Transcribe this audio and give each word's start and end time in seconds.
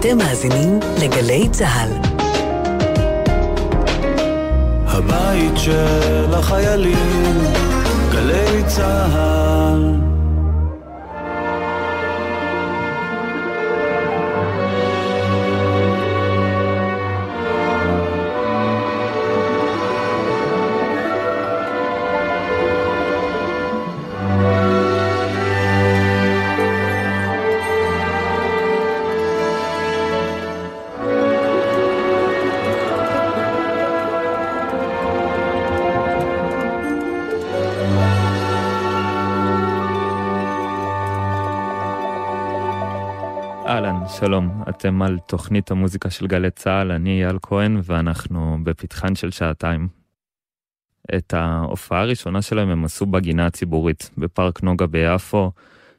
אתם 0.00 0.18
מאזינים 0.18 0.80
לגלי 1.02 1.48
צה"ל. 1.48 1.90
הבית 4.86 5.52
של 5.56 6.34
החיילים, 6.34 7.38
גלי 8.12 8.64
צה"ל. 8.66 10.09
שלום, 44.20 44.62
אתם 44.68 45.02
על 45.02 45.18
תוכנית 45.18 45.70
המוזיקה 45.70 46.10
של 46.10 46.26
גלי 46.26 46.50
צה"ל, 46.50 46.92
אני 46.92 47.24
אייל 47.24 47.38
כהן 47.42 47.80
ואנחנו 47.84 48.58
בפתחן 48.62 49.14
של 49.14 49.30
שעתיים. 49.30 49.88
את 51.16 51.34
ההופעה 51.34 52.00
הראשונה 52.00 52.42
שלהם 52.42 52.68
הם 52.68 52.84
עשו 52.84 53.06
בגינה 53.06 53.46
הציבורית, 53.46 54.10
בפארק 54.18 54.62
נוגה 54.62 54.86
ביפו, 54.86 55.52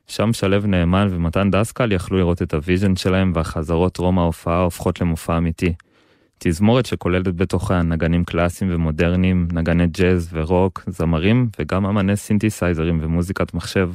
שם 0.08 0.34
שלו 0.34 0.60
נאמן 0.68 1.08
ומתן 1.12 1.52
דסקל 1.52 1.92
יכלו 1.92 2.18
לראות 2.18 2.42
את 2.42 2.54
ה 2.54 2.60
vision 2.60 2.96
שלהם 2.96 3.32
והחזרות 3.36 3.94
טרום 3.94 4.20
ההופעה 4.20 4.62
הופכות 4.62 5.02
למופע 5.02 5.38
אמיתי. 5.38 5.74
תזמורת 6.40 6.86
שכוללת 6.86 7.36
בתוכה 7.36 7.82
נגנים 7.82 8.26
קלאסיים 8.26 8.72
ומודרניים, 8.74 9.48
נגני 9.54 9.88
ג'אז 9.88 10.30
ורוק, 10.34 10.84
זמרים 10.88 11.50
וגם 11.60 11.86
אמני 11.86 12.16
סינתסייזרים 12.16 13.00
ומוזיקת 13.02 13.54
מחשב. 13.54 13.92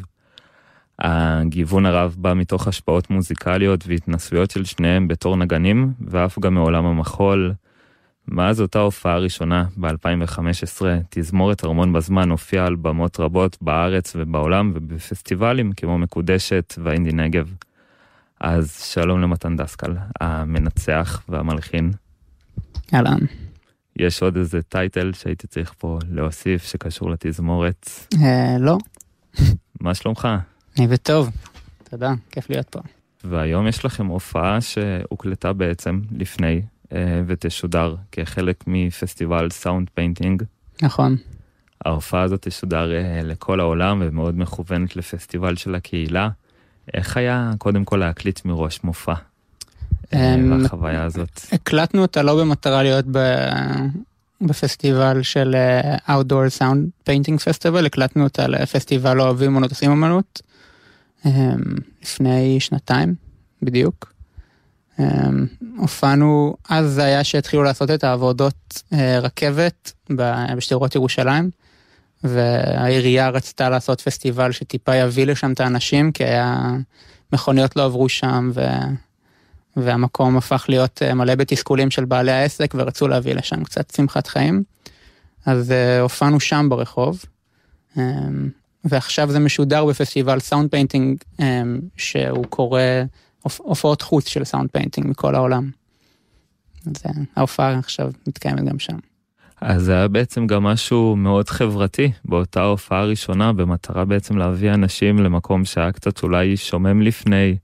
הגיוון 0.98 1.86
הרב 1.86 2.16
בא 2.19 2.34
מתוך 2.34 2.69
השפעות 2.69 3.11
מוזיקליות 3.11 3.84
והתנסויות 3.86 4.50
של 4.50 4.64
שניהם 4.64 5.08
בתור 5.08 5.36
נגנים, 5.36 5.92
ואף 6.00 6.39
גם 6.39 6.55
מעולם 6.55 6.86
המחול. 6.86 7.55
מאז 8.28 8.61
אותה 8.61 8.78
הופעה 8.78 9.19
ראשונה 9.19 9.64
ב-2015, 9.77 10.83
תזמורת 11.11 11.64
ארמון 11.64 11.92
בזמן 11.92 12.30
הופיעה 12.30 12.67
על 12.67 12.77
במות 12.77 13.20
רבות 13.20 13.56
בארץ 13.61 14.12
ובעולם 14.17 14.72
ובפסטיבלים 14.74 15.72
כמו 15.72 15.98
מקודשת 15.98 16.74
והאינדי 16.83 17.12
נגב. 17.12 17.55
אז 18.41 18.83
שלום 18.83 19.20
למתן 19.20 19.56
דסקל, 19.56 19.94
המנצח 20.20 21.22
והמלחין. 21.28 21.92
אהלן. 22.94 23.19
יש 23.97 24.22
עוד 24.22 24.36
איזה 24.36 24.62
טייטל 24.62 25.12
שהייתי 25.12 25.47
צריך 25.47 25.74
פה 25.78 25.98
להוסיף 26.11 26.64
שקשור 26.64 27.11
לתזמורת? 27.11 27.91
אה, 28.22 28.56
לא. 28.61 28.78
מה 29.80 29.94
שלומך? 29.94 30.28
אני 30.79 30.87
בטוב, 30.87 31.31
תודה, 31.91 32.13
כיף 32.31 32.51
להיות 32.51 32.69
פה. 32.69 32.81
והיום 33.25 33.69
יש 33.69 33.85
לכם 33.85 34.07
הופעה 34.07 34.61
שהוקלטה 34.61 35.53
בעצם 35.53 36.01
לפני 36.19 36.63
אה, 36.93 37.23
ותשודר 37.27 37.95
כחלק 38.13 38.65
מפסטיבל 38.67 39.51
soundpainting. 39.51 40.42
נכון. 40.83 41.17
ההופעה 41.85 42.23
הזאת 42.23 42.49
תשודר 42.49 42.93
אה, 42.93 43.21
לכל 43.23 43.61
העולם 43.61 44.03
ומאוד 44.05 44.39
מכוונת 44.39 44.97
לפסטיבל 44.97 45.57
של 45.57 45.75
הקהילה. 45.75 46.29
איך 46.95 47.17
היה 47.17 47.51
קודם 47.59 47.85
כל 47.85 47.97
להקליט 47.97 48.45
מראש 48.45 48.81
מופע? 48.85 49.15
בחוויה 50.13 51.01
אה, 51.01 51.05
הזאת. 51.05 51.41
הקלטנו 51.53 52.03
אותה 52.03 52.23
לא 52.23 52.41
במטרה 52.41 52.83
להיות 52.83 53.05
ב... 53.11 53.19
בפסטיבל 54.41 55.23
של 55.23 55.57
Outdoor 56.09 56.59
Sound 56.59 57.09
Painting 57.09 57.39
Festival, 57.39 57.86
הקלטנו 57.86 58.25
אותה 58.25 58.47
לפסטיבל 58.47 59.20
אוהבים 59.20 59.57
אמנות 59.57 59.70
עושים 59.70 59.91
אמנות, 59.91 60.42
אמ, 60.42 60.55
לפני 62.03 62.61
שנתיים 62.61 63.14
בדיוק. 63.63 64.13
אמ, 64.98 65.47
הופענו, 65.77 66.57
אז 66.69 66.91
זה 66.91 67.05
היה 67.05 67.25
שהתחילו 67.25 67.63
לעשות 67.63 67.91
את 67.91 68.05
העבודות 68.05 68.83
אה, 68.92 69.19
רכבת 69.19 69.92
בשדרות 70.57 70.95
ירושלים, 70.95 71.51
והעירייה 72.25 73.29
רצתה 73.29 73.70
לעשות 73.70 74.01
פסטיבל 74.01 74.53
שטיפה 74.53 74.95
יביא 74.95 75.27
לשם 75.27 75.53
את 75.53 75.61
האנשים, 75.61 76.13
כי 76.13 76.25
היה, 76.25 76.73
מכוניות 77.33 77.77
לא 77.77 77.85
עברו 77.85 78.09
שם, 78.09 78.51
ו... 78.55 78.61
והמקום 79.77 80.36
הפך 80.36 80.65
להיות 80.69 81.03
אה, 81.03 81.15
מלא 81.15 81.35
בתסכולים 81.35 81.91
של 81.91 82.05
בעלי 82.05 82.33
העסק, 82.33 82.75
ורצו 82.79 83.09
להביא 83.09 83.35
לשם 83.35 83.65
קצת 83.65 83.95
שמחת 83.97 84.27
חיים. 84.27 84.63
אז 85.47 85.70
אה, 85.70 86.01
הופענו 86.01 86.41
שם 86.41 86.67
ברחוב. 86.69 87.25
ועכשיו 88.85 89.31
זה 89.31 89.39
משודר 89.39 89.85
בפסטיבל 89.85 90.41
sound 90.41 90.70
painting 90.70 91.19
אמ, 91.41 91.81
שהוא 91.97 92.45
קורא 92.45 92.81
הופעות 93.42 94.03
חוץ 94.03 94.29
של 94.29 94.45
sound 94.45 94.70
painting 94.73 95.07
מכל 95.07 95.35
העולם. 95.35 95.70
אז 96.86 97.03
אה, 97.07 97.11
ההופעה 97.36 97.79
עכשיו 97.79 98.11
מתקיימת 98.27 98.65
גם 98.65 98.79
שם. 98.79 98.97
אז 99.61 99.83
זה 99.83 99.92
היה 99.92 100.09
בעצם 100.09 100.47
גם 100.47 100.63
משהו 100.63 101.17
מאוד 101.17 101.48
חברתי 101.48 102.13
באותה 102.25 102.63
הופעה 102.63 103.05
ראשונה 103.05 103.53
במטרה 103.53 104.05
בעצם 104.05 104.36
להביא 104.36 104.75
אנשים 104.75 105.19
למקום 105.19 105.65
שהיה 105.65 105.92
קצת 105.92 106.23
אולי 106.23 106.57
שומם 106.57 107.03
לפני. 107.03 107.57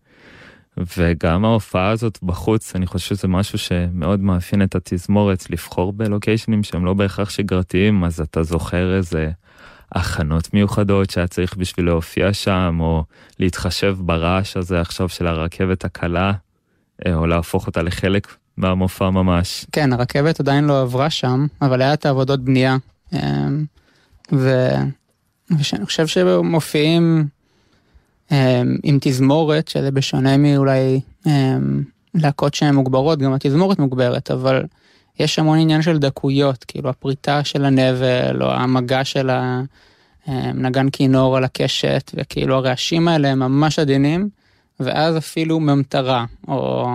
וגם 0.96 1.44
ההופעה 1.44 1.90
הזאת 1.90 2.18
בחוץ 2.22 2.76
אני 2.76 2.86
חושב 2.86 3.14
שזה 3.14 3.28
משהו 3.28 3.58
שמאוד 3.58 4.20
מאפיין 4.20 4.62
את 4.62 4.74
התזמורת 4.74 5.50
לבחור 5.50 5.92
בלוקיישנים 5.92 6.62
שהם 6.62 6.84
לא 6.84 6.94
בהכרח 6.94 7.30
שגרתיים 7.30 8.04
אז 8.04 8.20
אתה 8.20 8.42
זוכר 8.42 8.96
איזה 8.96 9.30
הכנות 9.94 10.54
מיוחדות 10.54 11.10
שהיה 11.10 11.26
צריך 11.26 11.56
בשביל 11.56 11.86
להופיע 11.86 12.32
שם, 12.32 12.76
או 12.80 13.04
להתחשב 13.38 13.96
ברעש 13.98 14.56
הזה 14.56 14.80
עכשיו 14.80 15.08
של 15.08 15.26
הרכבת 15.26 15.84
הקלה, 15.84 16.32
אה, 17.06 17.14
או 17.14 17.26
להפוך 17.26 17.66
אותה 17.66 17.82
לחלק 17.82 18.36
מהמופע 18.56 19.10
ממש. 19.10 19.66
כן, 19.72 19.92
הרכבת 19.92 20.40
עדיין 20.40 20.64
לא 20.64 20.82
עברה 20.82 21.10
שם, 21.10 21.46
אבל 21.62 21.82
היה 21.82 21.94
את 21.94 22.06
העבודות 22.06 22.44
בנייה. 22.44 22.76
אמ, 23.12 23.64
ו... 24.32 24.68
ואני 25.50 25.86
חושב 25.86 26.06
שמופיעים 26.06 27.26
אמ, 28.30 28.76
עם 28.82 28.98
תזמורת, 29.00 29.68
שזה 29.68 29.90
בשונה 29.90 30.36
מאולי 30.36 31.00
אמ, 31.26 31.82
להקות 32.14 32.54
שהן 32.54 32.74
מוגברות, 32.74 33.18
גם 33.18 33.32
התזמורת 33.32 33.78
מוגברת, 33.78 34.30
אבל 34.30 34.64
יש 35.18 35.38
המון 35.38 35.58
עניין 35.58 35.82
של 35.82 35.98
דקויות, 35.98 36.64
כאילו 36.64 36.90
הפריטה 36.90 37.44
של 37.44 37.64
הנבל, 37.64 38.42
או 38.42 38.50
המגע 38.50 39.04
של 39.04 39.30
הנגן 40.26 40.90
כינור 40.90 41.36
על 41.36 41.44
הקשת, 41.44 42.10
וכאילו 42.14 42.56
הרעשים 42.56 43.08
האלה 43.08 43.28
הם 43.28 43.38
ממש 43.38 43.78
עדינים, 43.78 44.28
ואז 44.80 45.16
אפילו 45.16 45.60
ממטרה, 45.60 46.24
או 46.48 46.88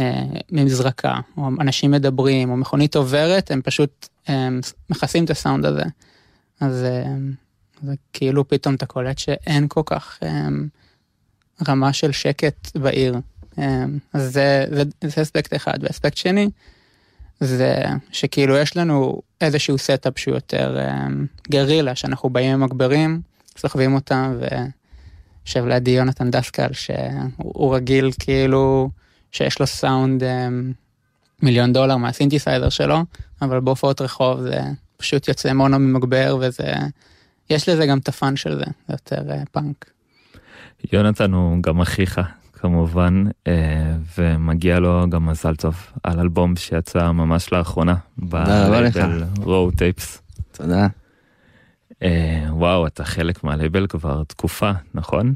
אה, 0.00 0.24
ממזרקה, 0.52 1.20
או 1.36 1.48
אנשים 1.60 1.90
מדברים, 1.90 2.50
או 2.50 2.56
מכונית 2.56 2.96
עוברת, 2.96 3.50
הם 3.50 3.62
פשוט 3.62 4.08
הם 4.26 4.60
מכסים 4.90 5.24
את 5.24 5.30
הסאונד 5.30 5.66
הזה. 5.66 5.84
אז 6.60 6.84
אה, 6.84 7.16
זה 7.82 7.94
כאילו 8.12 8.48
פתאום 8.48 8.74
אתה 8.74 8.86
קולט 8.86 9.18
שאין 9.18 9.66
כל 9.68 9.82
כך 9.86 10.18
אה, 10.22 10.48
רמה 11.68 11.92
של 11.92 12.12
שקט 12.12 12.76
בעיר. 12.76 13.16
אה, 13.58 13.84
אז 14.12 14.32
זה, 14.32 14.64
זה, 14.70 14.82
זה 15.04 15.22
אספקט 15.22 15.54
אחד. 15.54 15.78
ואספקט 15.80 16.16
שני, 16.16 16.50
זה 17.40 17.82
שכאילו 18.12 18.56
יש 18.56 18.76
לנו 18.76 19.22
איזשהו 19.40 19.78
setup 19.78 20.18
שהוא 20.18 20.34
יותר 20.34 20.76
um, 20.76 21.12
גרילה, 21.50 21.94
שאנחנו 21.94 22.30
באים 22.30 22.52
עם 22.52 22.60
מגברים, 22.60 23.20
סוחבים 23.58 23.94
אותם, 23.94 24.38
ויושב 24.38 25.66
לידי 25.66 25.90
יונתן 25.90 26.30
דסקל, 26.30 26.72
שהוא 26.72 27.74
רגיל 27.74 28.10
כאילו 28.18 28.90
שיש 29.32 29.60
לו 29.60 29.66
סאונד 29.66 30.22
um, 30.22 30.26
מיליון 31.42 31.72
דולר 31.72 31.96
מהסינתסייזר 31.96 32.68
שלו, 32.68 32.98
אבל 33.42 33.60
בהופעות 33.60 34.00
רחוב 34.00 34.40
זה 34.40 34.60
פשוט 34.96 35.28
יוצא 35.28 35.52
מונו 35.52 35.78
ממגבר, 35.78 36.38
וזה, 36.40 36.72
יש 37.50 37.68
לזה 37.68 37.86
גם 37.86 37.98
את 37.98 38.08
ה 38.08 38.15
fun 38.15 38.36
של 38.36 38.58
זה, 38.58 38.64
זה 38.64 38.94
יותר 38.94 39.22
uh, 39.30 39.46
פאנק. 39.52 39.90
יונתן 40.92 41.32
הוא 41.32 41.62
גם 41.62 41.80
אחיך, 41.80 42.20
כמובן, 42.64 43.24
אה, 43.46 43.96
ומגיע 44.18 44.78
לו 44.80 45.06
גם 45.10 45.26
מזל 45.26 45.56
טוב 45.56 45.74
על 46.02 46.20
אלבום 46.20 46.56
שיצא 46.56 47.12
ממש 47.12 47.52
לאחרונה, 47.52 47.94
בלייבל 48.18 49.24
Raw 49.36 49.70
Tapes. 49.70 50.22
תודה. 50.52 50.86
אה, 52.02 52.46
וואו, 52.50 52.86
אתה 52.86 53.04
חלק 53.04 53.44
מהלייבל 53.44 53.86
כבר 53.86 54.22
תקופה, 54.24 54.70
נכון? 54.94 55.34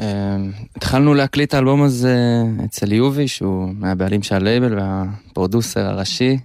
אה, 0.00 0.36
התחלנו 0.76 1.14
להקליט 1.14 1.48
את 1.48 1.54
האלבום 1.54 1.82
הזה 1.82 2.42
אצל 2.64 2.92
יובי, 2.92 3.28
שהוא 3.28 3.74
מהבעלים 3.74 4.22
של 4.22 4.34
הלייבל 4.34 4.78
והפרודוסר 4.78 5.80
הראשי, 5.80 6.38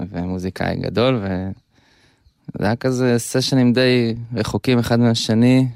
ומוזיקאי 0.00 0.76
גדול, 0.76 1.20
וזה 1.22 2.66
היה 2.66 2.76
כזה 2.76 3.14
סשנים 3.18 3.72
די 3.72 4.14
רחוקים 4.34 4.78
אחד 4.78 5.00
מהשני, 5.00 5.68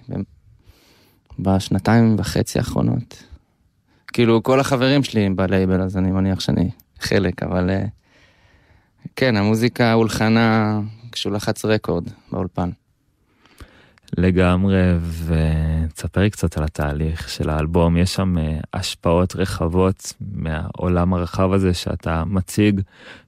בשנתיים 1.42 2.16
וחצי 2.18 2.58
האחרונות. 2.58 3.22
כאילו 4.12 4.42
כל 4.42 4.60
החברים 4.60 5.02
שלי 5.02 5.28
בלייבל, 5.28 5.82
אז 5.82 5.96
אני 5.96 6.10
מניח 6.10 6.40
שאני 6.40 6.70
חלק, 7.00 7.42
אבל 7.42 7.70
אה, 7.70 7.84
כן, 9.16 9.36
המוזיקה 9.36 9.92
הולחנה 9.92 10.80
כשהוא 11.12 11.32
לחץ 11.32 11.64
רקורד 11.64 12.04
באולפן. 12.32 12.70
לגמרי, 14.18 14.82
ותספר 15.26 16.20
לי 16.20 16.30
קצת 16.30 16.58
על 16.58 16.64
התהליך 16.64 17.28
של 17.28 17.50
האלבום. 17.50 17.96
יש 17.96 18.14
שם 18.14 18.38
אה, 18.38 18.58
השפעות 18.74 19.36
רחבות 19.36 20.12
מהעולם 20.20 21.14
הרחב 21.14 21.52
הזה 21.52 21.74
שאתה 21.74 22.24
מציג 22.26 22.80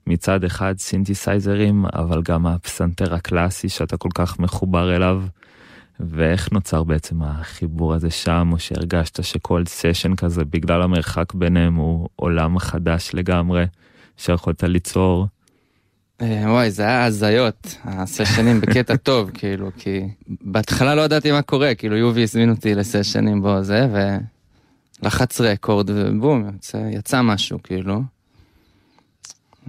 מצד 0.07 0.43
אחד 0.43 0.75
סינתסייזרים, 0.77 1.85
אבל 1.93 2.21
גם 2.21 2.47
הפסנתר 2.47 3.13
הקלאסי 3.13 3.69
שאתה 3.69 3.97
כל 3.97 4.09
כך 4.15 4.39
מחובר 4.39 4.95
אליו. 4.95 5.23
ואיך 6.09 6.51
נוצר 6.51 6.83
בעצם 6.83 7.21
החיבור 7.21 7.93
הזה 7.93 8.09
שם, 8.09 8.49
או 8.51 8.59
שהרגשת 8.59 9.23
שכל 9.23 9.63
סשן 9.67 10.15
כזה, 10.15 10.45
בגלל 10.45 10.81
המרחק 10.81 11.33
ביניהם, 11.33 11.75
הוא 11.75 12.09
עולם 12.15 12.59
חדש 12.59 13.09
לגמרי, 13.13 13.65
שיכולת 14.17 14.63
ליצור? 14.63 15.27
אה, 16.21 16.43
וואי, 16.47 16.71
זה 16.71 16.83
היה 16.83 17.05
הזיות, 17.05 17.77
הסשנים 17.83 18.61
בקטע 18.61 18.97
טוב, 19.09 19.31
כאילו, 19.33 19.71
כי 19.77 20.07
בהתחלה 20.27 20.95
לא 20.95 21.01
ידעתי 21.01 21.31
מה 21.31 21.41
קורה, 21.41 21.75
כאילו 21.75 21.97
יובי 21.97 22.23
הזמין 22.23 22.49
אותי 22.49 22.75
לסשנים 22.75 23.41
בו 23.41 23.63
זה, 23.63 23.87
ולחץ 25.01 25.41
רקורד, 25.41 25.89
ובום, 25.89 26.49
יצא, 26.55 26.77
יצא 26.77 27.21
משהו, 27.21 27.59
כאילו. 27.63 28.01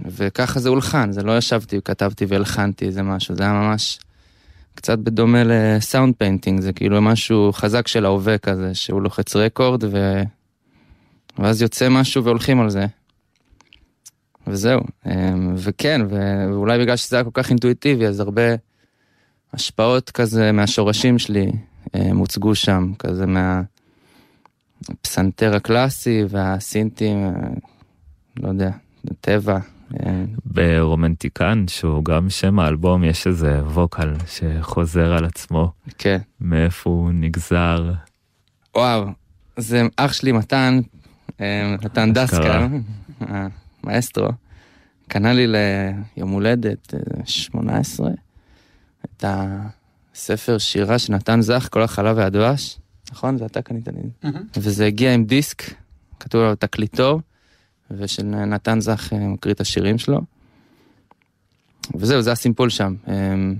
וככה 0.05 0.59
זה 0.59 0.69
הולחן, 0.69 1.11
זה 1.11 1.23
לא 1.23 1.37
ישבתי, 1.37 1.79
כתבתי 1.85 2.25
והלחנתי 2.25 2.85
איזה 2.85 3.03
משהו, 3.03 3.35
זה 3.35 3.43
היה 3.43 3.53
ממש 3.53 3.99
קצת 4.75 4.99
בדומה 4.99 5.43
ל 5.45 5.56
sound 5.56 6.13
painting, 6.17 6.61
זה 6.61 6.73
כאילו 6.73 7.01
משהו 7.01 7.51
חזק 7.53 7.87
של 7.87 8.05
ההווה 8.05 8.37
כזה, 8.37 8.73
שהוא 8.73 9.01
לוחץ 9.01 9.35
record, 9.35 9.83
ו... 9.83 10.21
ואז 11.39 11.61
יוצא 11.61 11.89
משהו 11.89 12.23
והולכים 12.23 12.61
על 12.61 12.69
זה. 12.69 12.85
וזהו, 14.47 14.81
אמ, 15.05 15.53
וכן, 15.57 16.01
ואולי 16.09 16.79
בגלל 16.79 16.95
שזה 16.95 17.15
היה 17.15 17.23
כל 17.23 17.29
כך 17.33 17.49
אינטואיטיבי, 17.49 18.05
אז 18.05 18.19
הרבה 18.19 18.41
השפעות 19.53 20.09
כזה 20.09 20.51
מהשורשים 20.51 21.19
שלי 21.19 21.51
אמ, 21.95 22.17
הוצגו 22.17 22.55
שם, 22.55 22.91
כזה 22.99 23.25
מהפסנתר 24.89 25.55
הקלאסי 25.55 26.23
והסינטים, 26.29 27.25
אה, 27.25 27.31
לא 28.37 28.47
יודע, 28.47 28.71
טבע. 29.21 29.59
ברומנטיקן, 30.45 31.65
שהוא 31.67 32.05
גם 32.05 32.29
שם 32.29 32.59
האלבום, 32.59 33.03
יש 33.03 33.27
איזה 33.27 33.63
ווקל 33.63 34.13
שחוזר 34.27 35.13
על 35.13 35.25
עצמו. 35.25 35.71
כן. 35.97 36.17
מאיפה 36.41 36.89
הוא 36.89 37.11
נגזר. 37.13 37.91
וואו, 38.75 39.05
זה 39.57 39.81
אח 39.97 40.13
שלי 40.13 40.31
מתן, 40.31 40.79
מתן 41.83 42.13
דסקר. 42.13 42.67
מאסטרו, 43.83 44.29
קנה 45.07 45.33
לי 45.33 45.47
ליום 45.47 46.29
הולדת 46.29 46.93
18 47.25 48.09
את 49.05 49.25
הספר 49.27 50.57
שירה 50.57 50.99
שנתן 50.99 51.41
זך, 51.41 51.67
כל 51.71 51.81
החלב 51.81 52.17
והדבש, 52.17 52.79
נכון? 53.11 53.37
זה 53.37 53.45
אתה 53.45 53.61
קנית 53.61 53.87
לי. 53.87 54.31
וזה 54.57 54.85
הגיע 54.85 55.13
עם 55.13 55.25
דיסק, 55.25 55.63
כתוב 56.19 56.41
עליו 56.41 56.55
תקליטור, 56.55 57.21
ושנתן 57.91 58.79
זך 58.79 59.13
אה, 59.13 59.27
מקריא 59.27 59.53
את 59.53 59.61
השירים 59.61 59.97
שלו. 59.97 60.21
וזהו, 61.95 62.21
זה 62.21 62.31
הסימפול 62.31 62.69
שם. 62.69 62.95
אמ, 63.07 63.55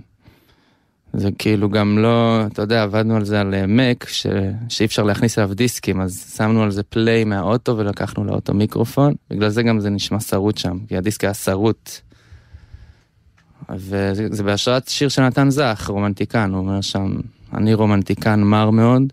זה 1.13 1.29
כאילו 1.37 1.69
גם 1.69 1.97
לא, 1.97 2.45
אתה 2.45 2.61
יודע, 2.61 2.83
עבדנו 2.83 3.15
על 3.15 3.25
זה 3.25 3.41
על 3.41 3.65
Mac, 3.67 4.03
אה, 4.03 4.09
ש... 4.09 4.27
שאי 4.69 4.85
אפשר 4.85 5.03
להכניס 5.03 5.39
אליו 5.39 5.53
דיסקים, 5.53 6.01
אז 6.01 6.33
שמנו 6.37 6.63
על 6.63 6.71
זה 6.71 6.83
play 6.83 7.23
מהאוטו 7.23 7.77
ולקחנו 7.77 8.23
לאוטו 8.23 8.53
מיקרופון, 8.53 9.13
בגלל 9.29 9.49
זה 9.49 9.63
גם 9.63 9.79
זה 9.79 9.89
נשמע 9.89 10.19
שרוט 10.19 10.57
שם, 10.57 10.77
כי 10.87 10.97
הדיסק 10.97 11.23
היה 11.23 11.33
שרוט. 11.33 11.89
וזה 13.69 14.43
בהשראת 14.43 14.87
שיר 14.87 15.09
של 15.09 15.21
נתן 15.21 15.49
זך, 15.49 15.89
רומנטיקן, 15.89 16.51
הוא 16.51 16.59
אומר 16.59 16.81
שם, 16.81 17.15
אני 17.53 17.73
רומנטיקן 17.73 18.41
מר 18.41 18.69
מאוד, 18.69 19.03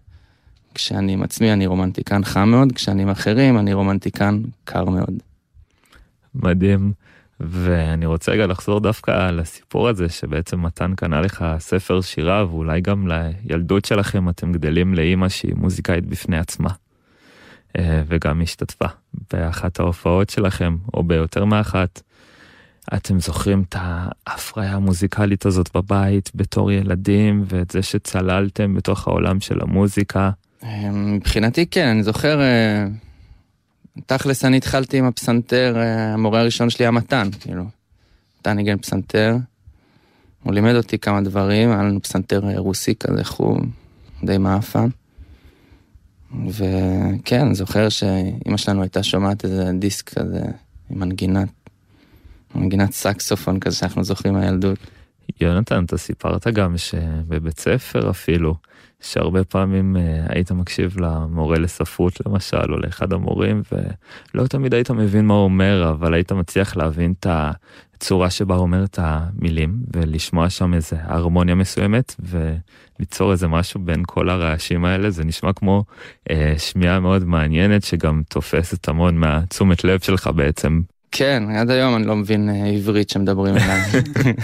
כשאני 0.74 1.12
עם 1.12 1.22
עצמי 1.22 1.52
אני 1.52 1.66
רומנטיקן 1.66 2.24
חם 2.24 2.48
מאוד, 2.48 2.72
כשאני 2.72 3.02
עם 3.02 3.08
אחרים 3.08 3.58
אני 3.58 3.72
רומנטיקן 3.72 4.42
קר 4.64 4.84
מאוד. 4.84 5.14
מדהים. 6.34 6.92
ואני 7.40 8.06
רוצה 8.06 8.32
רגע 8.32 8.46
לחזור 8.46 8.80
דווקא 8.80 9.30
לסיפור 9.30 9.88
הזה 9.88 10.08
שבעצם 10.08 10.62
מתן 10.62 10.94
קנה 10.94 11.20
לך 11.20 11.44
ספר 11.58 12.00
שירה 12.00 12.46
ואולי 12.46 12.80
גם 12.80 13.08
לילדות 13.08 13.84
שלכם 13.84 14.28
אתם 14.28 14.52
גדלים 14.52 14.94
לאימא 14.94 15.28
שהיא 15.28 15.54
מוזיקאית 15.56 16.06
בפני 16.06 16.38
עצמה. 16.38 16.70
אה, 17.78 18.02
וגם 18.06 18.42
השתתפה 18.42 18.86
באחת 19.32 19.80
ההופעות 19.80 20.30
שלכם 20.30 20.76
או 20.94 21.02
ביותר 21.02 21.44
מאחת. 21.44 22.02
אתם 22.94 23.20
זוכרים 23.20 23.64
את 23.68 23.76
ההפריה 23.78 24.72
המוזיקלית 24.72 25.46
הזאת 25.46 25.76
בבית 25.76 26.30
בתור 26.34 26.72
ילדים 26.72 27.44
ואת 27.46 27.70
זה 27.70 27.82
שצללתם 27.82 28.74
בתוך 28.74 29.08
העולם 29.08 29.40
של 29.40 29.60
המוזיקה? 29.60 30.30
אה, 30.64 30.90
מבחינתי 30.90 31.66
כן, 31.66 31.86
אני 31.86 32.02
זוכר 32.02 32.40
אה, 32.40 32.86
תכלס 34.06 34.44
אני 34.44 34.56
התחלתי 34.56 34.98
עם 34.98 35.04
הפסנתר, 35.04 35.74
אה, 35.76 36.14
המורה 36.14 36.40
הראשון 36.40 36.70
שלי 36.70 36.84
היה 36.84 36.90
מתן, 36.90 37.28
כאילו. 37.40 37.64
מתן 38.40 38.52
ניגן 38.52 38.78
פסנתר. 38.78 39.36
הוא 40.42 40.54
לימד 40.54 40.74
אותי 40.74 40.98
כמה 40.98 41.20
דברים, 41.20 41.70
היה 41.70 41.82
לנו 41.82 42.02
פסנתר 42.02 42.48
אה, 42.48 42.58
רוסי 42.58 42.94
כזה, 42.94 43.24
חום, 43.24 43.70
די 44.24 44.38
מאפן. 44.38 44.88
וכן, 46.48 47.54
זוכר 47.54 47.88
שאימא 47.88 48.56
שלנו 48.56 48.82
הייתה 48.82 49.02
שומעת 49.02 49.44
איזה 49.44 49.70
דיסק 49.78 50.08
כזה 50.08 50.40
עם 50.90 50.98
מנגינת, 50.98 51.48
מנגינת 52.54 52.92
סקסופון 52.92 53.60
כזה 53.60 53.76
שאנחנו 53.76 54.04
זוכרים 54.04 54.34
מהילדות. 54.34 54.78
יונתן, 55.40 55.84
אתה 55.84 55.98
סיפרת 55.98 56.46
גם 56.46 56.78
שבבית 56.78 57.60
ספר 57.60 58.10
אפילו, 58.10 58.54
שהרבה 59.02 59.44
פעמים 59.44 59.96
uh, 59.96 60.32
היית 60.34 60.52
מקשיב 60.52 61.00
למורה 61.00 61.58
לספרות 61.58 62.20
למשל, 62.26 62.72
או 62.72 62.76
לאחד 62.76 63.12
המורים, 63.12 63.62
ולא 64.34 64.46
תמיד 64.46 64.74
היית 64.74 64.90
מבין 64.90 65.26
מה 65.26 65.34
הוא 65.34 65.44
אומר, 65.44 65.90
אבל 65.90 66.14
היית 66.14 66.32
מצליח 66.32 66.76
להבין 66.76 67.14
את 67.20 67.26
הצורה 67.94 68.30
שבה 68.30 68.54
הוא 68.54 68.62
אומר 68.62 68.84
את 68.84 68.98
המילים, 69.02 69.76
ולשמוע 69.94 70.50
שם 70.50 70.74
איזה 70.74 70.96
הרמוניה 71.00 71.54
מסוימת, 71.54 72.14
וליצור 72.98 73.32
איזה 73.32 73.48
משהו 73.48 73.80
בין 73.80 74.02
כל 74.06 74.28
הרעשים 74.28 74.84
האלה, 74.84 75.10
זה 75.10 75.24
נשמע 75.24 75.52
כמו 75.52 75.84
uh, 76.28 76.32
שמיעה 76.58 77.00
מאוד 77.00 77.24
מעניינת, 77.24 77.82
שגם 77.82 78.22
תופסת 78.28 78.88
המון 78.88 79.16
מהתשומת 79.16 79.84
לב 79.84 80.00
שלך 80.00 80.30
בעצם 80.36 80.80
כן, 81.12 81.42
עד 81.56 81.70
היום 81.70 81.96
אני 81.96 82.06
לא 82.06 82.16
מבין 82.16 82.50
אה, 82.50 82.66
עברית 82.66 83.10
שמדברים 83.10 83.54
עליי. 83.54 83.80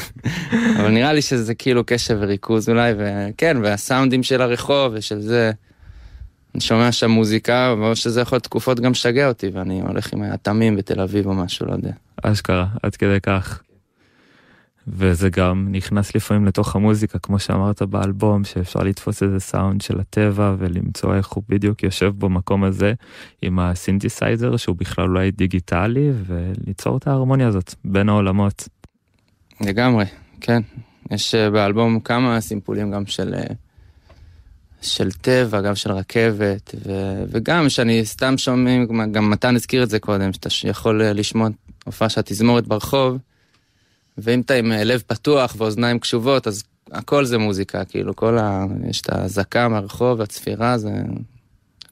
אבל 0.81 0.89
נראה 0.89 1.13
לי 1.13 1.23
שזה 1.23 1.55
כאילו 1.55 1.83
קשב 1.87 2.17
וריכוז 2.21 2.69
אולי, 2.69 2.93
וכן, 2.99 3.57
והסאונדים 3.63 4.23
של 4.23 4.43
הרחוב 4.43 4.93
ושל 4.95 5.21
זה. 5.21 5.51
אני 6.55 6.61
שומע 6.61 6.93
שם 6.93 7.11
מוזיקה, 7.11 7.71
או 7.71 7.97
שזה 7.97 8.21
יכול 8.21 8.37
להיות 8.37 8.45
תקופות 8.45 8.81
גם 8.81 8.95
שגע 8.95 9.29
אותי, 9.29 9.49
ואני 9.53 9.81
הולך 9.81 10.13
עם 10.13 10.23
אטמים 10.23 10.77
בתל 10.77 11.01
אביב 11.01 11.27
או 11.27 11.35
משהו, 11.35 11.67
לא 11.67 11.73
יודע. 11.73 11.93
אשכרה, 12.23 12.67
עד 12.83 12.97
כדי 12.97 13.21
כך. 13.23 13.63
וזה 14.93 15.31
גם 15.31 15.69
נכנס 15.71 16.15
לפעמים 16.15 16.47
לתוך 16.47 16.77
המוזיקה, 16.77 17.19
כמו 17.19 17.39
שאמרת 17.39 17.83
באלבום, 17.83 18.45
שאפשר 18.45 18.81
לתפוס 18.81 19.23
איזה 19.23 19.41
סאונד 19.41 19.81
של 19.81 20.01
הטבע 20.01 20.55
ולמצוא 20.59 21.15
איך 21.15 21.29
הוא 21.29 21.43
בדיוק 21.49 21.83
יושב 21.83 22.13
במקום 22.19 22.65
הזה 22.65 22.93
עם 23.43 23.59
הסינתסייזר 23.59 24.57
שהוא 24.57 24.77
בכלל 24.77 25.05
אולי 25.05 25.31
דיגיטלי, 25.31 26.11
וליצור 26.27 26.97
את 26.97 27.07
ההרמוניה 27.07 27.49
הזאת 27.49 27.75
בין 27.85 28.09
העולמות. 28.09 28.69
לגמרי, 29.61 30.05
כן. 30.41 30.63
יש 31.11 31.35
אה, 31.35 31.51
באלבום 31.51 32.01
כמה 32.01 32.41
סימפולים 32.41 32.91
גם 32.91 33.07
של, 33.07 33.35
אה, 33.35 33.55
של 34.83 35.13
טבע, 35.13 35.61
גם 35.61 35.75
של 35.75 35.93
רכבת, 35.93 36.75
ו, 36.87 36.93
וגם 37.31 37.69
שאני 37.69 38.05
סתם 38.05 38.39
שומעים, 38.39 38.87
גם 39.13 39.31
מתן 39.31 39.57
הזכיר 39.57 39.83
את 39.83 39.91
זה 39.91 39.99
קודם, 39.99 40.33
שאתה 40.33 40.49
יכול 40.65 41.03
אה, 41.03 41.13
לשמוע 41.13 41.49
הופעה 41.85 42.09
של 42.09 42.21
התזמורת 42.21 42.67
ברחוב. 42.67 43.19
ואם 44.19 44.41
אתה 44.41 44.55
עם 44.55 44.73
אה, 44.73 44.85
לב 44.85 45.03
פתוח 45.07 45.55
ואוזניים 45.59 45.99
קשובות, 45.99 46.47
אז 46.47 46.65
הכל 46.93 47.25
זה 47.25 47.39
מוזיקה, 47.39 47.85
כאילו, 47.85 48.17
כל 48.17 48.39
ה... 48.39 48.65
יש 48.91 49.01
את 49.01 49.09
האזעקה 49.13 49.69
מהרחוב, 49.69 50.21
הצפירה, 50.21 50.79
זה... 50.79 50.91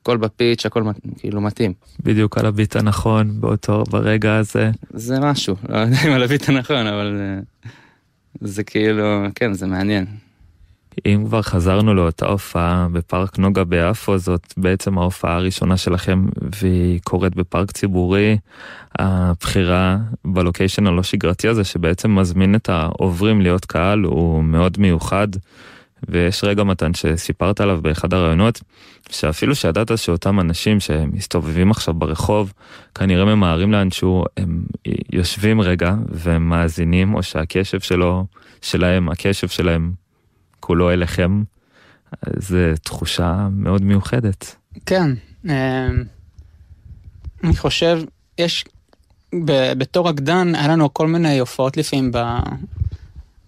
הכל 0.00 0.16
בפיץ', 0.16 0.66
הכל 0.66 0.82
כאילו 1.18 1.40
מתאים. 1.40 1.72
בדיוק 2.00 2.38
על 2.38 2.46
הביט 2.46 2.76
הנכון 2.76 3.40
באותו, 3.40 3.84
ברגע 3.90 4.36
הזה. 4.36 4.70
זה 4.90 5.20
משהו, 5.20 5.56
לא 5.68 5.78
יודע 5.78 5.96
אם 6.06 6.12
על 6.12 6.22
הביט 6.22 6.48
הנכון, 6.48 6.86
אבל 6.86 7.20
אה, 7.20 7.70
זה 8.40 8.64
כאילו, 8.64 9.04
כן, 9.34 9.52
זה 9.52 9.66
מעניין. 9.66 10.06
אם 11.06 11.24
כבר 11.26 11.42
חזרנו 11.42 11.94
לאותה 11.94 12.26
הופעה 12.26 12.86
בפארק 12.92 13.38
נוגה 13.38 13.64
ביפו, 13.64 14.18
זאת 14.18 14.54
בעצם 14.56 14.98
ההופעה 14.98 15.36
הראשונה 15.36 15.76
שלכם 15.76 16.26
והיא 16.60 17.00
קורית 17.04 17.36
בפארק 17.36 17.70
ציבורי. 17.70 18.38
הבחירה 18.98 19.98
בלוקיישן 20.24 20.86
הלא 20.86 21.02
שגרתי 21.02 21.48
הזה 21.48 21.64
שבעצם 21.64 22.18
מזמין 22.18 22.54
את 22.54 22.68
העוברים 22.68 23.40
להיות 23.40 23.64
קהל 23.64 24.02
הוא 24.02 24.44
מאוד 24.44 24.76
מיוחד. 24.80 25.28
ויש 26.08 26.44
רגע 26.44 26.64
מתן 26.64 26.94
שסיפרת 26.94 27.60
עליו 27.60 27.78
באחד 27.82 28.14
הראיונות, 28.14 28.60
שאפילו 29.10 29.54
שידעת 29.54 29.98
שאותם 29.98 30.40
אנשים 30.40 30.80
שמסתובבים 30.80 31.70
עכשיו 31.70 31.94
ברחוב, 31.94 32.52
כנראה 32.94 33.24
ממהרים 33.24 33.72
לאנשהו, 33.72 34.24
הם 34.36 34.62
יושבים 35.12 35.60
רגע 35.60 35.94
ומאזינים, 36.08 37.14
או 37.14 37.22
שהקשב 37.22 37.80
שלו, 37.80 38.26
שלהם, 38.62 39.08
הקשב 39.08 39.48
שלהם 39.48 39.92
כולו 40.60 40.90
אליכם, 40.90 41.42
זו 42.38 42.56
תחושה 42.82 43.48
מאוד 43.52 43.82
מיוחדת. 43.82 44.56
כן, 44.86 45.10
אמ, 45.44 45.50
אני 47.44 47.56
חושב, 47.56 48.02
יש, 48.38 48.64
בתור 49.78 50.08
רקדן, 50.08 50.54
היה 50.54 50.68
לנו 50.68 50.94
כל 50.94 51.06
מיני 51.06 51.38
הופעות 51.38 51.76
לפעמים 51.76 52.12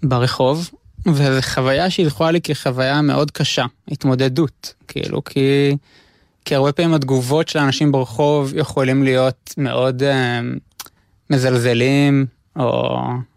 ברחוב, 0.03 0.71
וזו 1.07 1.43
חוויה 1.43 1.91
שהיא 1.91 2.07
לי 2.31 2.41
כחוויה 2.41 3.03
מאוד 3.03 3.31
קשה, 3.31 3.65
התמודדות, 3.89 4.75
כאילו, 4.89 5.25
כי, 5.25 5.77
כי 6.45 6.55
הרבה 6.55 6.73
פעמים 6.73 6.95
התגובות 6.95 7.49
של 7.49 7.59
האנשים 7.59 7.93
ברחוב 7.93 8.53
יכולים 8.57 9.03
להיות 9.03 9.55
מאוד 9.57 10.03
אה, 10.03 10.41
מזלזלים, 11.31 12.27
או, 12.57 12.97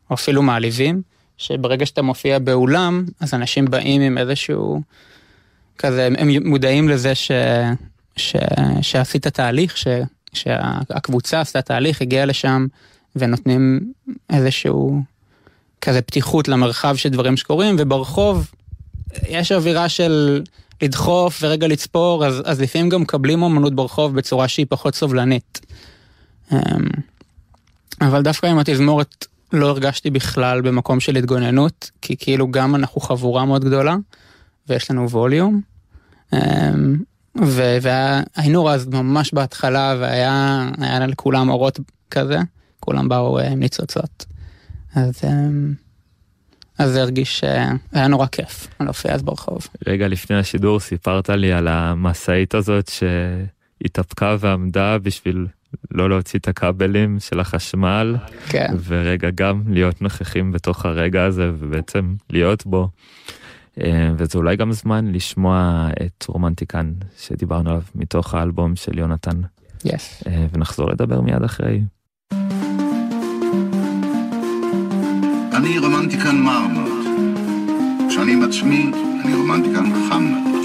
או 0.10 0.14
אפילו 0.14 0.42
מעליבים, 0.42 1.02
שברגע 1.42 1.86
שאתה 1.86 2.02
מופיע 2.02 2.40
באולם, 2.40 3.06
אז 3.20 3.34
אנשים 3.34 3.66
באים 3.66 4.02
עם 4.02 4.18
איזשהו, 4.18 4.82
כזה, 5.78 6.10
הם 6.18 6.30
מודעים 6.46 6.90
לזה 6.90 7.16
ש, 7.16 7.32
ש, 8.16 8.36
שעשית 8.82 9.28
תהליך, 9.28 9.78
ש, 9.78 9.88
שהקבוצה 10.34 11.42
עשתה 11.42 11.62
תהליך, 11.62 12.02
הגיעה 12.02 12.26
לשם, 12.26 12.68
ונותנים 13.16 13.94
איזשהו 14.30 15.02
כזה 15.82 16.02
פתיחות 16.02 16.48
למרחב 16.48 16.96
של 16.96 17.10
דברים 17.10 17.38
שקורים, 17.38 17.76
וברחוב 17.80 18.52
יש 19.28 19.52
אווירה 19.52 19.90
של 19.90 20.42
לדחוף 20.82 21.40
ורגע 21.42 21.68
לצפור, 21.68 22.26
אז, 22.26 22.42
אז 22.46 22.62
לפעמים 22.62 22.90
גם 22.90 23.02
מקבלים 23.02 23.42
אומנות 23.42 23.76
ברחוב 23.76 24.16
בצורה 24.16 24.48
שהיא 24.48 24.66
פחות 24.70 24.96
סובלנית. 24.96 25.60
אמ, 26.52 26.58
אבל 28.02 28.22
דווקא 28.22 28.48
עם 28.48 28.60
התזמורת 28.60 29.26
לא 29.54 29.70
הרגשתי 29.70 30.10
בכלל 30.10 30.62
במקום 30.62 31.00
של 31.00 31.16
התגוננות, 31.16 31.92
כי 32.02 32.16
כאילו 32.18 32.52
גם 32.52 32.76
אנחנו 32.76 33.02
חבורה 33.02 33.46
מאוד 33.46 33.66
גדולה, 33.66 33.96
ויש 34.68 34.92
לנו 34.92 35.10
ווליום. 35.10 35.62
אמ, 36.34 36.98
והיינו 37.36 38.70
אז 38.70 38.88
ממש 38.88 39.34
בהתחלה, 39.34 39.96
והיה 40.00 41.08
לכולם 41.08 41.50
אורות 41.50 41.80
כזה, 42.12 42.40
כולם 42.80 43.10
באו 43.10 43.40
אה, 43.40 43.48
עם 43.48 43.60
ניצוצות. 43.60 44.26
אז, 44.96 45.22
אמ, 45.24 45.74
זה 46.86 47.02
הרגיש 47.02 47.40
שהיה 47.40 48.08
נורא 48.08 48.26
כיף 48.26 48.68
להופיע 48.80 49.14
אז 49.14 49.22
ברחוב. 49.24 49.68
רגע 49.88 50.08
לפני 50.08 50.38
השידור 50.38 50.80
סיפרת 50.80 51.30
לי 51.30 51.54
על 51.54 51.68
המשאית 51.68 52.54
הזאת 52.54 52.90
שהתאפקה 52.90 54.36
ועמדה 54.40 54.98
בשביל 54.98 55.48
לא 55.92 56.10
להוציא 56.10 56.40
את 56.40 56.48
הכבלים 56.48 57.20
של 57.20 57.40
החשמל, 57.40 58.16
כן. 58.50 58.68
ורגע 58.86 59.30
גם 59.36 59.62
להיות 59.68 60.02
נוכחים 60.02 60.52
בתוך 60.52 60.86
הרגע 60.86 61.24
הזה 61.24 61.52
ובעצם 61.58 62.16
להיות 62.30 62.66
בו. 62.66 62.90
אה, 63.84 64.10
וזה 64.18 64.38
אולי 64.38 64.56
גם 64.56 64.72
זמן 64.72 65.12
לשמוע 65.12 65.88
את 66.06 66.26
רומנטיקן 66.28 66.94
שדיברנו 67.18 67.70
עליו 67.70 67.82
מתוך 67.96 68.34
האלבום 68.34 68.76
של 68.76 69.00
יונתן. 69.00 69.42
Yes. 69.88 70.28
אה, 70.28 70.46
ונחזור 70.54 70.90
לדבר 70.90 71.22
מיד 71.22 71.44
אחרי. 71.44 71.82
אני 75.54 75.78
רומנטיקן 75.78 76.36
מרמות. 76.36 77.06
כשאני 78.10 78.34
עם 78.34 78.44
עצמי, 78.44 78.92
אני 79.26 79.36
רומנטיקן 79.36 80.10
חם. 80.10 80.34
אה, 80.34 80.61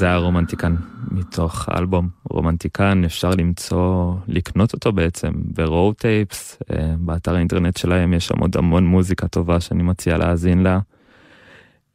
זה 0.00 0.06
היה 0.06 0.16
רומנטיקן 0.16 0.74
מתוך 1.10 1.68
האלבום 1.68 2.08
רומנטיקן, 2.30 3.04
אפשר 3.04 3.30
למצוא, 3.30 4.14
לקנות 4.28 4.72
אותו 4.72 4.92
בעצם 4.92 5.30
ב 5.34 5.49
Raw 5.49 5.92
Tapes, 5.92 6.58
אה, 6.72 6.94
באתר 6.98 7.34
האינטרנט 7.34 7.76
שלהם 7.76 8.12
יש 8.12 8.26
שם 8.26 8.38
עוד 8.38 8.56
המון 8.56 8.86
מוזיקה 8.86 9.28
טובה 9.28 9.60
שאני 9.60 9.82
מציע 9.82 10.18
להאזין 10.18 10.62
לה. 10.62 10.78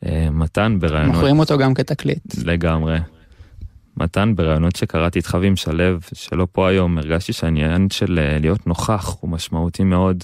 אה, 0.05 0.27
מתן 0.31 0.77
בראיונות... 0.79 1.15
מוכרים 1.15 1.39
אותו 1.39 1.57
גם 1.57 1.73
כתקליט. 1.73 2.23
לגמרי. 2.43 2.97
מתן 3.97 4.35
בראיונות 4.35 4.75
שקראתי 4.75 5.19
איתך 5.19 5.37
ועם 5.41 5.55
שלו, 5.55 5.97
שלא 6.13 6.47
פה 6.51 6.69
היום, 6.69 6.97
הרגשתי 6.97 7.33
שהעניין 7.33 7.89
של 7.89 8.19
להיות 8.41 8.67
נוכח 8.67 9.17
הוא 9.19 9.29
משמעותי 9.29 9.83
מאוד. 9.83 10.23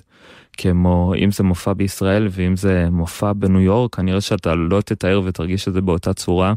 כמו 0.58 1.14
אם 1.18 1.32
זה 1.32 1.44
מופע 1.44 1.74
בישראל 1.74 2.28
ואם 2.32 2.56
זה 2.56 2.88
מופע 2.92 3.34
בניו 3.34 3.62
יורק, 3.62 3.96
כנראה 3.96 4.22
שאתה 4.22 4.56
לא 4.56 4.82
תתאר 4.82 5.22
ותרגיש 5.26 5.68
את 5.68 5.74
זה 5.74 5.82
באותה 5.82 6.14
צורה. 6.14 6.54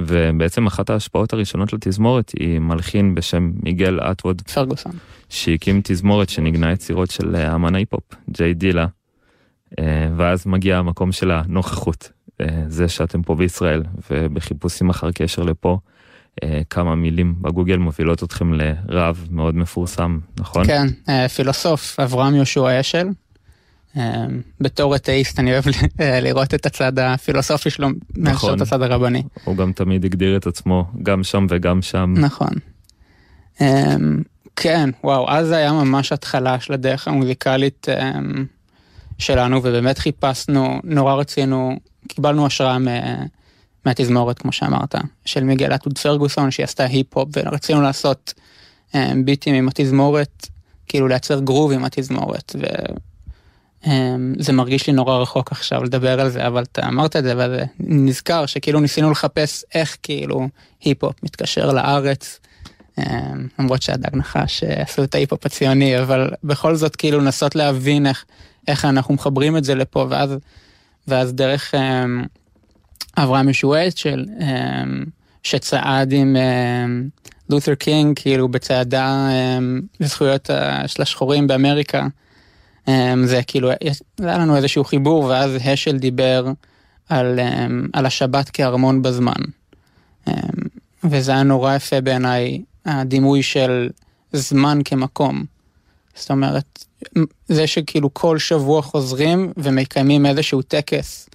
ובעצם 0.00 0.66
אחת 0.66 0.90
ההשפעות 0.90 1.32
הראשונות 1.32 1.72
לתזמורת 1.72 2.32
היא 2.38 2.58
מלחין 2.58 3.14
בשם 3.14 3.52
מיגל 3.62 4.00
אטווד. 4.00 4.42
פרגוסון. 4.54 4.92
שהקים 5.28 5.80
תזמורת 5.84 6.28
שניגנה 6.28 6.72
יצירות 6.72 7.10
של 7.10 7.36
אה, 7.36 7.54
אמן 7.54 7.74
היפ-הופ, 7.74 8.04
ג'יי 8.30 8.54
דילה. 8.54 8.86
אה, 9.78 10.08
ואז 10.16 10.46
מגיע 10.46 10.78
המקום 10.78 11.12
של 11.12 11.30
הנוכחות, 11.30 12.10
אה, 12.40 12.46
זה 12.68 12.88
שאתם 12.88 13.22
פה 13.22 13.34
בישראל, 13.34 13.82
ובחיפושים 14.10 14.90
אחר 14.90 15.12
קשר 15.12 15.42
לפה, 15.42 15.78
כמה 16.70 16.94
מילים 16.94 17.34
בגוגל 17.40 17.76
מובילות 17.76 18.22
אתכם 18.22 18.52
לרב 18.52 19.26
מאוד 19.30 19.54
מפורסם, 19.54 20.18
נכון? 20.40 20.64
כן, 20.66 20.86
פילוסוף 21.28 22.00
אברהם 22.00 22.34
יהושע 22.34 22.80
אשל, 22.80 23.08
בתור 24.60 24.96
אתאיסט 24.96 25.38
אני 25.38 25.52
אוהב 25.52 25.64
אה, 26.00 26.20
לראות 26.20 26.54
את 26.54 26.66
הצד 26.66 26.98
הפילוסופי 26.98 27.70
שלו 27.70 27.88
מאשר 28.16 28.32
נכון. 28.32 28.54
את 28.54 28.60
הצד 28.60 28.82
הרבני. 28.82 29.22
הוא 29.44 29.56
גם 29.56 29.72
תמיד 29.72 30.04
הגדיר 30.04 30.36
את 30.36 30.46
עצמו 30.46 30.84
גם 31.02 31.24
שם 31.24 31.46
וגם 31.48 31.82
שם. 31.82 32.14
נכון. 32.16 32.50
אמ, 33.60 34.22
כן, 34.56 34.90
וואו, 35.04 35.30
אז 35.30 35.46
זה 35.46 35.56
היה 35.56 35.72
ממש 35.72 36.12
התחלה 36.12 36.60
של 36.60 36.72
הדרך 36.72 37.08
המוזיקלית 37.08 37.86
אמ, 37.88 38.44
שלנו, 39.18 39.56
ובאמת 39.56 39.98
חיפשנו, 39.98 40.80
נורא 40.84 41.14
רצינו, 41.14 41.76
קיבלנו 42.08 42.46
השראה 42.46 42.76
מהתזמורת, 43.86 44.38
כמו 44.38 44.52
שאמרת, 44.52 44.94
של 45.24 45.44
מיגל 45.44 45.74
אטוד 45.74 45.98
פרגוסון, 45.98 46.50
שהיא 46.50 46.64
עשתה 46.64 46.84
היפ-הופ, 46.84 47.28
ורצינו 47.36 47.82
לעשות 47.82 48.34
ביטים 49.24 49.54
עם 49.54 49.68
התזמורת, 49.68 50.46
כאילו 50.86 51.08
לייצר 51.08 51.40
גרוב 51.40 51.72
עם 51.72 51.84
התזמורת, 51.84 52.56
אמ, 52.56 52.96
זה 54.38 54.52
מרגיש 54.52 54.86
לי 54.86 54.92
נורא 54.92 55.16
רחוק 55.16 55.52
עכשיו 55.52 55.84
לדבר 55.84 56.20
על 56.20 56.28
זה, 56.28 56.46
אבל 56.46 56.62
אתה 56.62 56.88
אמרת 56.88 57.16
את 57.16 57.24
זה, 57.24 57.34
וזה 57.34 57.64
נזכר 57.80 58.46
שכאילו 58.46 58.80
ניסינו 58.80 59.10
לחפש 59.10 59.64
איך 59.74 59.96
כאילו 60.02 60.48
היפ-הופ 60.80 61.22
מתקשר 61.22 61.72
לארץ, 61.72 62.40
אמ, 62.98 63.46
למרות 63.58 63.82
שהדג 63.82 64.16
נחש 64.16 64.64
עשו 64.64 65.02
את 65.02 65.14
ההיפ-הופ 65.14 65.46
הציוני, 65.46 66.00
אבל 66.00 66.30
בכל 66.44 66.74
זאת 66.74 66.96
כאילו 66.96 67.18
לנסות 67.18 67.54
להבין 67.54 68.06
איך, 68.06 68.24
איך 68.68 68.84
אנחנו 68.84 69.14
מחברים 69.14 69.56
את 69.56 69.64
זה 69.64 69.74
לפה, 69.74 70.06
ואז, 70.10 70.36
ואז 71.08 71.32
דרך 71.32 71.74
אמ, 71.74 72.24
אברהם 73.16 73.48
יהושע 73.48 73.96
השל, 73.96 74.24
שצעד 75.42 76.12
עם 76.12 76.36
לותר 77.50 77.74
קינג, 77.74 78.18
כאילו 78.18 78.48
בצעדה 78.48 79.28
לזכויות 80.00 80.50
של 80.86 81.02
השחורים 81.02 81.46
באמריקה. 81.46 82.06
אמ, 82.88 83.26
זה 83.26 83.40
כאילו, 83.46 83.70
היה 84.18 84.38
לנו 84.38 84.56
איזשהו 84.56 84.84
חיבור, 84.84 85.24
ואז 85.24 85.50
השל 85.64 85.98
דיבר 85.98 86.46
על, 87.08 87.40
אמ, 87.40 87.86
על 87.92 88.06
השבת 88.06 88.50
כארמון 88.50 89.02
בזמן. 89.02 89.42
אמ, 90.28 90.32
וזה 91.04 91.32
היה 91.32 91.42
נורא 91.42 91.74
יפה 91.74 92.00
בעיניי, 92.00 92.62
הדימוי 92.86 93.42
של 93.42 93.90
זמן 94.32 94.78
כמקום. 94.84 95.44
זאת 96.14 96.30
אומרת, 96.30 96.84
זה 97.48 97.66
שכאילו 97.66 98.14
כל 98.14 98.38
שבוע 98.38 98.82
חוזרים 98.82 99.52
ומקיימים 99.56 100.26
איזשהו 100.26 100.62
טקס. 100.62 101.28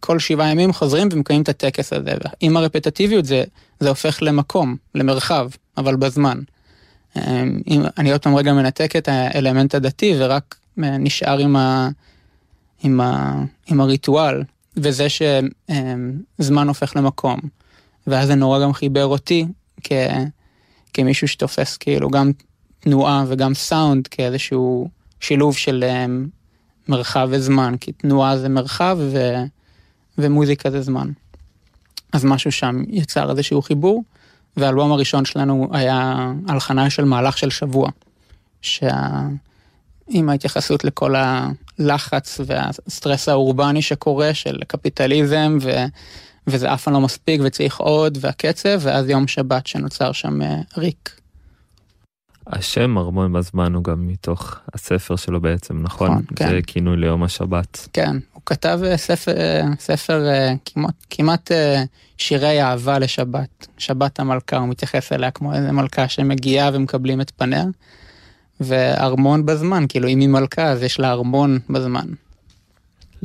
כל 0.00 0.18
שבעה 0.18 0.50
ימים 0.50 0.72
חוזרים 0.72 1.08
ומקיימים 1.12 1.42
את 1.42 1.48
הטקס 1.48 1.92
הזה. 1.92 2.12
עם 2.40 2.56
הרפטטיביות 2.56 3.24
זה, 3.24 3.44
זה 3.80 3.88
הופך 3.88 4.18
למקום, 4.22 4.76
למרחב, 4.94 5.48
אבל 5.76 5.96
בזמן. 5.96 6.38
אם 7.16 7.82
אני 7.98 8.12
עוד 8.12 8.22
פעם 8.22 8.34
רגע 8.34 8.52
מנתק 8.52 8.96
את 8.96 9.08
האלמנט 9.08 9.74
הדתי 9.74 10.14
ורק 10.18 10.56
נשאר 10.76 11.38
עם, 11.38 11.56
ה, 11.56 11.88
עם, 12.82 13.00
ה, 13.00 13.42
עם 13.66 13.80
הריטואל, 13.80 14.42
וזה 14.76 15.06
שזמן 15.08 16.68
הופך 16.68 16.96
למקום. 16.96 17.40
ואז 18.06 18.28
זה 18.28 18.34
נורא 18.34 18.62
גם 18.62 18.72
חיבר 18.72 19.06
אותי 19.06 19.46
כ, 19.84 19.92
כמישהו 20.92 21.28
שתופס 21.28 21.76
כאילו 21.76 22.10
גם 22.10 22.30
תנועה 22.80 23.24
וגם 23.28 23.54
סאונד 23.54 24.06
כאיזשהו 24.06 24.88
שילוב 25.20 25.56
של 25.56 25.84
מרחב 26.88 27.28
וזמן, 27.30 27.74
כי 27.80 27.92
תנועה 27.92 28.38
זה 28.38 28.48
מרחב 28.48 28.98
ו, 29.00 29.34
ומוזיקה 30.18 30.70
זה 30.70 30.82
זמן. 30.82 31.10
אז 32.12 32.24
משהו 32.24 32.52
שם 32.52 32.82
יצר 32.88 33.30
איזשהו 33.30 33.62
חיבור. 33.62 34.04
והאלבום 34.56 34.92
הראשון 34.92 35.24
שלנו 35.24 35.68
היה 35.72 36.32
הלחנה 36.48 36.90
של 36.90 37.04
מהלך 37.04 37.38
של 37.38 37.50
שבוע. 37.50 37.90
שה... 38.62 39.20
עם 40.10 40.28
ההתייחסות 40.28 40.84
לכל 40.84 41.14
הלחץ 41.16 42.40
והסטרס 42.46 43.28
האורבני 43.28 43.82
שקורה 43.82 44.34
של 44.34 44.58
קפיטליזם 44.66 45.58
ו... 45.60 45.70
וזה 46.46 46.74
אף 46.74 46.82
פעם 46.82 46.94
לא 46.94 47.00
מספיק 47.00 47.40
וצריך 47.44 47.80
עוד 47.80 48.18
והקצב 48.20 48.78
ואז 48.80 49.08
יום 49.08 49.28
שבת 49.28 49.66
שנוצר 49.66 50.12
שם 50.12 50.42
אה, 50.42 50.56
ריק. 50.76 51.20
השם 52.46 52.98
ארמון 52.98 53.32
בזמן 53.32 53.74
הוא 53.74 53.84
גם 53.84 54.08
מתוך 54.08 54.58
הספר 54.74 55.16
שלו 55.16 55.40
בעצם, 55.40 55.82
נכון? 55.82 56.10
נכון, 56.10 56.24
כן. 56.36 56.48
זה 56.48 56.60
כינוי 56.66 56.96
ליום 56.96 57.22
השבת. 57.22 57.88
כן, 57.92 58.16
הוא 58.40 58.46
כתב 58.46 58.80
אה, 58.84 58.96
ספר, 58.96 59.36
אה, 59.36 59.62
ספר 59.78 60.28
אה, 60.28 60.52
כמעט, 60.64 60.94
כמעט 61.10 61.50
שירי 62.18 62.62
אהבה 62.62 62.98
לשבת, 62.98 63.66
שבת 63.78 64.20
המלכה, 64.20 64.56
הוא 64.56 64.68
מתייחס 64.68 65.12
אליה 65.12 65.30
כמו 65.30 65.54
איזה 65.54 65.72
מלכה 65.72 66.08
שמגיעה 66.08 66.70
ומקבלים 66.72 67.20
את 67.20 67.30
פניה, 67.36 67.64
וארמון 68.60 69.46
בזמן, 69.46 69.84
כאילו 69.88 70.08
אם 70.08 70.20
היא 70.20 70.28
מלכה 70.28 70.64
אז 70.64 70.82
יש 70.82 71.00
לה 71.00 71.10
ארמון 71.10 71.58
בזמן. 71.70 72.06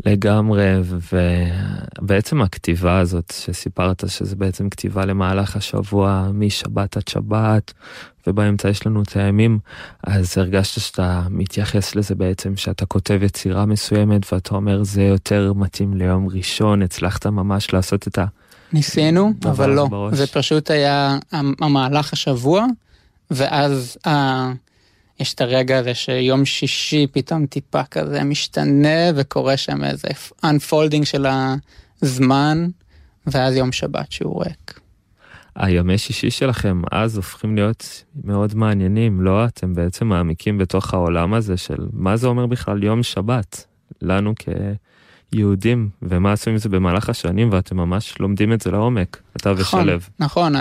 לגמרי, 0.05 0.73
ובעצם 2.01 2.41
הכתיבה 2.41 2.99
הזאת 2.99 3.33
שסיפרת 3.37 4.03
שזה 4.07 4.35
בעצם 4.35 4.69
כתיבה 4.69 5.05
למהלך 5.05 5.55
השבוע 5.55 6.29
משבת 6.33 6.97
עד 6.97 7.07
שבת, 7.07 7.73
ובאמצע 8.27 8.69
יש 8.69 8.87
לנו 8.87 9.01
את 9.01 9.17
הימים, 9.17 9.59
אז 10.03 10.37
הרגשת 10.37 10.81
שאתה 10.81 11.21
מתייחס 11.29 11.95
לזה 11.95 12.15
בעצם, 12.15 12.57
שאתה 12.57 12.85
כותב 12.85 13.19
יצירה 13.23 13.65
מסוימת 13.65 14.33
ואתה 14.33 14.55
אומר 14.55 14.83
זה 14.83 15.03
יותר 15.03 15.53
מתאים 15.53 15.93
ליום 15.93 16.27
ראשון, 16.27 16.81
הצלחת 16.81 17.27
ממש 17.27 17.73
לעשות 17.73 18.07
את 18.07 18.17
ה... 18.17 18.25
ניסינו, 18.73 19.33
אבל 19.45 19.69
לא, 19.69 19.87
בראש. 19.87 20.13
זה 20.13 20.27
פשוט 20.27 20.71
היה 20.71 21.17
המהלך 21.61 22.13
השבוע, 22.13 22.65
ואז 23.31 23.97
ה... 24.07 24.64
יש 25.19 25.33
את 25.33 25.41
הרגע 25.41 25.77
הזה 25.77 25.93
שיום 25.93 26.45
שישי 26.45 27.07
פתאום 27.11 27.45
טיפה 27.45 27.83
כזה 27.83 28.23
משתנה 28.23 29.09
וקורה 29.15 29.57
שם 29.57 29.83
איזה 29.83 30.07
unfolding 30.45 31.05
של 31.05 31.25
הזמן, 32.01 32.67
ואז 33.27 33.55
יום 33.55 33.71
שבת 33.71 34.11
שהוא 34.11 34.43
ריק. 34.43 34.79
הימי 35.55 35.97
שישי 35.97 36.31
שלכם 36.31 36.81
אז 36.91 37.17
הופכים 37.17 37.55
להיות 37.55 38.03
מאוד 38.23 38.55
מעניינים, 38.55 39.21
לא? 39.21 39.45
אתם 39.45 39.73
בעצם 39.73 40.07
מעמיקים 40.07 40.57
בתוך 40.57 40.93
העולם 40.93 41.33
הזה 41.33 41.57
של 41.57 41.87
מה 41.93 42.17
זה 42.17 42.27
אומר 42.27 42.45
בכלל 42.45 42.83
יום 42.83 43.03
שבת 43.03 43.65
לנו 44.01 44.33
כיהודים, 45.31 45.89
ומה 46.01 46.31
עשו 46.31 46.49
עם 46.49 46.57
זה 46.57 46.69
במהלך 46.69 47.09
השנים, 47.09 47.49
ואתם 47.51 47.77
ממש 47.77 48.19
לומדים 48.19 48.53
את 48.53 48.61
זה 48.61 48.71
לעומק, 48.71 49.21
אתה 49.37 49.53
נכון, 49.53 49.81
ושלב. 49.81 50.09
נכון, 50.19 50.53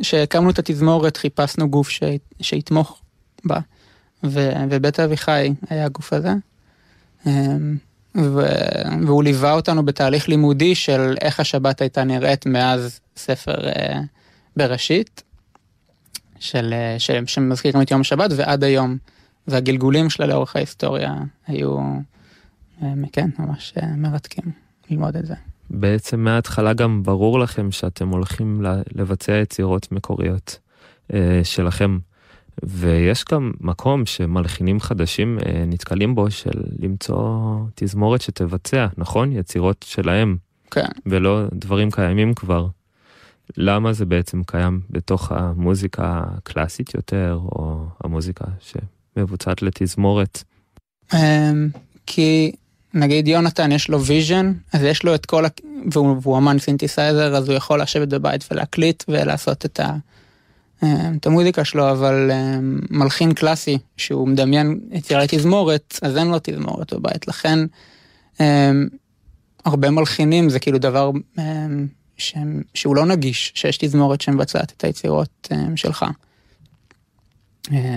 כשהקמנו 0.00 0.50
את 0.50 0.58
התזמורת 0.58 1.16
חיפשנו 1.16 1.70
גוף 1.70 1.88
ש... 1.88 2.02
שיתמוך 2.40 3.00
בה, 3.44 3.58
ו... 4.24 4.50
ובית 4.70 5.00
אביחי 5.00 5.52
היה 5.70 5.84
הגוף 5.84 6.12
הזה. 6.12 6.32
אמ, 7.26 7.76
ו... 8.16 8.40
והוא 9.06 9.22
ליווה 9.22 9.52
אותנו 9.52 9.84
בתהליך 9.84 10.28
לימודי 10.28 10.74
של 10.74 11.14
איך 11.20 11.40
השבת 11.40 11.80
הייתה 11.80 12.04
נראית 12.04 12.46
מאז 12.46 13.00
ספר 13.16 13.68
אה, 13.68 14.00
בראשית, 14.56 15.22
של, 16.38 16.72
אה, 16.72 16.98
של, 16.98 17.26
שמזכירים 17.26 17.82
את 17.82 17.90
יום 17.90 18.00
השבת 18.00 18.30
ועד 18.36 18.64
היום, 18.64 18.96
והגלגולים 19.48 20.10
שלה 20.10 20.26
לאורך 20.26 20.56
ההיסטוריה 20.56 21.14
היו, 21.46 21.78
כן, 23.12 23.30
ממש 23.38 23.74
אה, 23.82 23.96
מרתקים 23.96 24.44
ללמוד 24.90 25.16
את 25.16 25.26
זה. 25.26 25.34
בעצם 25.70 26.20
מההתחלה 26.20 26.72
גם 26.72 27.02
ברור 27.02 27.38
לכם 27.38 27.70
שאתם 27.70 28.08
הולכים 28.08 28.64
לבצע 28.94 29.32
יצירות 29.32 29.92
מקוריות 29.92 30.58
שלכם. 31.42 31.98
ויש 32.62 33.24
גם 33.32 33.52
מקום 33.60 34.06
שמלחינים 34.06 34.80
חדשים 34.80 35.38
נתקלים 35.66 36.14
בו 36.14 36.30
של 36.30 36.62
למצוא 36.78 37.58
תזמורת 37.74 38.20
שתבצע, 38.20 38.86
נכון? 38.96 39.32
יצירות 39.32 39.84
שלהם. 39.88 40.36
כן. 40.70 40.88
ולא 41.06 41.42
דברים 41.52 41.90
קיימים 41.90 42.34
כבר. 42.34 42.66
למה 43.56 43.92
זה 43.92 44.04
בעצם 44.04 44.42
קיים 44.46 44.80
בתוך 44.90 45.32
המוזיקה 45.32 46.22
הקלאסית 46.24 46.94
יותר, 46.94 47.38
או 47.42 47.84
המוזיקה 48.04 48.44
שמבוצעת 48.60 49.62
לתזמורת? 49.62 50.42
אמ, 51.14 51.68
כי 52.06 52.52
נגיד 52.94 53.28
יונתן 53.28 53.72
יש 53.72 53.88
לו 53.88 54.04
vision, 54.04 54.52
אז 54.72 54.82
יש 54.82 55.02
לו 55.02 55.14
את 55.14 55.26
כל, 55.26 55.44
ה... 55.44 55.48
והוא, 55.92 56.16
והוא 56.22 56.38
אמן 56.38 56.58
סינתסייזר, 56.58 57.36
אז 57.36 57.48
הוא 57.48 57.56
יכול 57.56 57.82
לשבת 57.82 58.08
בבית 58.08 58.44
ולהקליט 58.50 59.04
ולעשות 59.08 59.64
את, 59.64 59.80
ה... 59.80 59.96
אמ, 60.82 61.16
את 61.20 61.26
המוזיקה 61.26 61.64
שלו, 61.64 61.90
אבל 61.90 62.30
אמ, 62.30 62.80
מלחין 62.90 63.34
קלאסי, 63.34 63.78
שהוא 63.96 64.28
מדמיין 64.28 64.80
יצירה 64.90 65.22
לתזמורת, 65.22 65.98
אז 66.02 66.16
אין 66.16 66.28
לו 66.28 66.36
תזמורת 66.42 66.92
בבית, 66.92 67.28
לכן 67.28 67.58
הרבה 69.64 69.90
מלחינים 69.90 70.50
זה 70.50 70.58
כאילו 70.58 70.78
דבר 70.78 71.10
שהם, 72.16 72.62
שהוא 72.74 72.96
לא 72.96 73.06
נגיש, 73.06 73.52
שיש 73.54 73.76
תזמורת 73.76 74.20
שמבצעת 74.20 74.72
את 74.76 74.84
היצירות 74.84 75.48
שלך. 75.76 76.04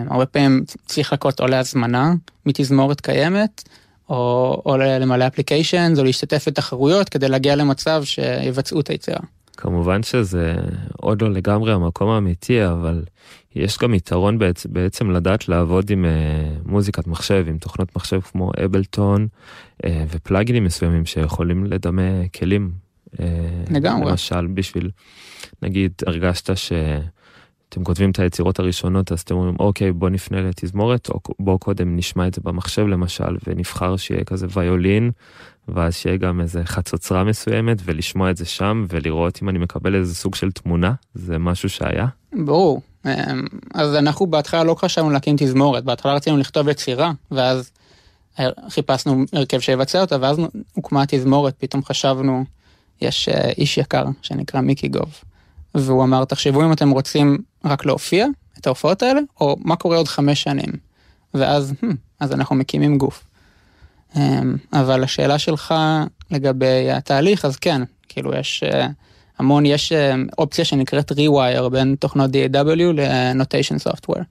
הרבה 0.09 0.25
פעמים 0.25 0.63
צריך 0.85 1.13
לחכות 1.13 1.39
או 1.39 1.47
להזמנה 1.47 2.13
מתזמורת 2.45 3.01
קיימת, 3.01 3.63
או, 4.09 4.61
או 4.65 4.77
למלא 4.77 5.27
אפליקיישן, 5.27 5.93
או 5.97 6.03
להשתתף 6.03 6.47
בתחרויות 6.47 7.09
כדי 7.09 7.29
להגיע 7.29 7.55
למצב 7.55 8.03
שיבצעו 8.03 8.79
את 8.79 8.89
היצירה. 8.89 9.19
כמובן 9.57 10.03
שזה 10.03 10.55
עוד 10.97 11.21
לא 11.21 11.31
לגמרי 11.31 11.73
המקום 11.73 12.09
האמיתי, 12.09 12.65
אבל 12.67 13.03
יש 13.55 13.77
גם 13.77 13.93
יתרון 13.93 14.37
בעצם, 14.37 14.69
בעצם 14.73 15.11
לדעת 15.11 15.49
לעבוד 15.49 15.89
עם 15.89 16.05
uh, 16.05 16.69
מוזיקת 16.69 17.07
מחשב, 17.07 17.45
עם 17.47 17.57
תוכנות 17.57 17.95
מחשב 17.95 18.21
כמו 18.21 18.51
אבלטון 18.65 19.27
uh, 19.83 19.87
ופלאגינים 20.09 20.63
מסוימים 20.63 21.05
שיכולים 21.05 21.65
לדמה 21.65 22.27
כלים. 22.39 22.71
Uh, 23.15 23.19
לגמרי. 23.71 24.11
למשל, 24.11 24.47
בשביל, 24.47 24.89
נגיד, 25.61 25.91
הרגשת 26.07 26.57
ש... 26.57 26.71
אתם 27.69 27.83
כותבים 27.83 28.11
את 28.11 28.19
היצירות 28.19 28.59
הראשונות, 28.59 29.11
אז 29.11 29.19
אתם 29.21 29.35
אומרים, 29.35 29.55
אוקיי, 29.59 29.91
בוא 29.91 30.09
נפנה 30.09 30.41
לתזמורת, 30.41 31.09
או 31.09 31.19
בוא 31.39 31.59
קודם 31.59 31.95
נשמע 31.95 32.27
את 32.27 32.33
זה 32.33 32.41
במחשב 32.43 32.87
למשל, 32.87 33.37
ונבחר 33.47 33.97
שיהיה 33.97 34.23
כזה 34.23 34.47
ויולין, 34.53 35.11
ואז 35.67 35.95
שיהיה 35.95 36.17
גם 36.17 36.41
איזה 36.41 36.61
חצוצרה 36.65 37.23
מסוימת, 37.23 37.77
ולשמוע 37.85 38.31
את 38.31 38.37
זה 38.37 38.45
שם, 38.45 38.85
ולראות 38.89 39.39
אם 39.43 39.49
אני 39.49 39.59
מקבל 39.59 39.95
איזה 39.95 40.15
סוג 40.15 40.35
של 40.35 40.51
תמונה, 40.51 40.93
זה 41.13 41.37
משהו 41.37 41.69
שהיה? 41.69 42.07
ברור. 42.33 42.81
אמ, 43.05 43.11
אז 43.73 43.95
אנחנו 43.95 44.27
בהתחלה 44.27 44.63
לא 44.63 44.75
חשבנו 44.75 45.09
להקים 45.09 45.35
תזמורת, 45.39 45.83
בהתחלה 45.83 46.13
רצינו 46.13 46.37
לכתוב 46.37 46.67
יצירה, 46.67 47.11
ואז 47.31 47.71
חיפשנו 48.69 49.23
הרכב 49.33 49.59
שיבצע 49.59 50.01
אותה, 50.01 50.17
ואז 50.21 50.37
הוקמה 50.73 51.03
תזמורת, 51.07 51.55
פתאום 51.57 51.83
חשבנו, 51.83 52.45
יש 53.01 53.29
אה, 53.29 53.49
איש 53.57 53.77
יקר 53.77 54.05
שנקרא 54.21 54.61
מיקי 54.61 54.87
גוב. 54.87 55.13
והוא 55.75 56.03
אמר, 56.03 56.25
תחשבו 56.25 56.63
אם 56.63 56.71
אתם 56.71 56.89
רוצים 56.89 57.37
רק 57.65 57.85
להופיע 57.85 58.27
את 58.59 58.67
ההופעות 58.67 59.03
האלה, 59.03 59.21
או 59.41 59.57
מה 59.59 59.75
קורה 59.75 59.97
עוד 59.97 60.07
חמש 60.07 60.43
שנים. 60.43 60.71
ואז, 61.33 61.73
אז 62.19 62.31
אנחנו 62.31 62.55
מקימים 62.55 62.97
גוף. 62.97 63.23
אמ, 64.15 64.55
אבל 64.73 65.03
השאלה 65.03 65.39
שלך 65.39 65.73
לגבי 66.31 66.91
התהליך, 66.91 67.45
אז 67.45 67.55
כן, 67.55 67.81
כאילו 68.09 68.33
יש 68.33 68.63
אה, 68.63 68.87
המון, 69.39 69.65
יש 69.65 69.91
אה, 69.91 70.15
אופציה 70.37 70.65
שנקראת 70.65 71.11
rewire 71.11 71.69
בין 71.69 71.95
תוכנות 71.99 72.31
DAW 72.31 72.93
ל-notation 72.93 73.89
software. 73.89 74.23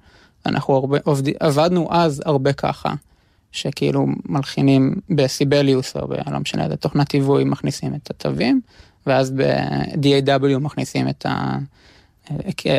אנחנו 0.46 0.74
הרבה, 0.74 0.98
עובד, 1.04 1.32
עבדנו 1.40 1.88
אז 1.90 2.22
הרבה 2.26 2.52
ככה, 2.52 2.94
שכאילו 3.52 4.06
מלחינים 4.24 4.94
ב 5.10 5.20
Sibelius 5.20 5.96
או. 5.96 6.08
לא 6.30 6.38
משנה, 6.38 6.64
איזה 6.64 6.76
תוכנת 6.76 7.08
תיווי 7.08 7.44
מכניסים 7.44 7.94
את 7.94 8.10
התווים, 8.10 8.60
ואז 9.06 9.30
ב-DAW 9.30 10.58
מכניסים 10.58 11.08
את 11.08 11.26
ה... 11.26 11.58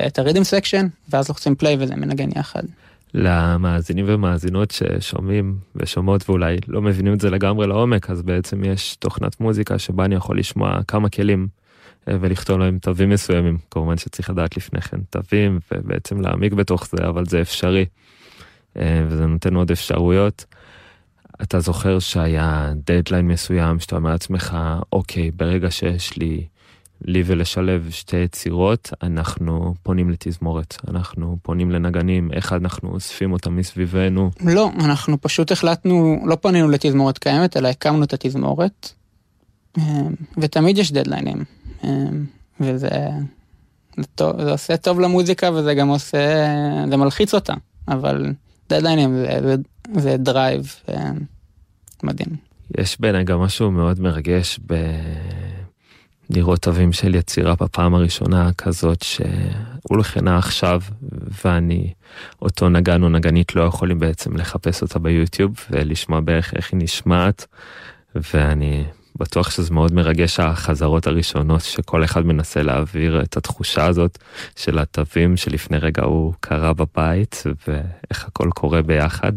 את 0.08 0.20
ה 0.20 0.23
rhythm 0.23 0.44
section, 0.44 0.88
ואז 1.10 1.30
לוחצים 1.30 1.56
play 1.56 1.78
וזה 1.80 1.96
מנגן 1.96 2.30
יחד. 2.36 2.64
למאזינים 3.14 4.06
ומאזינות 4.08 4.72
ששומעים 4.72 5.58
ושומעות 5.76 6.30
ואולי 6.30 6.58
לא 6.68 6.82
מבינים 6.82 7.14
את 7.14 7.22
זה 7.22 7.30
לגמרי 7.30 7.68
לעומק, 7.68 8.10
אז 8.10 8.22
בעצם 8.22 8.64
יש 8.64 8.96
תוכנת 8.96 9.40
מוזיקה 9.40 9.80
שבה 9.80 10.06
אני 10.06 10.16
יכול 10.16 10.40
לשמוע 10.40 10.80
כמה 10.88 11.10
כלים 11.10 11.48
אה, 12.08 12.18
ולכתוב 12.22 12.60
להם 12.60 12.80
תווים 12.80 13.10
מסוימים. 13.10 13.58
כמובן 13.72 13.98
שצריך 13.98 14.30
לדעת 14.30 14.58
לפני 14.58 14.82
כן 14.82 14.98
תווים 15.10 15.60
ובעצם 15.72 16.22
להעמיק 16.22 16.54
בתוך 16.54 16.88
זה, 16.88 17.08
אבל 17.08 17.26
זה 17.26 17.42
אפשרי. 17.42 17.86
אה, 18.78 19.04
וזה 19.08 19.26
נותן 19.26 19.56
עוד 19.56 19.72
אפשרויות. 19.72 20.46
אתה 21.42 21.60
זוכר 21.60 22.00
שהיה 22.00 22.74
דדליין 22.76 23.28
מסוים 23.28 23.80
שאתה 23.80 23.96
אומר 23.96 24.10
לעצמך, 24.10 24.58
אוקיי, 24.94 25.32
ברגע 25.32 25.72
שיש 25.72 26.18
לי, 26.18 26.48
לי 27.06 27.24
ולשלב 27.26 27.88
שתי 27.92 28.18
יצירות, 28.18 28.90
אנחנו 29.04 29.74
פונים 29.84 30.10
לתזמורת, 30.10 30.78
אנחנו 30.88 31.38
פונים 31.42 31.72
לנגנים, 31.72 32.32
איך 32.34 32.54
אנחנו 32.54 32.90
אוספים 32.90 33.34
אותם 33.34 33.56
מסביבנו. 33.56 34.32
לא, 34.46 34.70
אנחנו 34.80 35.22
פשוט 35.22 35.52
החלטנו, 35.52 36.24
לא 36.26 36.38
פנינו 36.42 36.70
לתזמורת 36.70 37.18
קיימת, 37.18 37.58
אלא 37.58 37.68
הקמנו 37.68 38.04
את 38.04 38.14
התזמורת, 38.14 38.94
אמ, 39.78 39.84
ותמיד 40.38 40.78
יש 40.78 40.92
דדליינים, 40.92 41.44
אמ, 41.84 42.26
וזה 42.60 42.90
זה, 43.98 44.04
טוב, 44.16 44.42
זה 44.44 44.52
עושה 44.52 44.78
טוב 44.78 45.00
למוזיקה 45.00 45.52
וזה 45.52 45.74
גם 45.74 45.88
עושה, 45.88 46.46
זה 46.90 46.98
מלחיץ 46.98 47.34
אותה, 47.34 47.54
אבל 47.88 48.34
דדליינים 48.70 49.16
זה, 49.16 49.40
זה, 49.42 49.56
זה 50.02 50.18
drive 50.18 50.76
מדהים. 52.04 52.36
יש 52.78 53.02
בעיניי 53.02 53.24
גם 53.24 53.40
משהו 53.40 53.72
מאוד 53.72 54.00
מרגש 54.00 54.60
בלראות 56.34 56.62
תווים 56.62 56.94
של 56.94 57.16
יצירה 57.16 57.56
בפעם 57.60 57.94
הראשונה 57.94 58.54
כזאת 58.58 59.02
שהולחנה 59.02 60.38
עכשיו 60.38 60.82
ואני, 61.46 61.94
אותו 62.42 62.70
נגן 62.70 63.04
או 63.04 63.10
נגנית 63.10 63.56
לא 63.56 63.62
יכולים 63.62 64.00
בעצם 64.00 64.38
לחפש 64.38 64.82
אותה 64.82 65.00
ביוטיוב 65.00 65.56
ולשמוע 65.72 66.20
בערך 66.20 66.54
איך 66.56 66.74
היא 66.74 66.80
נשמעת 66.84 67.46
ואני 68.34 68.84
בטוח 69.20 69.50
שזה 69.50 69.74
מאוד 69.74 69.94
מרגש 69.94 70.40
החזרות 70.40 71.08
הראשונות 71.08 71.62
שכל 71.62 72.04
אחד 72.04 72.26
מנסה 72.26 72.64
להעביר 72.64 73.22
את 73.22 73.38
התחושה 73.38 73.86
הזאת 73.86 74.18
של 74.56 74.80
התווים 74.80 75.38
שלפני 75.38 75.78
רגע 75.78 76.04
הוא 76.04 76.34
קרא 76.40 76.74
בבית 76.74 77.44
ואיך 77.68 78.26
הכל 78.28 78.50
קורה 78.54 78.82
ביחד. 78.82 79.34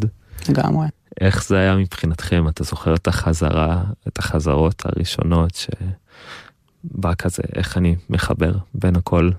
לגמרי. 0.49 0.87
איך 1.21 1.45
זה 1.45 1.59
היה 1.59 1.77
מבחינתכם? 1.77 2.49
אתה 2.49 2.65
זוכר 2.65 2.95
את 2.95 3.09
החזרה, 3.09 3.83
את 4.09 4.19
החזרות 4.19 4.83
הראשונות 4.87 5.67
שבא 6.93 7.15
כזה, 7.15 7.43
איך 7.57 7.77
אני 7.77 7.97
מחבר 8.11 8.53
בין 8.75 8.97
הכל? 8.97 9.31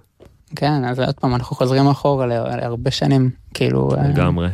כן, 0.55 0.85
אז 0.85 0.99
עוד 0.99 1.15
פעם, 1.15 1.35
אנחנו 1.35 1.55
חוזרים 1.55 1.87
אחורה 1.87 2.25
להרבה 2.25 2.91
שנים, 2.91 3.29
כאילו... 3.53 3.95
אה, 3.97 4.07
לגמרי. 4.07 4.49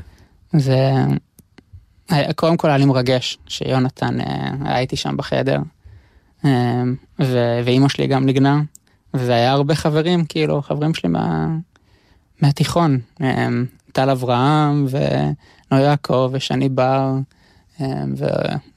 זה... 0.54 0.92
אה, 2.12 2.34
קודם 2.34 2.58
כל 2.58 2.68
היה 2.68 2.78
לי 2.78 2.86
מרגש 2.86 3.38
שיונתן 3.48 4.22
אה, 4.22 4.52
היה 4.66 4.80
איתי 4.80 4.96
שם 4.96 5.18
בחדר, 5.18 5.60
ו... 7.20 7.60
ואימא 7.66 7.90
שלי 7.90 8.08
גם 8.08 8.26
ניגנה, 8.26 8.62
וזה 9.14 9.34
היה 9.34 9.52
הרבה 9.52 9.76
חברים, 9.76 10.26
כאילו, 10.26 10.62
חברים 10.62 10.94
שלי 10.94 11.10
מה... 11.10 11.48
מהתיכון, 12.42 13.00
טל 13.92 14.10
אברהם 14.10 14.86
ונוי 14.90 15.84
יעקב 15.84 16.30
ושני 16.34 16.70
בר, 16.70 17.14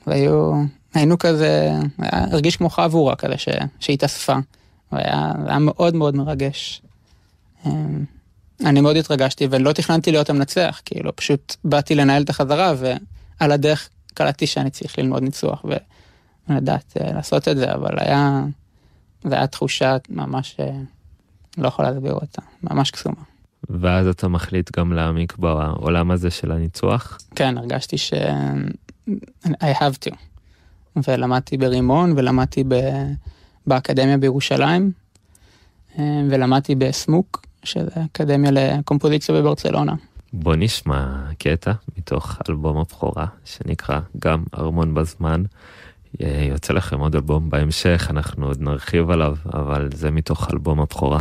והיו, 0.06 0.62
היינו 0.94 1.18
כזה, 1.18 1.72
הרגיש 1.98 2.56
כמו 2.56 2.70
חבורה 2.70 3.16
כזה 3.16 3.38
ש, 3.38 3.48
שהתאספה, 3.80 4.36
והיה 4.92 5.32
היה 5.46 5.58
מאוד 5.58 5.94
מאוד 5.94 6.16
מרגש. 6.16 6.82
אני 8.64 8.80
מאוד 8.80 8.96
התרגשתי 8.96 9.48
ולא 9.50 9.72
תכננתי 9.72 10.12
להיות 10.12 10.30
המנצח, 10.30 10.80
כאילו 10.84 11.16
פשוט 11.16 11.56
באתי 11.64 11.94
לנהל 11.94 12.22
את 12.22 12.30
החזרה 12.30 12.74
ועל 12.78 13.52
הדרך 13.52 13.88
קלטתי 14.14 14.46
שאני 14.46 14.70
צריך 14.70 14.98
ללמוד 14.98 15.22
ניצוח 15.22 15.64
ולדעת 16.48 16.96
אה, 17.00 17.12
לעשות 17.12 17.48
את 17.48 17.56
זה, 17.56 17.74
אבל 17.74 17.98
היה, 17.98 18.44
זה 19.24 19.34
היה 19.34 19.46
תחושה 19.46 19.96
ממש, 20.08 20.56
אה, 20.60 20.70
לא 21.58 21.68
יכול 21.68 21.84
להסביר 21.84 22.12
אותה, 22.12 22.42
ממש 22.62 22.90
קסומה. 22.90 23.22
ואז 23.70 24.06
אתה 24.06 24.28
מחליט 24.28 24.78
גם 24.78 24.92
להעמיק 24.92 25.36
בעולם 25.36 26.10
הזה 26.10 26.30
של 26.30 26.52
הניצוח? 26.52 27.18
כן, 27.34 27.58
הרגשתי 27.58 27.98
ש... 27.98 28.12
I 29.46 29.72
have 29.80 30.08
to. 30.08 30.14
ולמדתי 31.08 31.56
ברימון, 31.56 32.12
ולמדתי 32.16 32.64
ב... 32.68 32.74
באקדמיה 33.66 34.16
בירושלים, 34.16 34.92
ולמדתי 35.98 36.74
בסמוק, 36.74 37.46
שזה 37.62 37.90
אקדמיה 38.04 38.50
לקומפוזיציה 38.50 39.34
בברצלונה. 39.34 39.94
בוא 40.32 40.56
נשמע 40.56 41.30
קטע 41.38 41.72
מתוך 41.98 42.38
אלבום 42.48 42.78
הבכורה, 42.78 43.26
שנקרא 43.44 44.00
גם 44.18 44.44
ארמון 44.58 44.94
בזמן. 44.94 45.42
יוצא 46.20 46.72
לכם 46.72 47.00
עוד 47.00 47.14
אלבום 47.14 47.50
בהמשך, 47.50 48.06
אנחנו 48.10 48.46
עוד 48.46 48.60
נרחיב 48.60 49.10
עליו, 49.10 49.36
אבל 49.54 49.88
זה 49.94 50.10
מתוך 50.10 50.50
אלבום 50.52 50.80
הבכורה. 50.80 51.18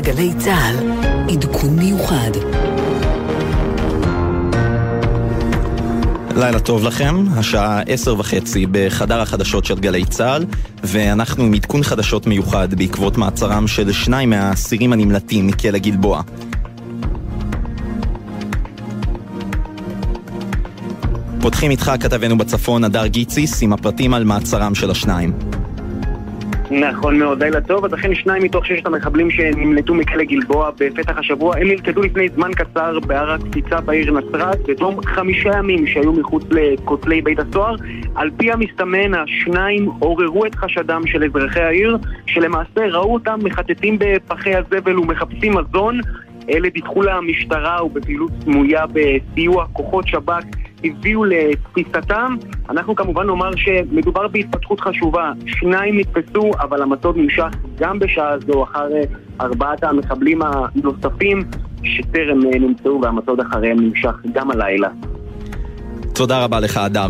בגלי 0.00 0.32
צה"ל, 0.38 0.76
עדכון 1.32 1.76
מיוחד. 1.76 2.30
לילה 6.36 6.60
טוב 6.60 6.84
לכם, 6.84 7.24
השעה 7.36 7.80
עשר 7.80 8.14
וחצי 8.18 8.66
בחדר 8.70 9.20
החדשות 9.20 9.64
של 9.64 9.78
גלי 9.78 10.04
צה"ל 10.04 10.46
ואנחנו 10.84 11.44
עם 11.44 11.54
עדכון 11.54 11.82
חדשות 11.82 12.26
מיוחד 12.26 12.74
בעקבות 12.74 13.18
מעצרם 13.18 13.68
של 13.68 13.92
שניים 13.92 14.30
מהאסירים 14.30 14.92
הנמלטים 14.92 15.46
מכלא 15.46 15.78
גלבוע. 15.78 16.22
פותחים 21.40 21.70
איתך 21.70 21.92
כתבנו 22.00 22.38
בצפון, 22.38 22.84
הדר 22.84 23.06
גיציס, 23.06 23.62
עם 23.62 23.72
הפרטים 23.72 24.14
על 24.14 24.24
מעצרם 24.24 24.74
של 24.74 24.90
השניים. 24.90 25.59
נכון 26.70 27.18
מאוד, 27.18 27.42
לילה 27.42 27.60
טוב. 27.60 27.84
אז 27.84 27.94
אכן 27.94 28.14
שניים 28.14 28.42
מתוך 28.42 28.66
ששת 28.66 28.86
המחבלים 28.86 29.30
שנמלטו 29.30 29.94
מכלא 29.94 30.24
גלבוע 30.24 30.70
בפתח 30.78 31.18
השבוע, 31.18 31.56
הם 31.56 31.68
נלכדו 31.68 32.02
לפני 32.02 32.28
זמן 32.28 32.50
קצר 32.52 33.00
בהר 33.00 33.30
הקפיצה 33.30 33.80
בעיר 33.80 34.12
נצרת, 34.12 34.58
בתום 34.68 35.02
חמישה 35.04 35.50
ימים 35.58 35.86
שהיו 35.86 36.12
מחוץ 36.12 36.42
לכותלי 36.50 37.22
בית 37.22 37.38
הסוהר. 37.38 37.76
על 38.14 38.30
פי 38.36 38.52
המסתמן, 38.52 39.14
השניים 39.14 39.90
עוררו 39.98 40.46
את 40.46 40.54
חשדם 40.54 41.02
של 41.06 41.24
אזרחי 41.24 41.60
העיר, 41.60 41.98
שלמעשה 42.26 42.86
ראו 42.90 43.14
אותם 43.14 43.38
מחטטים 43.42 43.96
בפחי 43.98 44.54
הזבל 44.54 44.98
ומחפשים 44.98 45.54
מזון. 45.56 46.00
אלה 46.50 46.68
דיווחו 46.68 47.02
למשטרה 47.02 47.84
ובפעילות 47.84 48.30
סמויה 48.44 48.84
בסיוע 48.86 49.66
כוחות 49.72 50.08
שב"כ 50.08 50.59
הביאו 50.84 51.24
לתפיסתם. 51.24 52.36
אנחנו 52.70 52.94
כמובן 52.94 53.26
נאמר 53.26 53.50
שמדובר 53.56 54.28
בהתפתחות 54.28 54.80
חשובה. 54.80 55.32
שניים 55.46 55.98
נתפסו, 55.98 56.50
אבל 56.60 56.82
המצוד 56.82 57.16
נמשך 57.16 57.48
גם 57.78 57.98
בשעה 57.98 58.38
זו 58.38 58.62
אחר 58.64 58.88
ארבעת 59.40 59.84
המחבלים 59.84 60.40
הנוספים 60.42 61.42
שטרם 61.82 62.40
נמצאו 62.60 63.00
והמצוד 63.02 63.40
אחריהם 63.40 63.80
נמשך 63.80 64.14
גם 64.32 64.50
הלילה. 64.50 64.88
תודה 66.14 66.44
רבה 66.44 66.60
לך, 66.60 66.76
אדר. 66.76 67.06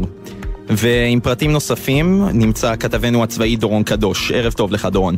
ועם 0.68 1.20
פרטים 1.20 1.52
נוספים 1.52 2.22
נמצא 2.34 2.76
כתבנו 2.76 3.22
הצבאי 3.22 3.56
דורון 3.56 3.82
קדוש. 3.82 4.32
ערב 4.32 4.52
טוב 4.52 4.72
לך, 4.72 4.86
דורון. 4.86 5.16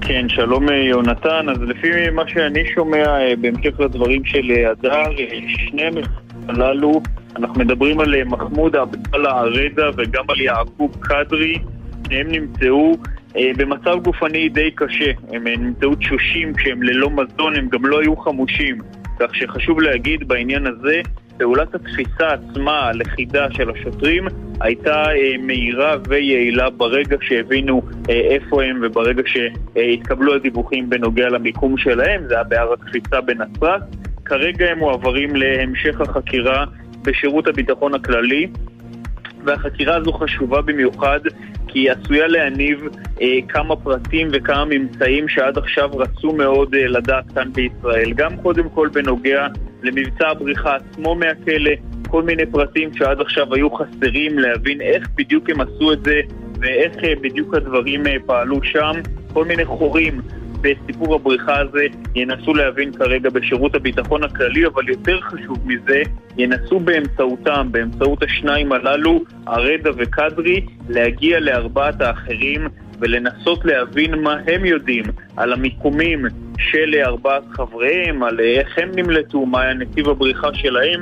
כן, 0.00 0.28
שלום 0.28 0.66
יונתן. 0.90 1.48
אז 1.48 1.58
לפי 1.62 2.10
מה 2.12 2.22
שאני 2.28 2.60
שומע, 2.74 3.04
בהמשך 3.40 3.80
לדברים 3.80 4.24
של 4.24 4.50
הדר, 4.70 5.10
שני 5.46 5.90
הללו, 6.48 7.02
אנחנו 7.36 7.60
מדברים 7.60 8.00
על 8.00 8.24
מחמוד 8.24 8.76
עבדאללה 8.76 9.30
ערדה 9.30 9.90
וגם 9.96 10.24
על 10.28 10.40
יעקוב 10.40 10.96
קדרי, 11.00 11.58
שניהם 12.06 12.30
נמצאו 12.30 12.96
במצב 13.34 13.98
גופני 14.04 14.48
די 14.48 14.70
קשה. 14.70 15.10
הם 15.32 15.48
נמצאו 15.48 15.94
תשושים 15.94 16.54
כשהם 16.54 16.82
ללא 16.82 17.10
מזון, 17.10 17.56
הם 17.56 17.68
גם 17.68 17.86
לא 17.86 18.00
היו 18.00 18.16
חמושים. 18.16 18.78
כך 19.18 19.34
שחשוב 19.34 19.80
להגיד 19.80 20.28
בעניין 20.28 20.66
הזה, 20.66 21.00
פעולת 21.38 21.74
התפיסה 21.74 22.28
עצמה, 22.28 22.78
הלכידה 22.80 23.46
של 23.50 23.70
השוטרים, 23.70 24.26
הייתה 24.60 25.04
אה, 25.10 25.34
מהירה 25.42 25.96
ויעילה 26.08 26.70
ברגע 26.70 27.16
שהבינו 27.22 27.82
אה, 28.10 28.14
איפה 28.14 28.62
הם 28.62 28.80
וברגע 28.82 29.22
שהתקבלו 29.26 30.34
הדיווחים 30.34 30.90
בנוגע 30.90 31.28
למיקום 31.28 31.78
שלהם, 31.78 32.24
זה 32.28 32.34
היה 32.34 32.44
בהר 32.44 32.72
הקפיצה 32.72 33.20
בנצרת. 33.20 33.82
כרגע 34.24 34.70
הם 34.70 34.78
מועברים 34.78 35.36
להמשך 35.36 36.00
החקירה 36.00 36.64
בשירות 37.02 37.46
הביטחון 37.46 37.94
הכללי, 37.94 38.46
והחקירה 39.44 39.96
הזו 39.96 40.12
חשובה 40.12 40.62
במיוחד 40.62 41.20
כי 41.68 41.78
היא 41.78 41.90
עשויה 41.90 42.26
להניב 42.26 42.80
אה, 43.20 43.38
כמה 43.48 43.76
פרטים 43.76 44.28
וכמה 44.32 44.64
ממצאים 44.64 45.28
שעד 45.28 45.58
עכשיו 45.58 45.90
רצו 45.92 46.32
מאוד 46.32 46.74
אה, 46.74 46.86
לדעת 46.86 47.24
כאן 47.34 47.52
בישראל. 47.52 48.12
גם 48.12 48.36
קודם 48.36 48.68
כל 48.68 48.88
בנוגע 48.92 49.46
למבצע 49.82 50.28
הבריחה 50.28 50.76
עצמו 50.76 51.14
מהכלא, 51.14 51.70
כל 52.08 52.22
מיני 52.22 52.46
פרטים 52.46 52.94
שעד 52.94 53.20
עכשיו 53.20 53.54
היו 53.54 53.70
חסרים 53.70 54.38
להבין 54.38 54.80
איך 54.80 55.08
בדיוק 55.14 55.50
הם 55.50 55.60
עשו 55.60 55.92
את 55.92 56.04
זה 56.04 56.20
ואיך 56.60 57.04
אה, 57.04 57.12
בדיוק 57.20 57.54
הדברים 57.54 58.06
אה, 58.06 58.16
פעלו 58.26 58.62
שם, 58.62 58.92
כל 59.32 59.44
מיני 59.44 59.64
חורים 59.64 60.20
בסיפור 60.62 61.14
הבריחה 61.14 61.60
הזה 61.60 61.86
ינסו 62.14 62.54
להבין 62.54 62.92
כרגע 62.92 63.30
בשירות 63.30 63.74
הביטחון 63.74 64.24
הכללי, 64.24 64.66
אבל 64.66 64.88
יותר 64.88 65.20
חשוב 65.20 65.58
מזה, 65.64 66.02
ינסו 66.38 66.80
באמצעותם, 66.80 67.68
באמצעות 67.70 68.22
השניים 68.22 68.72
הללו, 68.72 69.20
ארדה 69.48 69.90
וקדרי, 69.96 70.66
להגיע 70.88 71.40
לארבעת 71.40 72.00
האחרים 72.00 72.66
ולנסות 72.98 73.64
להבין 73.64 74.14
מה 74.14 74.36
הם 74.46 74.64
יודעים 74.64 75.04
על 75.36 75.52
המיקומים 75.52 76.24
של 76.58 76.94
ארבעת 77.06 77.42
חבריהם, 77.52 78.22
על 78.22 78.40
איך 78.40 78.78
הם 78.78 78.90
נמלטו, 78.94 79.46
מה 79.46 79.62
היה 79.62 79.74
נתיב 79.74 80.08
הבריחה 80.08 80.48
שלהם, 80.54 81.00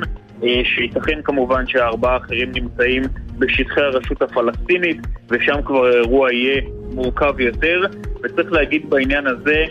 שייתכן 0.63 1.21
כמובן 1.23 1.67
שהארבעה 1.67 2.13
האחרים 2.13 2.51
נמצאים 2.55 3.03
בשטחי 3.39 3.81
הרשות 3.81 4.21
הפלסטינית, 4.21 4.97
ושם 5.29 5.61
כבר 5.65 5.85
האירוע 5.85 6.33
יהיה 6.33 6.61
מורכב 6.93 7.39
יותר, 7.39 7.81
וצריך 8.23 8.51
להגיד 8.51 8.89
בעניין 8.89 9.27
הזה, 9.27 9.65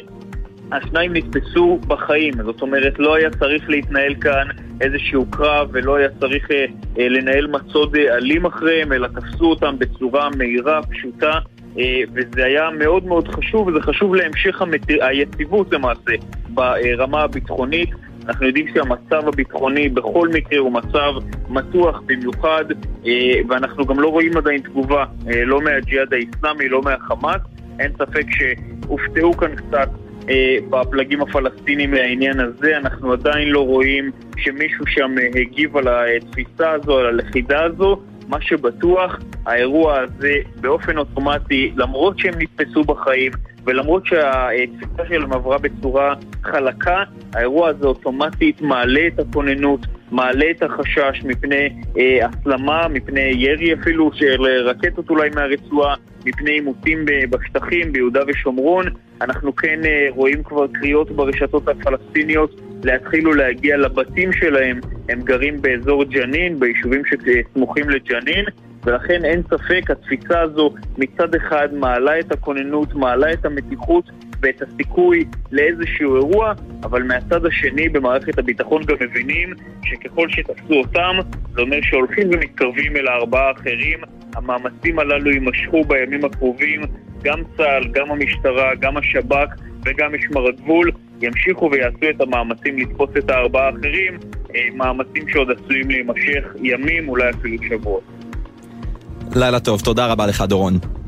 השניים 0.73 1.13
נתפסו 1.13 1.79
בחיים, 1.87 2.35
זאת 2.45 2.63
אומרת 2.63 2.99
לא 2.99 3.15
היה 3.15 3.31
צריך 3.31 3.71
להתנהל 3.71 4.15
כאן 4.15 4.47
איזשהו 4.81 5.27
קרב 5.31 5.69
ולא 5.73 5.97
היה 5.97 6.09
צריך 6.21 6.51
אה, 6.51 6.65
אה, 6.99 7.09
לנהל 7.09 7.47
מצוד 7.47 7.97
אלים 7.97 8.47
אחריהם, 8.47 8.93
אלא 8.93 9.09
תפסו 9.09 9.45
אותם 9.45 9.79
בצורה 9.79 10.29
מהירה, 10.37 10.81
פשוטה, 10.83 11.33
אה, 11.79 12.01
וזה 12.15 12.45
היה 12.45 12.71
מאוד 12.79 13.05
מאוד 13.05 13.29
חשוב, 13.29 13.67
וזה 13.67 13.81
חשוב 13.81 14.15
להמשך 14.15 14.63
המת... 14.63 14.81
היציבות 15.01 15.73
למעשה 15.73 16.13
ברמה 16.49 17.23
הביטחונית. 17.23 17.91
אנחנו 18.27 18.47
יודעים 18.47 18.67
שהמצב 18.75 19.29
הביטחוני 19.29 19.89
בכל 19.89 20.29
מקרה 20.29 20.59
הוא 20.59 20.73
מצב 20.73 21.13
מתוח 21.49 22.03
במיוחד, 22.07 22.65
ואנחנו 23.49 23.87
גם 23.87 24.01
לא 24.01 24.09
רואים 24.09 24.37
עדיין 24.37 24.61
תגובה, 24.61 25.05
לא 25.27 25.61
מהג'יהאד 25.61 26.15
האיסלאמי, 26.15 26.69
לא 26.69 26.83
מהחמאס. 26.83 27.41
אין 27.79 27.93
ספק 27.93 28.25
שהופתעו 28.31 29.33
כאן 29.33 29.55
קצת 29.57 29.89
אה, 30.31 30.57
בפלגים 30.71 31.23
הפלסטינים 31.23 31.91
מהעניין 31.91 32.41
הזה. 32.41 32.77
אנחנו 32.77 33.13
עדיין 33.13 33.49
לא 33.49 33.67
רואים 33.67 34.11
שמישהו 34.37 34.87
שם 34.87 35.15
הגיב 35.41 35.77
על 35.77 35.89
התפיסה 35.89 36.71
הזו, 36.71 36.99
על 36.99 37.07
הלכידה 37.07 37.65
הזו. 37.65 38.01
מה 38.31 38.41
שבטוח, 38.41 39.19
האירוע 39.47 40.01
הזה 40.01 40.35
באופן 40.61 40.99
אוטומטי, 40.99 41.73
למרות 41.77 42.19
שהם 42.19 42.35
נתפסו 42.39 42.85
בחיים 42.85 43.33
ולמרות 43.65 44.07
שהתפיסה 44.07 45.03
שלהם 45.09 45.33
עברה 45.33 45.59
בצורה 45.59 46.15
חלקה, 46.43 47.03
האירוע 47.35 47.69
הזה 47.69 47.87
אוטומטית 47.87 48.61
מעלה 48.63 49.01
את 49.07 49.19
הכוננות, 49.19 49.81
מעלה 50.11 50.45
את 50.51 50.63
החשש 50.63 51.25
מפני 51.25 51.69
אה, 51.99 52.27
הסלמה, 52.27 52.89
מפני 52.89 53.21
ירי 53.21 53.75
אפילו 53.75 54.11
של 54.15 54.43
רקטות 54.65 55.11
אולי 55.11 55.31
מהרצועה, 55.35 55.95
מפני 56.27 56.51
עימותים 56.51 57.05
בשטחים, 57.31 57.93
ביהודה 57.93 58.21
ושומרון. 58.27 58.87
אנחנו 59.21 59.57
כן 59.57 59.81
אה, 59.85 60.07
רואים 60.11 60.43
כבר 60.43 60.67
קריאות 60.73 61.11
ברשתות 61.11 61.69
הפלסטיניות 61.69 62.61
להתחיל 62.85 63.29
ולהגיע 63.29 63.77
לבתים 63.77 64.33
שלהם. 64.33 64.81
הם 65.09 65.21
גרים 65.21 65.63
באזור 65.63 66.05
ג'נין, 66.05 66.61
ביישובים 66.61 67.03
שסמוכים 67.05 67.91
לג'נין, 67.91 68.45
ולכן 68.85 69.25
אין 69.25 69.43
ספק, 69.43 69.91
התפיסה 69.91 70.41
הזו 70.41 70.75
מצד 70.99 71.35
אחד 71.35 71.69
מעלה 71.75 72.21
את 72.21 72.33
הכוננות, 72.33 72.95
מעלה 72.95 73.33
את 73.33 73.45
המתיחות, 73.45 74.05
ואת 74.43 74.63
הסיכוי 74.63 75.25
לאיזשהו 75.53 76.17
אירוע, 76.17 76.53
אבל 76.83 77.03
מהצד 77.03 77.47
השני 77.47 77.89
במערכת 77.89 78.39
הביטחון 78.39 78.83
גם 78.85 78.97
מבינים 79.01 79.55
שככל 79.85 80.29
שתפסו 80.29 80.75
אותם, 80.75 81.17
זה 81.55 81.61
אומר 81.61 81.79
שהולכים 81.83 82.29
ומתקרבים 82.33 82.97
אל 82.97 83.09
הארבעה 83.09 83.49
האחרים, 83.49 83.99
המאמצים 84.35 84.99
הללו 84.99 85.31
יימשכו 85.31 85.85
בימים 85.85 86.25
הקרובים, 86.25 86.81
גם 87.23 87.39
צה"ל, 87.57 87.85
גם 87.93 88.11
המשטרה, 88.11 88.75
גם 88.81 88.97
השב"כ 88.97 89.49
וגם 89.87 90.15
משמר 90.15 90.49
הגבול 90.49 90.91
ימשיכו 91.23 91.71
ויעשו 91.73 92.11
את 92.11 92.21
המאמצים 92.21 92.79
לתפוס 92.79 93.11
את 93.19 93.31
הארבעה 93.31 93.67
האחרים, 93.67 94.19
אה, 94.55 94.61
מאמצים 94.75 95.29
שעוד 95.29 95.49
עשויים 95.51 95.91
להימשך 95.91 96.45
ימים, 96.63 97.09
אולי 97.09 97.31
אפילו 97.31 97.57
שבועות. 97.69 98.03
לילה 99.37 99.61
טוב, 99.61 99.81
תודה 99.81 100.07
רבה 100.07 100.27
לך 100.27 100.41
דורון. 100.41 101.00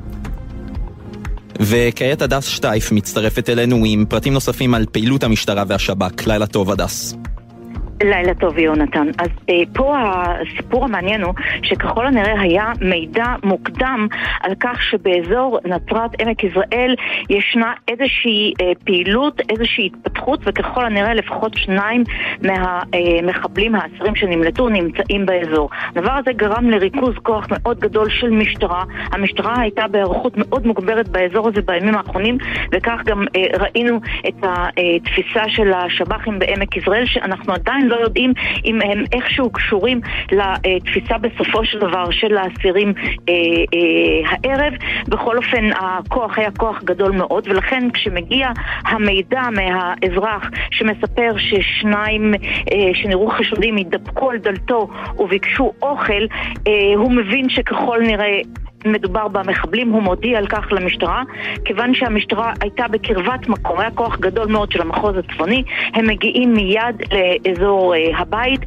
וכעת 1.65 2.23
הדס 2.23 2.45
שטייף 2.45 2.93
מצטרפת 2.93 3.49
אלינו 3.49 3.83
עם 3.87 4.05
פרטים 4.09 4.33
נוספים 4.33 4.75
על 4.75 4.87
פעילות 4.93 5.23
המשטרה 5.23 5.65
והשב"כ. 5.67 6.27
לילה 6.27 6.47
טוב, 6.47 6.71
הדס. 6.71 7.15
לילה 8.05 8.35
טוב 8.35 8.59
יונתן. 8.59 9.07
אז 9.19 9.29
אה, 9.51 9.55
פה 9.75 9.97
הסיפור 9.99 10.85
המעניין 10.85 11.23
הוא 11.23 11.35
שככל 11.63 12.07
הנראה 12.07 12.41
היה 12.41 12.73
מידע 12.81 13.27
מוקדם 13.43 14.07
על 14.41 14.53
כך 14.61 14.83
שבאזור 14.83 15.59
נצרת 15.65 16.21
עמק 16.21 16.45
יזרעאל 16.45 16.95
ישנה 17.31 17.73
איזושהי 17.89 18.53
אה, 18.61 18.73
פעילות, 18.85 19.41
איזושהי 19.51 19.87
התפתחות 19.87 20.41
וככל 20.45 20.85
הנראה 20.85 21.15
לפחות 21.15 21.55
שניים 21.55 22.05
מהמחבלים 22.43 23.77
אה, 23.77 23.81
האסירים 23.83 24.15
שנמלטו 24.15 24.69
נמצאים 24.69 25.27
באזור. 25.27 25.71
הדבר 25.97 26.13
הזה 26.13 26.33
גרם 26.33 26.71
לריכוז 26.71 27.15
כוח 27.23 27.47
מאוד 27.51 27.81
גדול 27.81 28.11
של 28.11 28.31
משטרה. 28.31 28.85
המשטרה 29.13 29.61
הייתה 29.61 29.89
בהיערכות 29.89 30.33
מאוד 30.37 30.67
מוגברת 30.67 31.09
באזור 31.09 31.49
הזה 31.49 31.63
בימים 31.63 31.95
האחרונים 31.95 32.39
וכך 32.73 33.01
גם 33.05 33.25
אה, 33.37 33.59
ראינו 33.59 34.01
את 34.29 34.35
התפיסה 34.43 35.49
של 35.49 35.73
השב"חים 35.73 36.39
בעמק 36.39 36.77
יזרעאל 36.77 37.07
שאנחנו 37.07 37.53
עדיין 37.53 37.89
לא 37.93 37.97
יודעים 37.97 38.33
אם 38.65 38.79
הם 38.83 39.05
איכשהו 39.13 39.51
קשורים 39.51 40.01
לתפיסה 40.33 41.19
בסופו 41.19 41.65
של 41.65 41.79
דבר 41.79 42.11
של 42.11 42.37
האסירים 42.37 42.93
אה, 43.29 43.35
אה, 43.75 44.31
הערב. 44.31 44.73
בכל 45.09 45.37
אופן, 45.37 45.71
הכוח 45.77 46.39
היה 46.39 46.51
כוח 46.51 46.83
גדול 46.85 47.13
מאוד, 47.13 47.49
ולכן 47.49 47.91
כשמגיע 47.91 48.49
המידע 48.85 49.43
מהאזרח 49.53 50.51
שמספר 50.71 51.31
ששניים 51.39 52.35
אה, 52.73 52.91
שנראו 52.95 53.31
חשודים 53.31 53.77
התדפקו 53.77 54.31
על 54.31 54.39
דלתו 54.39 54.89
וביקשו 55.19 55.73
אוכל, 55.83 56.23
אה, 56.69 56.73
הוא 56.97 57.13
מבין 57.13 57.49
שככל 57.49 57.99
נראה 58.03 58.41
מדובר 58.85 59.29
במחבלים, 59.29 59.91
הוא 59.91 60.03
מודיע 60.03 60.39
על 60.39 60.47
כך 60.47 60.73
למשטרה. 60.73 61.23
כיוון 61.65 61.95
שהמשטרה 61.95 62.53
הייתה 62.61 62.89
בקרבת 62.89 63.49
מקום, 63.49 63.81
היה 63.81 63.91
כוח 63.91 64.19
גדול 64.19 64.47
מאוד 64.47 64.73
של 64.73 64.81
המחוז 64.81 65.17
הצפוני, 65.17 65.63
הם 65.95 66.07
מגיעים 66.07 66.53
מיד 66.55 67.03
לאזור 67.13 67.95
uh, 67.95 68.21
הבית, 68.21 68.61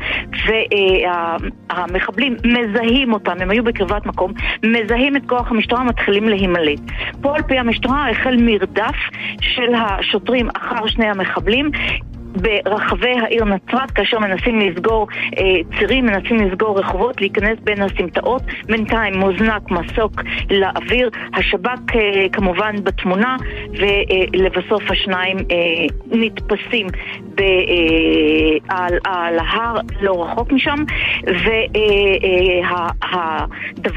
והמחבלים 1.70 2.38
מזהים 2.44 3.14
אותם, 3.14 3.34
הם 3.40 3.52
היו 3.52 3.64
בקרבת 3.64 4.06
מקום, 4.06 4.34
מזהים 4.64 5.16
את 5.16 5.22
כוח 5.26 5.52
המשטרה, 5.52 5.84
מתחילים 5.84 6.30
להימלט. 6.30 6.80
פה 7.22 7.36
על 7.36 7.42
פי 7.44 7.58
המשטרה 7.58 8.10
החל 8.10 8.36
מרדף 8.40 8.96
של 9.42 9.74
השוטרים 9.76 10.50
אחר 10.56 10.88
שני 10.88 11.06
המחבלים. 11.06 11.72
ברחבי 12.36 13.14
העיר 13.22 13.46
נצרת 13.46 13.92
כאשר 13.92 14.20
מנסים 14.20 14.60
לסגור 14.60 15.08
אה, 15.38 15.78
צירים, 15.80 16.06
מנסים 16.06 16.38
לסגור 16.38 16.80
רחובות, 16.80 17.22
להיכנס 17.22 17.60
בין 17.64 17.82
הסמטאות. 17.82 18.42
בינתיים 18.66 19.18
מוזנק 19.18 19.72
מסוק 19.72 20.22
לאוויר, 20.52 21.10
השב"כ 21.34 21.96
אה, 21.96 22.26
כמובן 22.32 22.76
בתמונה, 22.84 23.38
ולבסוף 23.70 24.82
אה, 24.84 24.88
השניים 24.92 25.38
אה, 25.38 25.86
נתפסים 26.06 26.88
ב, 27.36 27.42
אה, 27.42 28.58
על, 28.70 28.94
על 29.06 29.40
ההר 29.40 29.80
לא 30.02 30.24
רחוק 30.24 30.52
משם. 30.52 30.84
והדבר 31.24 31.64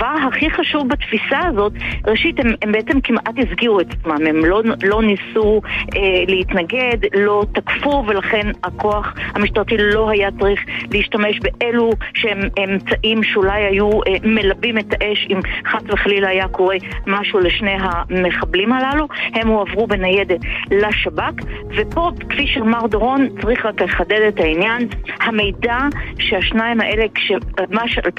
אה, 0.07 0.23
אה, 0.23 0.29
הכי 0.29 0.51
חשוב 0.51 0.89
בתפיסה 0.89 1.39
הזאת, 1.47 1.73
ראשית 2.07 2.41
הם, 2.41 2.47
הם 2.63 2.73
בעצם 2.73 3.01
כמעט 3.01 3.35
הסגירו 3.39 3.81
את 3.81 3.87
עצמם, 3.91 4.27
הם 4.27 4.45
לא, 4.45 4.63
לא 4.83 5.03
ניסו 5.03 5.61
אה, 5.97 6.25
להתנגד, 6.29 6.99
לא 7.15 7.45
תקפו 7.53 8.05
ולכן 8.07 8.28
ולכן 8.29 8.51
הכוח 8.65 9.15
המשטרתי 9.35 9.77
לא 9.79 10.11
היה 10.11 10.29
צריך 10.41 10.61
להשתמש 10.93 11.41
באלו 11.41 11.91
שהם 12.15 12.41
אמצעים 12.65 13.23
שאולי 13.23 13.65
היו 13.65 13.91
אה, 13.91 14.15
מלבים 14.23 14.79
את 14.79 14.95
האש 15.01 15.27
אם 15.31 15.41
חס 15.67 15.83
וחלילה 15.89 16.29
היה 16.29 16.49
קורה 16.49 16.77
משהו 17.07 17.39
לשני 17.39 17.77
המחבלים 17.81 18.73
הללו. 18.73 19.09
הם 19.35 19.49
הועברו 19.49 19.87
בניידת 19.87 20.41
לשב"כ, 20.71 21.45
ופה, 21.77 22.11
כפי 22.31 22.47
שאמר 22.47 22.87
דורון, 22.87 23.29
צריך 23.43 23.67
רק 23.67 23.83
לחדד 23.83 24.21
את 24.29 24.41
העניין. 24.41 24.89
המידע 25.21 25.79
שהשניים 26.19 26.81
האלה, 26.81 27.05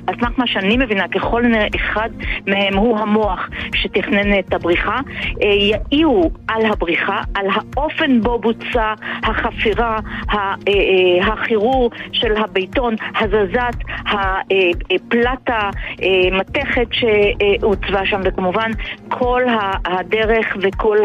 על 0.07 0.15
סמך 0.19 0.31
מה 0.37 0.47
שאני 0.47 0.77
מבינה, 0.77 1.07
ככל 1.07 1.45
הנראה 1.45 1.67
אחד 1.75 2.09
מהם 2.47 2.77
הוא 2.77 2.99
המוח 2.99 3.49
שתכנן 3.75 4.39
את 4.39 4.53
הבריחה, 4.53 4.99
אה, 5.43 5.47
יעירו 5.47 6.31
על 6.47 6.65
הבריחה, 6.65 7.21
על 7.35 7.45
האופן 7.53 8.21
בו 8.21 8.39
בוצע 8.39 8.93
החפירה 9.23 9.98
אה, 10.29 10.55
אה, 10.67 11.33
החירור 11.33 11.91
של 12.11 12.37
הביתון, 12.37 12.95
הזזת 13.19 13.75
הפלטה, 14.05 15.69
אה, 16.03 16.29
מתכת 16.31 16.87
שהוצבה 16.91 18.05
שם, 18.05 18.21
וכמובן 18.23 18.71
כל 19.09 19.43
הדרך 19.85 20.57
וכל 20.61 20.97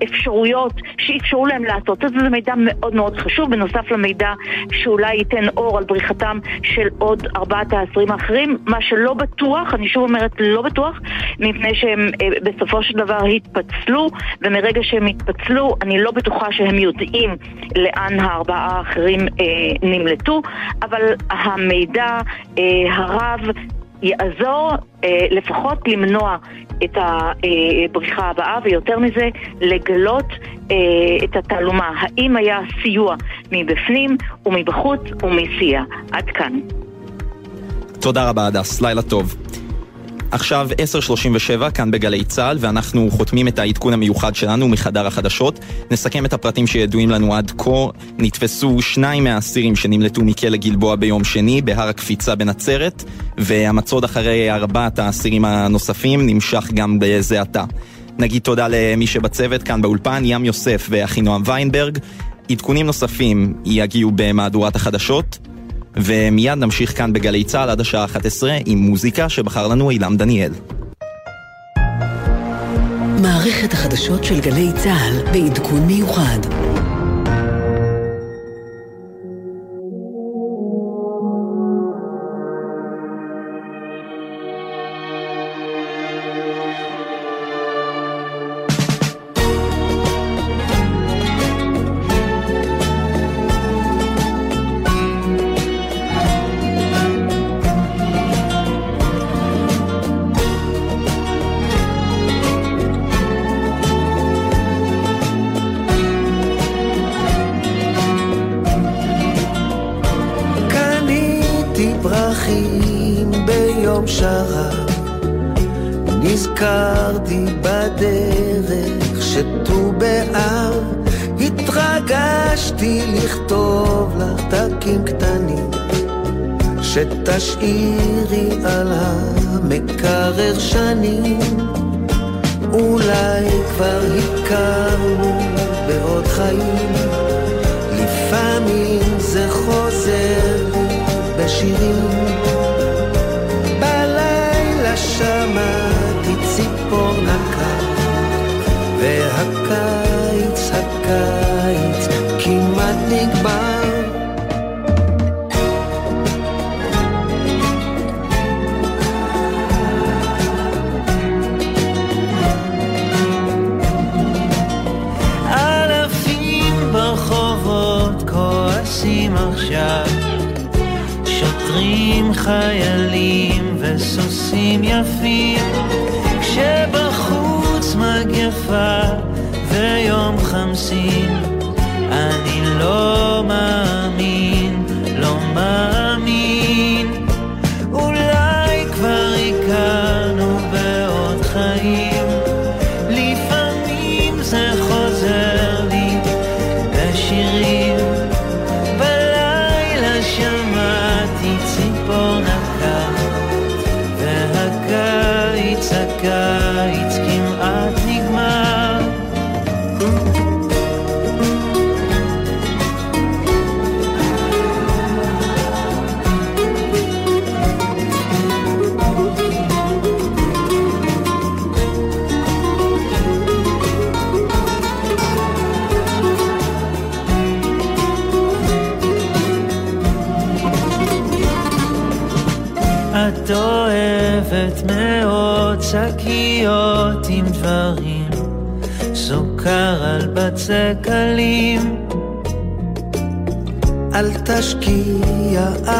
האפשרויות 0.00 0.72
שאפשרו 0.98 1.46
להם 1.46 1.64
לעשות. 1.64 2.04
את 2.04 2.12
זה, 2.12 2.18
זה 2.20 2.28
מידע 2.28 2.54
מאוד 2.56 2.94
מאוד 2.94 3.16
חשוב, 3.16 3.50
בנוסף 3.50 3.90
למידע 3.90 4.32
שאולי 4.72 5.14
ייתן 5.14 5.48
אור 5.56 5.78
על 5.78 5.84
בריחתם 5.84 6.38
של 6.62 6.88
עוד 6.98 7.26
ארבעת 7.36 7.72
האסירים 7.72 8.10
האחרים, 8.12 8.58
מה 8.66 8.78
שלא 8.80 9.14
בטוח, 9.14 9.74
אני 9.74 9.88
שוב 9.88 10.02
אומרת 10.02 10.32
לא 10.40 10.62
בטוח, 10.62 11.00
מפני 11.38 11.74
שהם 11.74 12.10
בסופו 12.42 12.82
של 12.82 12.98
דבר 12.98 13.24
התפצלו, 13.24 14.10
ומרגע 14.42 14.80
שהם 14.82 15.06
התפצלו, 15.06 15.76
אני 15.82 16.00
לא 16.00 16.10
בטוחה 16.10 16.52
שהם 16.52 16.78
יודעים 16.78 17.35
לאן 17.76 18.20
הארבעה 18.20 18.78
האחרים 18.78 19.20
אה, 19.20 19.26
נמלטו, 19.82 20.42
אבל 20.82 21.02
המידע 21.30 22.18
אה, 22.58 22.62
הרב 22.96 23.40
יעזור 24.02 24.72
אה, 25.04 25.26
לפחות 25.30 25.88
למנוע 25.88 26.36
את 26.84 26.96
הבריחה 26.96 28.30
הבאה, 28.30 28.58
ויותר 28.64 28.98
מזה, 28.98 29.28
לגלות 29.60 30.26
אה, 30.70 30.76
את 31.24 31.36
התעלומה. 31.36 31.90
האם 32.00 32.36
היה 32.36 32.60
סיוע 32.82 33.16
מבפנים 33.52 34.16
ומבחוץ 34.46 35.00
ומסיע. 35.22 35.82
עד 36.12 36.24
כאן. 36.24 36.60
תודה 38.00 38.28
רבה, 38.28 38.46
הדס. 38.46 38.82
לילה 38.82 39.02
טוב. 39.02 39.34
עכשיו 40.30 40.68
10.37 41.60 41.70
כאן 41.70 41.90
בגלי 41.90 42.24
צה"ל 42.24 42.56
ואנחנו 42.60 43.10
חותמים 43.10 43.48
את 43.48 43.58
העדכון 43.58 43.92
המיוחד 43.92 44.34
שלנו 44.34 44.68
מחדר 44.68 45.06
החדשות. 45.06 45.60
נסכם 45.90 46.24
את 46.24 46.32
הפרטים 46.32 46.66
שידועים 46.66 47.10
לנו 47.10 47.34
עד 47.34 47.52
כה. 47.58 47.86
נתפסו 48.18 48.82
שניים 48.82 49.24
מהאסירים 49.24 49.76
שנמלטו 49.76 50.22
מכלא 50.22 50.56
גלבוע 50.56 50.96
ביום 50.96 51.24
שני 51.24 51.62
בהר 51.62 51.88
הקפיצה 51.88 52.34
בנצרת 52.34 53.04
והמצוד 53.38 54.04
אחרי 54.04 54.50
ארבעת 54.50 54.98
האסירים 54.98 55.44
הנוספים 55.44 56.26
נמשך 56.26 56.68
גם 56.74 56.98
בזה 57.00 57.40
עתה. 57.40 57.64
נגיד 58.18 58.42
תודה 58.42 58.66
למי 58.70 59.06
שבצוות 59.06 59.62
כאן 59.62 59.82
באולפן, 59.82 60.22
ים 60.24 60.44
יוסף 60.44 60.86
ואחינועם 60.90 61.42
ויינברג. 61.44 61.98
עדכונים 62.50 62.86
נוספים 62.86 63.54
יגיעו 63.64 64.10
במהדורת 64.14 64.76
החדשות. 64.76 65.38
ומיד 65.96 66.58
נמשיך 66.58 66.98
כאן 66.98 67.12
בגלי 67.12 67.44
צה"ל 67.44 67.70
עד 67.70 67.80
השעה 67.80 68.04
11 68.04 68.58
עם 68.66 68.78
מוזיקה 68.78 69.28
שבחר 69.28 69.66
לנו 69.66 69.90
אילם 69.90 70.16
דניאל. 70.16 70.52
מערכת 73.22 73.72
החדשות 73.72 74.24
של 74.24 74.40
גלי 74.40 74.70
צה"ל 74.76 75.32
בעדכון 75.32 75.86
מיוחד. 75.86 76.38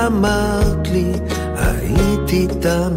אמרת 0.06 0.88
לי, 0.88 1.12
הייתי 1.56 2.46
תמיד. 2.60 2.95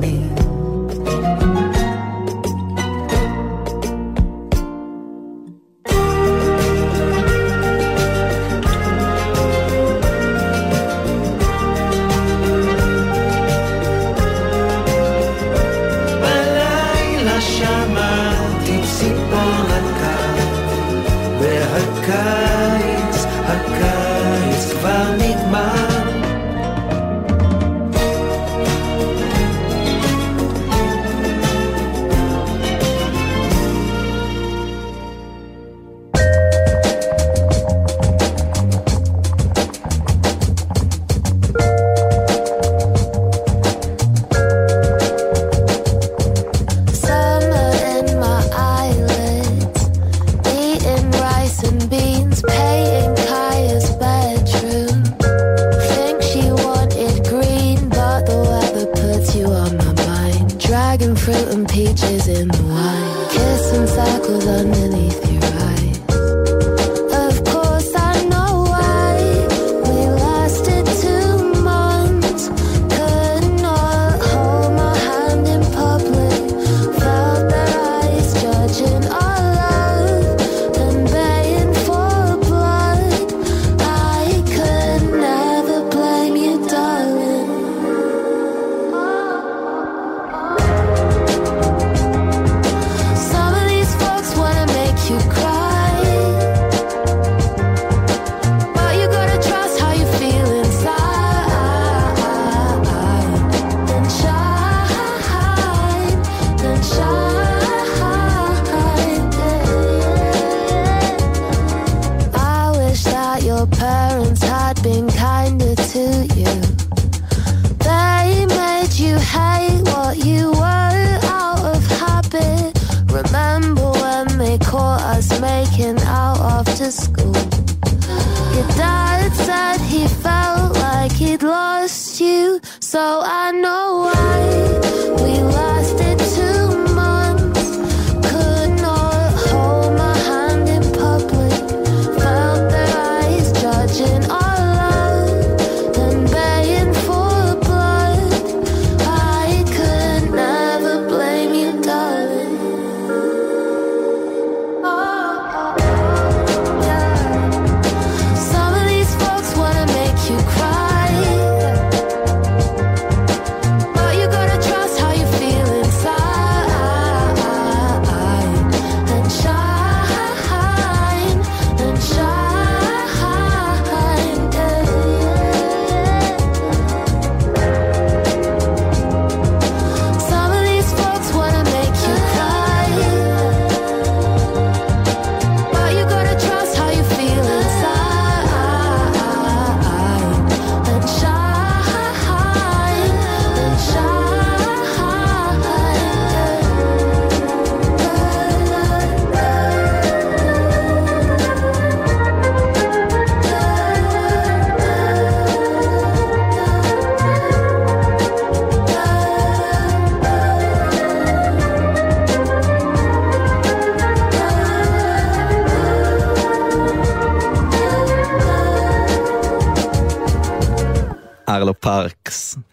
So 132.90 133.22
I 133.24 133.52
know 133.52 134.18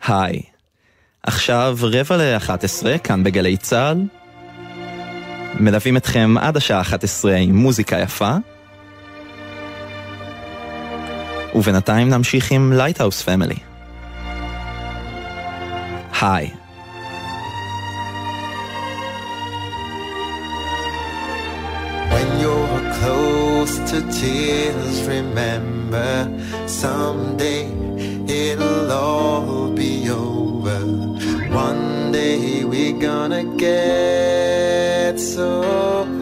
היי. 0.09 0.43
עכשיו 1.23 1.79
רבע 1.83 2.17
לאחת 2.17 2.65
עשרה, 2.65 2.99
כאן 2.99 3.25
בגלי 3.25 3.57
צה"ל. 3.57 4.03
מלווים 5.61 5.97
אתכם 5.97 6.35
עד 6.41 6.57
השעה 6.57 6.81
11 6.81 7.35
עם 7.35 7.57
מוזיקה 7.57 7.99
יפה. 7.99 8.35
ובינתיים 11.55 12.09
נמשיך 12.09 12.51
עם 12.51 12.73
Lighthouse 12.73 13.23
Family. 13.23 13.59
היי. 16.21 16.51
To 23.93 24.01
tears, 24.21 24.97
remember 25.07 26.15
someday 26.67 27.65
it'll 28.29 28.91
all 28.91 29.66
gonna 32.99 33.45
get 33.57 35.19
so 35.21 36.16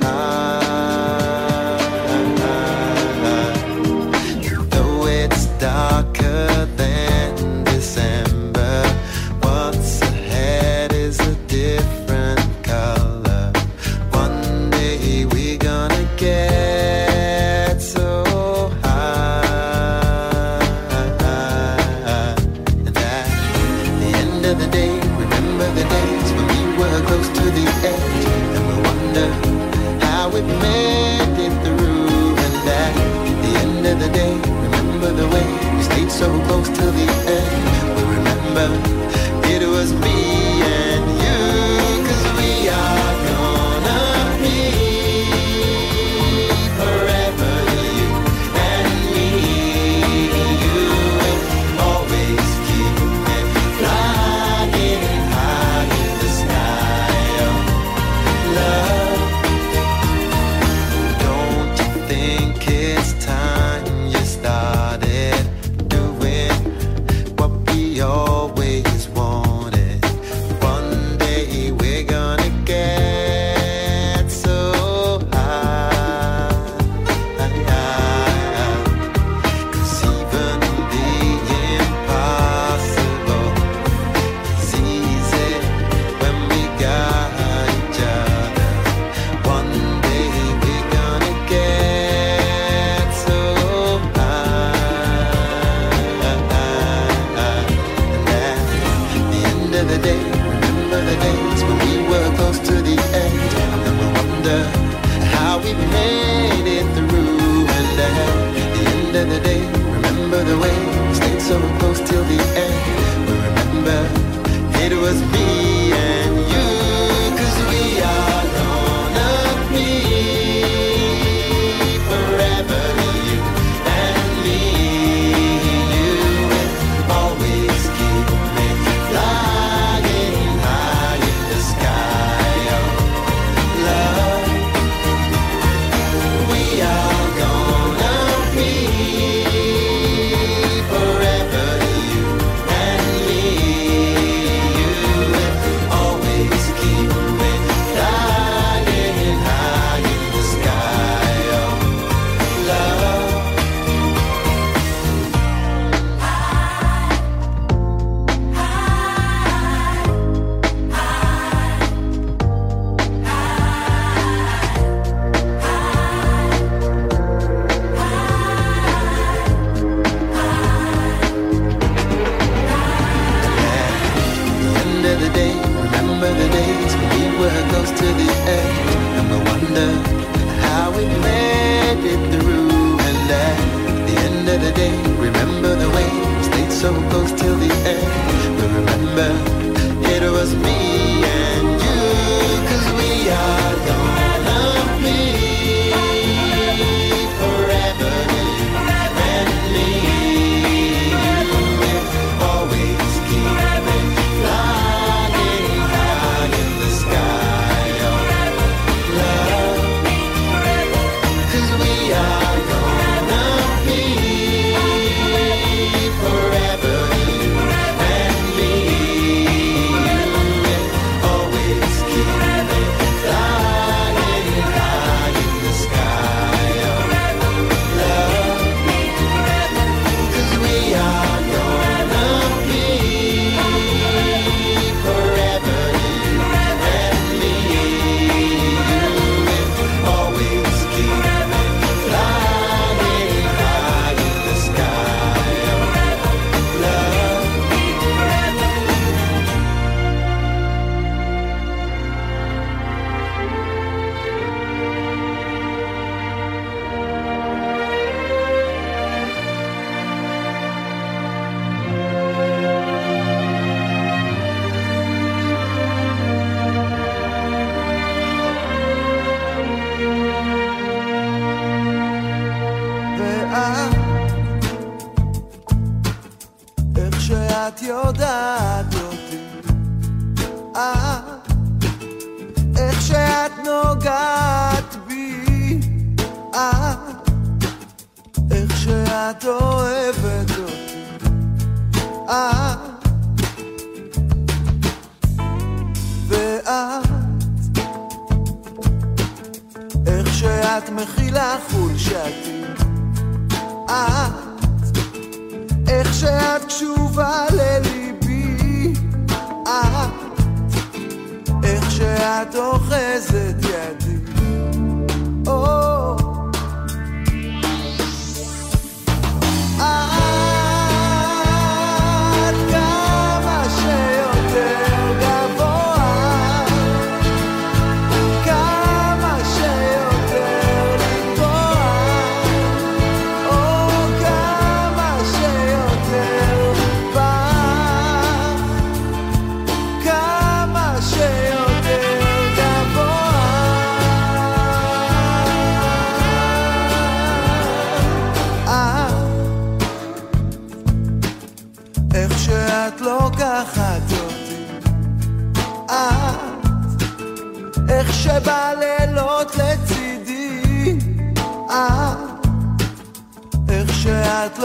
שאת 312.44 312.56
אוחזת 312.56 313.54
ידי. 313.62 314.03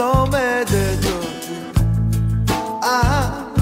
לומדת 0.00 1.04
אותי, 1.04 1.80
את, 2.78 3.60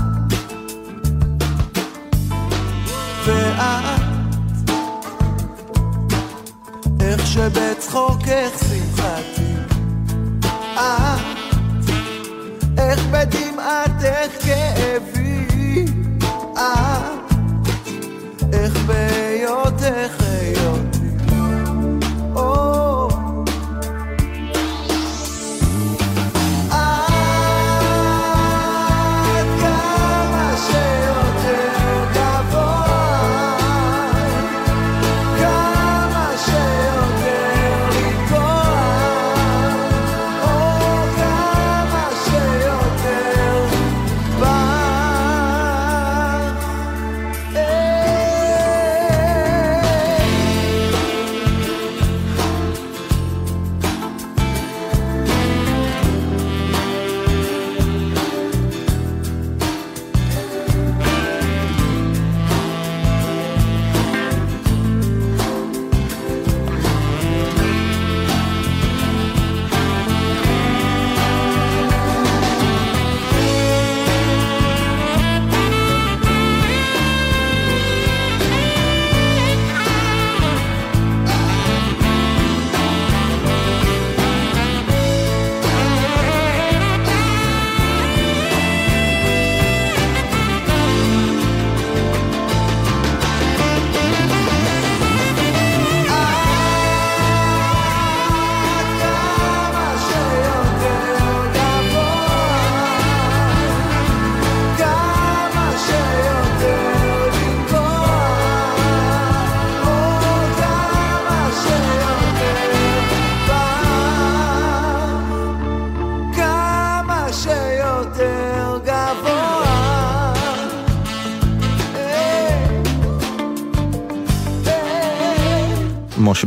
ואת, 3.26 4.01
איך 7.01 7.26
שבצחוקך 7.26 8.51
שמחתי, 8.68 9.53
את, 10.74 11.20
איך 12.78 13.01
בדמעתך 13.11 14.45
כאבי, 14.45 15.84
את, 16.55 17.32
איך 18.53 18.76
בהיותך 18.86 20.28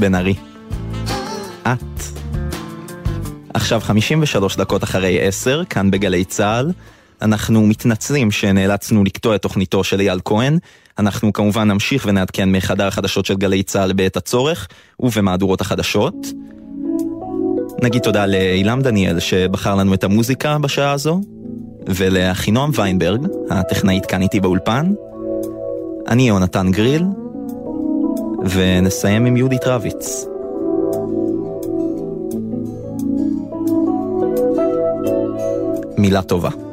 בן 0.01 0.15
ארי. 0.15 0.35
את. 1.61 2.01
עכשיו 3.53 3.79
53 3.79 4.57
דקות 4.57 4.83
אחרי 4.83 5.27
10, 5.27 5.63
כאן 5.69 5.91
בגלי 5.91 6.25
צה"ל. 6.25 6.71
אנחנו 7.21 7.61
מתנצלים 7.61 8.31
שנאלצנו 8.31 9.03
לקטוע 9.03 9.35
את 9.35 9.41
תוכניתו 9.41 9.83
של 9.83 9.99
אייל 9.99 10.19
כהן. 10.25 10.57
אנחנו 10.99 11.33
כמובן 11.33 11.71
נמשיך 11.71 12.05
ונעדכן 12.07 12.51
מחדר 12.51 12.87
החדשות 12.87 13.25
של 13.25 13.35
גלי 13.35 13.63
צה"ל 13.63 13.93
בעת 13.93 14.17
הצורך, 14.17 14.67
ובמהדורות 14.99 15.61
החדשות. 15.61 16.15
נגיד 17.81 18.01
תודה 18.01 18.25
לאילם 18.25 18.81
דניאל 18.81 19.19
שבחר 19.19 19.75
לנו 19.75 19.93
את 19.93 20.03
המוזיקה 20.03 20.57
בשעה 20.57 20.91
הזו, 20.91 21.21
ולאחינועם 21.87 22.71
ויינברג, 22.73 23.27
הטכנאית 23.49 24.05
כאן 24.05 24.21
איתי 24.21 24.39
באולפן. 24.39 24.93
אני 26.07 26.27
יונתן 26.27 26.71
גריל, 26.71 27.03
ונסיים 28.49 29.25
עם 29.25 29.37
יהודית 29.37 29.67
רביץ. 29.67 30.25
מילה 35.97 36.21
טובה. 36.21 36.70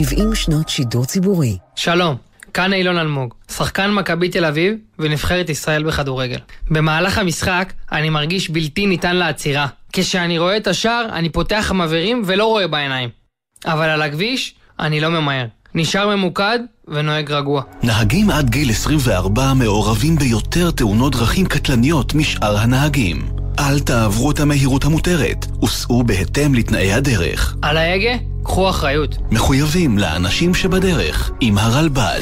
70 0.00 0.34
שנות 0.34 0.68
שידור 0.68 1.04
ציבורי. 1.04 1.58
שלום, 1.76 2.16
כאן 2.54 2.72
אילון 2.72 2.98
אלמוג, 2.98 3.34
שחקן 3.50 3.90
מכבי 3.90 4.28
תל 4.28 4.44
אביב 4.44 4.74
ונבחרת 4.98 5.48
ישראל 5.48 5.82
בכדורגל. 5.82 6.38
במהלך 6.70 7.18
המשחק 7.18 7.72
אני 7.92 8.10
מרגיש 8.10 8.50
בלתי 8.50 8.86
ניתן 8.86 9.16
לעצירה. 9.16 9.66
כשאני 9.92 10.38
רואה 10.38 10.56
את 10.56 10.66
השער, 10.66 11.06
אני 11.12 11.28
פותח 11.28 11.72
מבערים 11.74 12.22
ולא 12.26 12.44
רואה 12.44 12.66
בעיניים. 12.66 13.08
אבל 13.66 13.88
על 13.88 14.02
הכביש, 14.02 14.54
אני 14.80 15.00
לא 15.00 15.08
ממהר. 15.08 15.46
נשאר 15.74 16.16
ממוקד 16.16 16.58
ונוהג 16.88 17.32
רגוע. 17.32 17.62
נהגים 17.82 18.30
עד 18.30 18.50
גיל 18.50 18.70
24 18.70 19.54
מעורבים 19.54 20.16
ביותר 20.16 20.70
תאונות 20.70 21.12
דרכים 21.12 21.46
קטלניות 21.46 22.14
משאר 22.14 22.56
הנהגים. 22.56 23.28
אל 23.58 23.80
תעברו 23.80 24.30
את 24.30 24.40
המהירות 24.40 24.84
המותרת, 24.84 25.46
וסעו 25.62 26.02
בהתאם 26.02 26.54
לתנאי 26.54 26.92
הדרך. 26.92 27.56
על 27.62 27.76
ההגה? 27.76 28.29
קחו 28.42 28.70
אחריות. 28.70 29.16
מחויבים 29.30 29.98
לאנשים 29.98 30.54
שבדרך, 30.54 31.30
עם 31.40 31.58
הרלב"ד. 31.58 32.20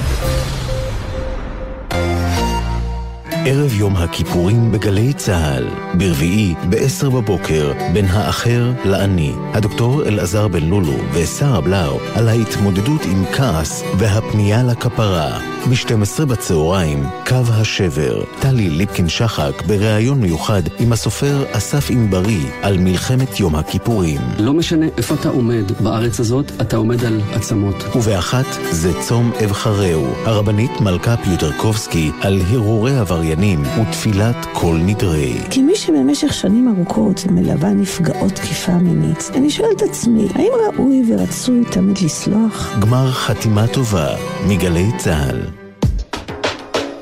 ערב 3.46 3.74
יום 3.74 3.96
הכיפורים 3.96 4.72
בגלי 4.72 5.12
צה"ל, 5.12 5.68
ברביעי 5.94 6.54
ב-10 6.70 7.10
בבוקר, 7.10 7.72
בין 7.92 8.04
האחר 8.04 8.72
לאני. 8.84 9.32
הדוקטור 9.52 10.02
אלעזר 10.08 10.48
בן 10.48 10.64
לולו 10.64 10.96
ושרה 11.12 11.60
בלאו 11.60 11.98
על 12.14 12.28
ההתמודדות 12.28 13.00
עם 13.04 13.24
כעס 13.32 13.82
והפנייה 13.98 14.62
לכפרה. 14.62 15.38
ב-12 15.70 16.24
בצהריים, 16.24 17.04
קו 17.26 17.36
השבר. 17.48 18.22
טלי 18.40 18.70
ליפקין 18.70 19.08
שחק 19.08 19.62
בריאיון 19.66 20.20
מיוחד 20.20 20.62
עם 20.78 20.92
הסופר 20.92 21.44
אסף 21.52 21.90
ענברי 21.90 22.40
על 22.62 22.78
מלחמת 22.78 23.40
יום 23.40 23.54
הכיפורים. 23.54 24.20
לא 24.38 24.54
משנה 24.54 24.86
איפה 24.96 25.14
אתה 25.14 25.28
עומד 25.28 25.72
בארץ 25.80 26.20
הזאת, 26.20 26.52
אתה 26.60 26.76
עומד 26.76 27.04
על 27.04 27.20
עצמות. 27.32 27.84
ובאחת 27.96 28.46
זה 28.70 28.92
צום 29.00 29.32
אבחרהו, 29.44 30.06
הרבנית 30.24 30.80
מלכה 30.80 31.16
פיוטרקובסקי 31.16 32.10
על 32.20 32.40
הרהורי 32.50 32.98
עבריינים 33.32 33.62
ותפילת 33.62 34.36
כל 34.52 34.78
נדרי. 34.86 35.38
כמי 35.50 35.76
שבמשך 35.76 36.34
שנים 36.34 36.74
ארוכות 36.76 37.26
מלווה 37.30 37.70
נפגעות 37.70 38.32
תקיפה 38.32 38.72
מינית, 38.72 39.30
אני 39.34 39.50
שואלת 39.50 39.76
את 39.76 39.82
עצמי, 39.82 40.28
האם 40.34 40.52
ראוי 40.66 41.02
ורצוי 41.08 41.64
תמיד 41.70 41.98
לסלוח? 41.98 42.78
גמר 42.80 43.10
חתימה 43.10 43.66
טובה, 43.66 44.16
מגלי 44.48 44.86
צה"ל. 44.96 45.40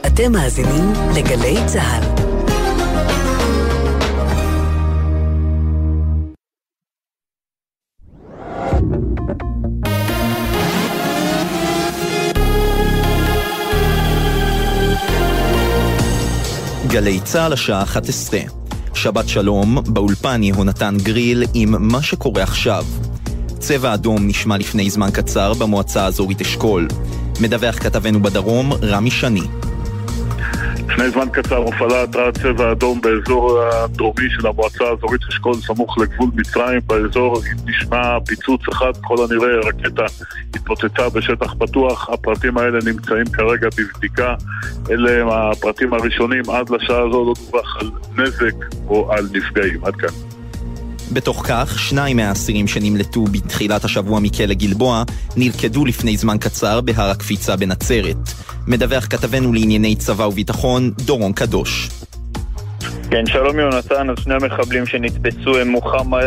אתם 0.06 0.32
מאזינים 0.32 0.92
לגלי 1.16 1.56
צה"ל. 1.66 2.25
גלי 16.96 17.20
צה"ל 17.20 17.52
השעה 17.52 17.82
11. 17.82 18.40
שבת 18.94 19.28
שלום, 19.28 19.78
באולפן 19.86 20.42
יהונתן 20.42 20.96
גריל 21.02 21.44
עם 21.54 21.74
מה 21.78 22.02
שקורה 22.02 22.42
עכשיו. 22.42 22.84
צבע 23.58 23.94
אדום 23.94 24.26
נשמע 24.28 24.58
לפני 24.58 24.90
זמן 24.90 25.10
קצר 25.12 25.54
במועצה 25.54 26.04
האזורית 26.04 26.40
אשכול. 26.40 26.88
מדווח 27.40 27.78
כתבנו 27.78 28.22
בדרום, 28.22 28.72
רמי 28.72 29.10
שני. 29.10 29.40
לפני 30.88 31.10
זמן 31.10 31.28
קצר 31.32 31.56
הופעלה 31.56 32.02
התרעת 32.02 32.38
צבע 32.38 32.72
אדום 32.72 33.00
באזור 33.00 33.60
הדרומי 33.62 34.30
של 34.30 34.46
המועצה 34.46 34.84
האזורית 34.84 35.20
אשכול 35.28 35.54
סמוך 35.54 35.98
לגבול 35.98 36.30
מצרים. 36.34 36.80
באזור 36.86 37.40
נשמע 37.66 38.20
פיצוץ 38.26 38.60
אחד, 38.68 38.96
ככל 38.96 39.16
הנראה 39.24 39.60
רקטה 39.68 40.04
התפוצצה 40.54 41.08
בשטח 41.08 41.54
פתוח. 41.58 42.10
הפרטים 42.10 42.58
האלה 42.58 42.78
נמצאים 42.86 43.24
כרגע 43.32 43.68
בבדיקה. 43.78 44.34
אלה 44.90 45.22
הם 45.22 45.28
הפרטים 45.28 45.94
הראשונים. 45.94 46.42
עד 46.50 46.70
לשעה 46.70 46.98
הזו 46.98 47.24
לא 47.24 47.32
דווח 47.50 47.76
על 47.80 47.90
נזק 48.18 48.54
או 48.88 49.12
על 49.12 49.28
נפגעים. 49.32 49.84
עד 49.84 49.96
כאן. 49.96 50.35
בתוך 51.12 51.42
כך, 51.48 51.78
שניים 51.78 52.16
מהאסירים 52.16 52.68
שנמלטו 52.68 53.24
בתחילת 53.24 53.84
השבוע 53.84 54.20
מכלא 54.20 54.54
גלבוע 54.54 55.02
נלכדו 55.36 55.84
לפני 55.84 56.16
זמן 56.16 56.38
קצר 56.38 56.80
בהר 56.80 57.10
הקפיצה 57.10 57.56
בנצרת. 57.56 58.16
מדווח 58.66 59.06
כתבנו 59.06 59.52
לענייני 59.52 59.96
צבא 59.96 60.22
וביטחון, 60.22 60.90
דורון 60.90 61.32
קדוש. 61.32 61.88
כן, 63.10 63.26
שלום 63.26 63.58
יונתן, 63.58 64.10
אז 64.10 64.16
שני 64.20 64.34
המחבלים 64.34 64.86
שנתפסו 64.86 65.58
הם 65.58 65.74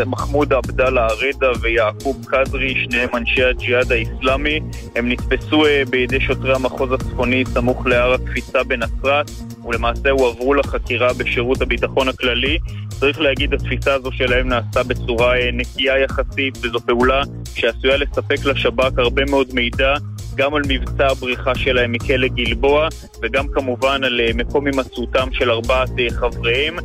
מחמוד 0.06 0.52
עבדאללה 0.52 1.06
ערדה 1.06 1.60
ויעקוב 1.60 2.26
קדרי, 2.26 2.74
שניהם 2.84 3.08
אנשי 3.14 3.44
הג'יהאד 3.44 3.92
האיסלאמי. 3.92 4.60
הם 4.96 5.08
נתפסו 5.12 5.66
אה, 5.66 5.82
בידי 5.90 6.20
שוטרי 6.20 6.54
המחוז 6.54 6.92
הצפוני 6.92 7.44
סמוך 7.54 7.86
להר 7.86 8.12
הקפיצה 8.12 8.62
בנצרת, 8.64 9.30
ולמעשה 9.64 10.10
הועברו 10.10 10.54
לחקירה 10.54 11.12
בשירות 11.12 11.62
הביטחון 11.62 12.08
הכללי. 12.08 12.58
צריך 13.00 13.20
להגיד, 13.20 13.54
התפיסה 13.54 13.94
הזו 13.94 14.12
שלהם 14.12 14.48
נעשתה 14.48 14.82
בצורה 14.82 15.36
אה, 15.36 15.50
נקייה 15.52 15.98
יחסית, 15.98 16.58
וזו 16.62 16.80
פעולה 16.80 17.22
שעשויה 17.54 17.96
לספק 17.96 18.44
לשב"כ 18.44 18.98
הרבה 18.98 19.22
מאוד 19.30 19.54
מידע 19.54 19.94
גם 20.34 20.54
על 20.54 20.62
מבצע 20.68 21.06
הבריחה 21.06 21.54
שלהם 21.54 21.92
מכלא 21.92 22.28
גלבוע 22.28 22.88
וגם 23.22 23.48
כמובן 23.48 24.04
על 24.04 24.20
אה, 24.20 24.30
מקום 24.34 24.66
הימצאותם 24.66 25.28
של 25.32 25.50
ארבעת 25.50 25.90
אה, 25.98 26.10
חבריהם. 26.10 26.76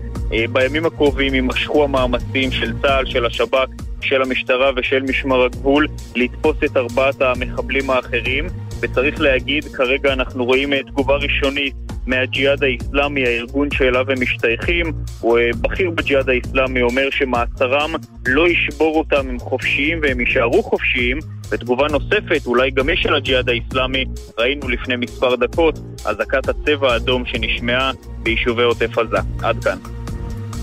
בימים 0.52 0.86
הקרובים 0.86 1.34
יימשכו 1.34 1.84
המאמצים 1.84 2.52
של 2.52 2.74
צה"ל, 2.82 3.06
של 3.06 3.26
השב"כ, 3.26 3.68
של 4.02 4.22
המשטרה 4.22 4.72
ושל 4.76 5.04
משמר 5.10 5.44
הגבול 5.44 5.88
לתפוס 6.16 6.58
את 6.66 6.78
ארבעת 6.78 7.22
המחבלים 7.22 7.90
האחרים 7.90 8.48
וצריך 8.82 9.22
להגיד, 9.22 9.64
כרגע 9.66 10.14
אנחנו 10.14 10.46
רואים 10.46 10.82
תגובה 10.82 11.16
ראשונית 11.16 11.85
מהג'יהאד 12.06 12.64
האיסלאמי, 12.64 13.26
הארגון 13.26 13.68
שאליו 13.72 14.12
הם 14.12 14.22
משתייכים. 14.22 14.86
הוא 15.22 15.40
אה, 15.40 15.50
בכיר 15.62 15.90
בג'יהאד 15.90 16.30
האיסלאמי 16.30 16.82
אומר 16.82 17.10
שמעצרם 17.12 17.92
לא 18.28 18.50
ישבור 18.50 18.98
אותם, 18.98 19.30
הם 19.30 19.40
חופשיים 19.40 20.00
והם 20.02 20.20
יישארו 20.20 20.64
חופשיים. 20.64 21.20
ותגובה 21.50 21.88
נוספת, 21.92 22.46
אולי 22.46 22.72
גם 22.72 22.90
יש 22.90 23.00
של 23.04 23.16
הג'יהאד 23.16 23.50
האיסלאמי, 23.50 24.06
ראינו 24.38 24.70
לפני 24.70 24.96
מספר 24.96 25.36
דקות, 25.36 25.80
אזעקת 26.06 26.50
הצבע 26.50 26.94
האדום 26.94 27.26
שנשמעה 27.26 27.92
ביישובי 28.24 28.64
עוטף 28.64 28.98
עזה. 28.98 29.18
עד 29.44 29.64
כאן. 29.64 29.78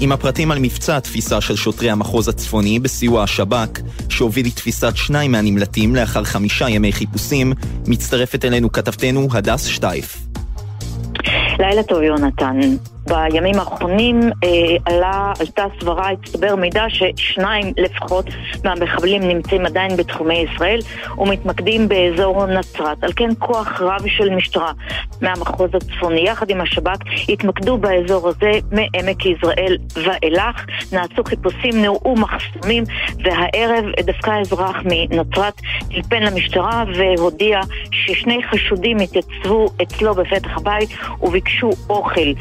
עם 0.01 0.13
הפרטים 0.13 0.51
על 0.51 0.59
מבצע 0.59 0.97
התפיסה 0.97 1.41
של 1.41 1.57
שוטרי 1.57 1.91
המחוז 1.91 2.29
הצפוני 2.29 2.79
בסיוע 2.79 3.23
השב"כ, 3.23 3.81
שהוביל 4.09 4.47
לתפיסת 4.47 4.97
שניים 4.97 5.33
מהנמלטים 5.33 5.95
לאחר 5.95 6.25
חמישה 6.25 6.69
ימי 6.69 6.93
חיפושים, 6.93 7.53
מצטרפת 7.87 8.45
אלינו 8.45 8.73
כתבתנו 8.73 9.29
הדס 9.33 9.65
שטייף. 9.65 10.32
לילה 11.59 11.83
טוב 11.83 12.03
יונתן. 12.03 12.61
בימים 13.07 13.55
האחרונים 13.59 14.21
אה, 14.45 14.49
עלה, 14.85 15.33
עלתה 15.41 15.65
סברה, 15.81 16.11
הצטבר 16.11 16.57
מידע 16.57 16.85
ששניים 16.89 17.73
לפחות 17.77 18.27
מהמחבלים 18.65 19.23
נמצאים 19.23 19.67
עדיין 19.67 19.97
בתחומי 19.97 20.39
ישראל 20.39 20.81
ומתמקדים 21.19 21.89
באזור 21.89 22.47
נצרת. 22.47 23.05
על 23.05 23.13
כן 23.17 23.31
כוח 23.39 23.81
רב 23.81 24.07
של 24.07 24.35
משטרה 24.35 24.73
מהמחוז 25.21 25.71
הצפוני 25.75 26.21
יחד 26.21 26.51
עם 26.51 26.61
השב"כ 26.61 26.99
התמקדו 27.29 27.79
באזור 27.79 28.29
הזה 28.29 28.53
מעמק 28.73 29.27
יזרעאל 29.27 29.77
ואילך. 30.05 30.67
נעשו 30.93 31.25
חיפושים, 31.25 31.83
נראו 31.83 32.15
מחסומים 32.17 32.85
והערב 33.25 33.85
דווקא 34.01 34.41
אזרח 34.41 34.77
מנצרת 34.85 35.55
טלפן 35.95 36.23
למשטרה 36.23 36.85
והודיע 36.97 37.61
ששני 37.91 38.41
חשודים 38.51 38.97
התייצבו 38.99 39.67
אצלו 39.83 40.15
בפתח 40.15 40.57
הבית 40.57 40.91
וביקשו 41.23 41.71
אוכל. 41.91 42.33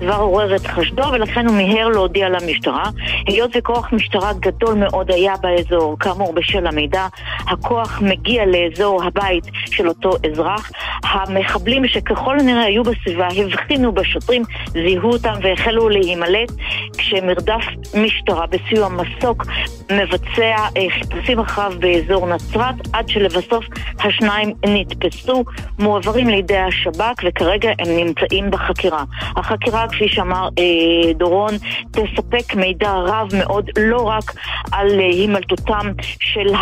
הדבר 0.00 0.14
עורר 0.14 0.56
את 0.56 0.66
חשדו 0.66 1.02
ולכן 1.12 1.46
הוא 1.46 1.56
מיהר 1.56 1.88
להודיע 1.88 2.28
למשטרה. 2.28 2.84
היות 3.26 3.50
וכוח 3.56 3.92
משטרה 3.92 4.32
גדול 4.40 4.74
מאוד 4.74 5.10
היה 5.10 5.34
באזור, 5.42 5.96
כאמור 6.00 6.32
בשל 6.32 6.66
המידע, 6.66 7.06
הכוח 7.48 8.02
מגיע 8.02 8.44
לאזור 8.46 9.04
הבית 9.04 9.44
של 9.66 9.88
אותו 9.88 10.10
אזרח. 10.30 10.70
המחבלים 11.04 11.88
שככל 11.88 12.40
הנראה 12.40 12.62
היו 12.62 12.82
בסביבה 12.82 13.28
הבחינו 13.36 13.92
בשוטרים, 13.92 14.42
זיהו 14.72 15.12
אותם 15.12 15.34
והחלו 15.42 15.88
להימלט, 15.88 16.52
כשמרדף 16.98 17.64
משטרה 17.94 18.46
בסיוע 18.46 18.88
מסוק 18.88 19.44
מבצע 19.92 20.56
אה, 20.76 20.90
חיפושים 20.90 21.38
אחריו 21.38 21.72
באזור 21.78 22.26
נצרת, 22.26 22.74
עד 22.92 23.08
שלבסוף 23.08 23.64
השניים 23.98 24.52
נתפסו, 24.66 25.44
מועברים 25.78 26.28
לידי 26.28 26.58
השב"כ 26.58 27.22
וכרגע 27.24 27.70
הם 27.78 27.96
נמצאים 27.96 28.50
בחקירה. 28.50 29.04
החקירה, 29.36 29.85
כפי 29.88 30.08
שאמר 30.08 30.48
אה, 30.58 31.12
דורון, 31.12 31.54
תספק 31.90 32.54
מידע 32.54 32.92
רב 32.92 33.28
מאוד, 33.38 33.70
לא 33.78 34.02
רק 34.08 34.32
על 34.72 35.00
אה, 35.00 35.06
הימלטותם 35.06 35.92
של 36.20 36.54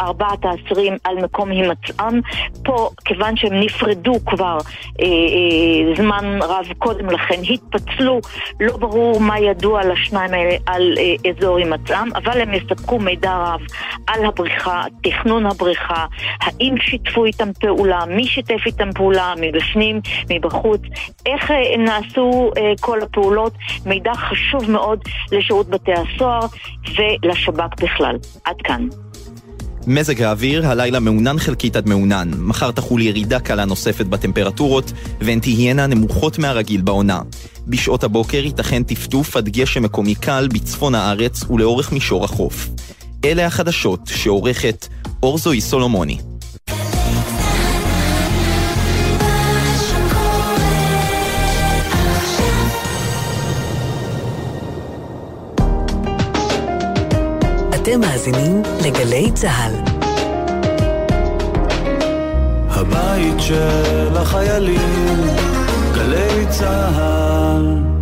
ארבעת 0.00 0.44
האסירים 0.44 0.96
על 1.04 1.16
מקום 1.16 1.50
הימצאם. 1.50 2.20
פה, 2.64 2.90
כיוון 3.04 3.36
שהם 3.36 3.60
נפרדו 3.60 4.14
כבר 4.26 4.58
אה, 5.00 5.06
אה, 5.06 5.94
זמן 5.96 6.38
רב 6.42 6.66
קודם 6.78 7.10
לכן, 7.10 7.40
התפצלו, 7.50 8.20
לא 8.60 8.76
ברור 8.76 9.20
מה 9.20 9.38
ידוע 9.38 9.80
לשניים 9.84 10.34
האלה 10.34 10.56
על 10.66 10.94
אה, 10.98 11.30
אזור 11.30 11.56
הימצאם, 11.56 12.08
אבל 12.14 12.40
הם 12.40 12.54
יספקו 12.54 12.98
מידע 12.98 13.36
רב 13.36 13.60
על 14.06 14.24
הבריחה, 14.24 14.82
תכנון 15.02 15.46
הבריחה, 15.46 16.06
האם 16.40 16.74
שיתפו 16.80 17.24
איתם 17.24 17.52
פעולה, 17.60 18.04
מי 18.08 18.26
שיתף 18.26 18.66
איתם 18.66 18.92
פעולה, 18.92 19.34
מבפנים, 19.40 20.00
מבחוץ, 20.30 20.80
איך 21.26 21.50
אה, 21.50 21.76
נעשו 21.78 22.50
אה, 22.56 22.65
כל 22.80 23.02
הפעולות, 23.02 23.52
מידע 23.86 24.14
חשוב 24.14 24.70
מאוד 24.70 24.98
לשירות 25.32 25.68
בתי 25.68 25.92
הסוהר 25.92 26.46
ולשב"כ 26.96 27.82
בכלל. 27.82 28.16
עד 28.44 28.56
כאן. 28.64 28.88
מזג 29.86 30.22
האוויר, 30.22 30.66
הלילה 30.66 31.00
מעונן 31.00 31.38
חלקית 31.38 31.76
עד 31.76 31.88
מעונן. 31.88 32.30
מחר 32.38 32.70
תחול 32.70 33.02
ירידה 33.02 33.40
קלה 33.40 33.64
נוספת 33.64 34.06
בטמפרטורות, 34.06 34.92
והן 35.20 35.40
תהיינה 35.40 35.86
נמוכות 35.86 36.38
מהרגיל 36.38 36.80
בעונה. 36.80 37.20
בשעות 37.66 38.04
הבוקר 38.04 38.44
ייתכן 38.44 38.82
טפטוף 38.82 39.36
עד 39.36 39.48
גשם 39.48 39.82
מקומי 39.82 40.14
קל 40.14 40.48
בצפון 40.54 40.94
הארץ 40.94 41.50
ולאורך 41.50 41.92
מישור 41.92 42.24
החוף. 42.24 42.68
אלה 43.24 43.46
החדשות 43.46 44.00
שעורכת 44.06 44.86
אורזוי 45.22 45.60
סולומוני. 45.60 46.18
אתם 57.88 58.00
מאזינים 58.00 58.62
לגלי 58.86 59.32
צה"ל. 59.34 59.74
הבית 62.70 63.34
של 63.38 64.16
החיילים, 64.16 65.20
גלי 65.94 66.46
צה"ל. 66.50 67.95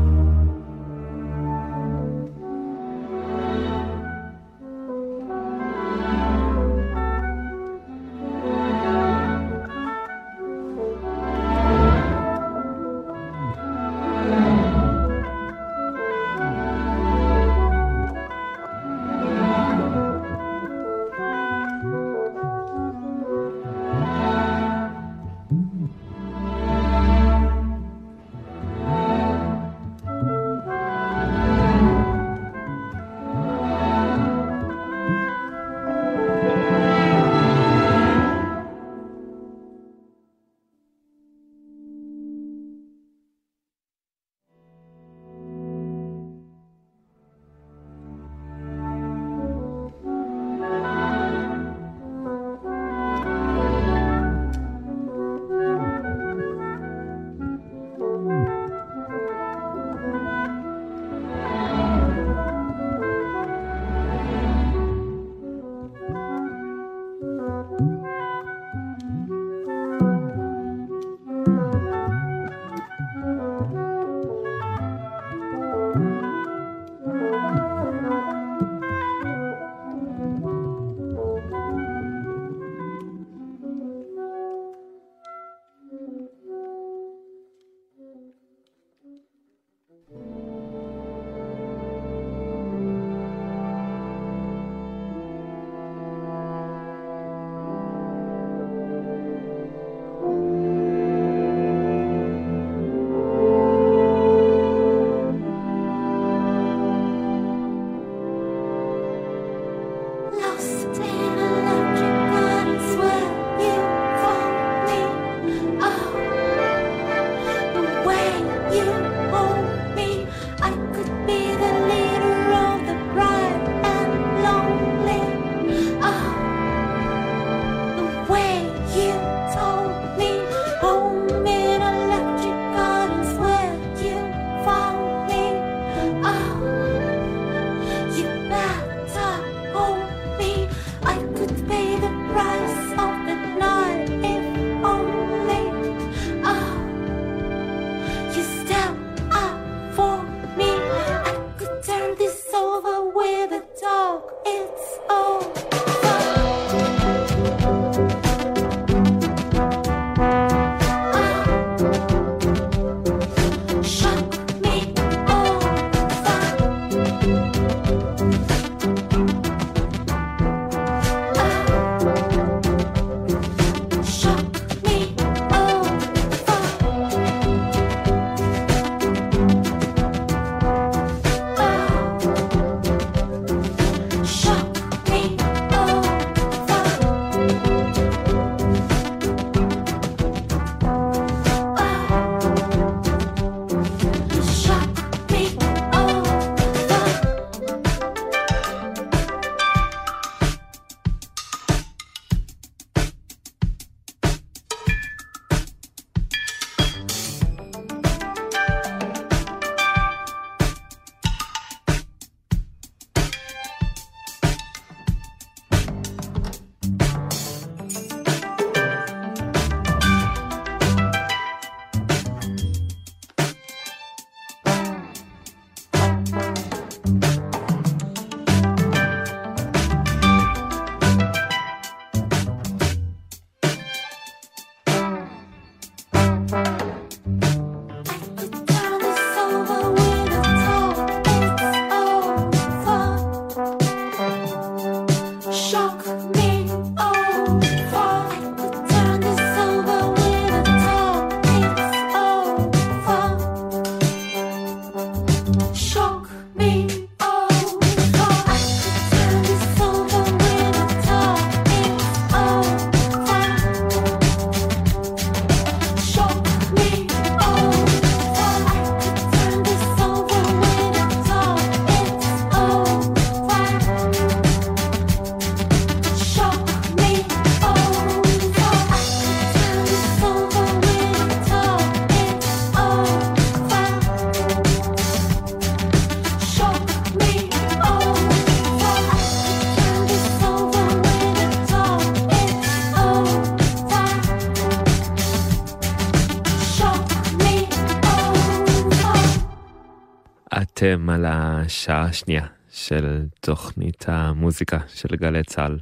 אתם 300.84 301.10
על 301.10 301.24
השעה 301.28 302.02
השנייה 302.02 302.46
של 302.70 303.24
תוכנית 303.40 304.04
המוזיקה 304.08 304.78
של 304.88 305.16
גלי 305.16 305.42
צה"ל. 305.42 305.78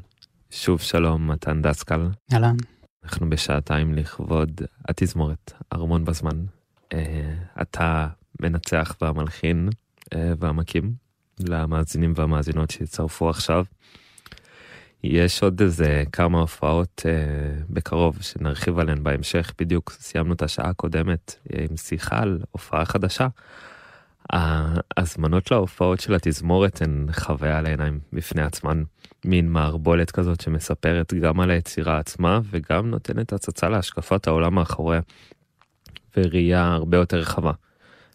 שוב 0.51 0.81
שלום, 0.81 1.31
מתן 1.31 1.63
דסקל. 1.63 2.09
אהלן. 2.33 2.57
אנחנו 3.05 3.31
בשעתיים 3.31 3.95
לכבוד 3.95 4.61
התזמורת, 4.89 5.53
ארמון 5.73 6.05
בזמן. 6.05 6.45
אה, 6.93 7.35
אתה 7.63 8.09
מנצח 8.41 8.97
והמלחין 9.01 9.69
אה, 10.15 10.33
והמקים 10.39 10.93
למאזינים 11.41 12.13
והמאזינות 12.17 12.71
שהצטרפו 12.71 13.31
עכשיו. 13.31 13.65
יש 15.05 15.43
עוד 15.43 15.63
איזה 15.63 16.05
כמה 16.13 16.41
הופעות 16.41 17.03
אה, 17.07 17.63
בקרוב 17.71 18.19
שנרחיב 18.21 18.79
עליהן 18.79 19.03
בהמשך. 19.03 19.53
בדיוק 19.59 19.91
סיימנו 19.91 20.33
את 20.33 20.43
השעה 20.43 20.69
הקודמת 20.71 21.37
עם 21.71 21.77
שיחה 21.77 22.19
על 22.19 22.41
הופעה 22.51 22.85
חדשה. 22.85 23.29
ההזמנות 24.33 25.51
להופעות 25.51 26.01
של 26.01 26.15
התזמורת 26.15 26.83
הן 26.83 27.07
חוויה 27.13 27.59
על 27.59 27.67
העיניים 27.67 28.01
בפני 28.13 28.43
עצמן. 28.43 28.83
מין 29.25 29.49
מערבולת 29.53 30.11
כזאת 30.11 30.41
שמספרת 30.41 31.15
גם 31.15 31.41
על 31.41 31.51
היצירה 31.51 31.99
עצמה 31.99 32.41
וגם 32.51 32.91
נותנת 32.91 33.33
הצצה 33.33 33.69
להשקפת 33.69 34.27
העולם 34.27 34.55
מאחוריה. 34.55 35.01
וראייה 36.17 36.73
הרבה 36.73 36.97
יותר 36.97 37.17
רחבה. 37.17 37.53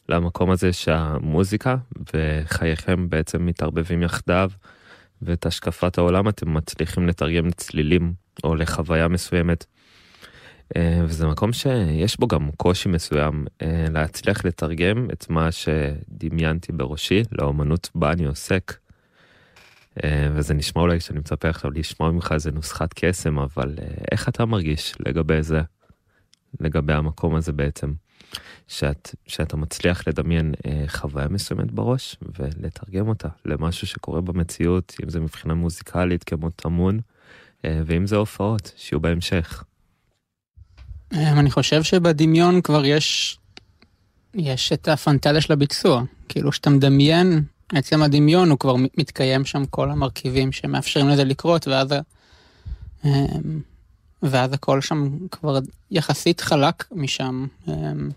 למקום 0.09 0.51
הזה 0.51 0.73
שהמוזיקה 0.73 1.75
וחייכם 2.13 3.09
בעצם 3.09 3.45
מתערבבים 3.45 4.03
יחדיו 4.03 4.51
ואת 5.21 5.45
השקפת 5.45 5.97
העולם 5.97 6.29
אתם 6.29 6.53
מצליחים 6.53 7.07
לתרגם 7.07 7.47
לצלילים 7.47 8.13
או 8.43 8.55
לחוויה 8.55 9.07
מסוימת. 9.07 9.65
אה, 10.75 11.01
וזה 11.03 11.27
מקום 11.27 11.53
שיש 11.53 12.19
בו 12.19 12.27
גם 12.27 12.51
קושי 12.51 12.89
מסוים 12.89 13.45
אה, 13.61 13.85
להצליח 13.91 14.45
לתרגם 14.45 15.07
את 15.13 15.29
מה 15.29 15.51
שדמיינתי 15.51 16.71
בראשי 16.71 17.23
לאומנות 17.31 17.89
בה 17.95 18.11
אני 18.11 18.25
עוסק. 18.25 18.77
אה, 20.03 20.29
וזה 20.33 20.53
נשמע 20.53 20.81
אולי 20.81 20.99
שאני 20.99 21.19
מצפה 21.19 21.49
עכשיו 21.49 21.71
לשמוע 21.71 22.11
ממך 22.11 22.31
איזה 22.31 22.51
נוסחת 22.51 22.89
קסם 22.95 23.39
אבל 23.39 23.75
איך 24.11 24.29
אתה 24.29 24.45
מרגיש 24.45 24.93
לגבי 24.99 25.43
זה 25.43 25.61
לגבי 26.59 26.93
המקום 26.93 27.35
הזה 27.35 27.51
בעצם 27.51 27.93
שאת 28.67 29.15
שאתה 29.27 29.57
מצליח 29.57 30.07
לדמיין 30.07 30.53
חוויה 30.87 31.27
מסוימת 31.27 31.71
בראש 31.71 32.17
ולתרגם 32.39 33.07
אותה 33.07 33.27
למשהו 33.45 33.87
שקורה 33.87 34.21
במציאות 34.21 34.95
אם 35.03 35.09
זה 35.09 35.19
מבחינה 35.19 35.53
מוזיקלית 35.53 36.23
כמו 36.23 36.49
טמון 36.49 36.99
ואם 37.63 38.07
זה 38.07 38.15
הופעות 38.15 38.73
שיהיו 38.75 38.99
בהמשך. 38.99 39.63
אמ, 41.13 41.39
אני 41.39 41.51
חושב 41.51 41.83
שבדמיון 41.83 42.61
כבר 42.61 42.85
יש, 42.85 43.37
יש 44.33 44.73
את 44.73 44.87
הפנטזיה 44.87 45.41
של 45.41 45.53
הביצוע. 45.53 46.03
כאילו, 46.29 46.51
כשאתה 46.51 46.69
מדמיין, 46.69 47.43
עצם 47.73 48.01
הדמיון 48.01 48.49
הוא 48.49 48.59
כבר 48.59 48.75
מתקיים 48.97 49.45
שם 49.45 49.65
כל 49.65 49.91
המרכיבים 49.91 50.51
שמאפשרים 50.51 51.09
לזה 51.09 51.23
לקרות, 51.23 51.67
ואז, 51.67 51.87
אמ, 53.05 53.61
ואז 54.23 54.53
הכל 54.53 54.81
שם 54.81 55.09
כבר 55.31 55.59
יחסית 55.91 56.41
חלק 56.41 56.83
משם. 56.91 57.47
אמ, 57.67 58.09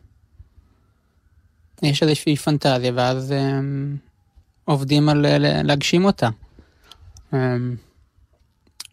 יש 1.83 2.03
איזושהי 2.03 2.37
פנטזיה, 2.37 2.93
ואז 2.95 3.35
עובדים 4.65 5.09
על 5.09 5.27
להגשים 5.63 6.05
אותה. 6.05 6.29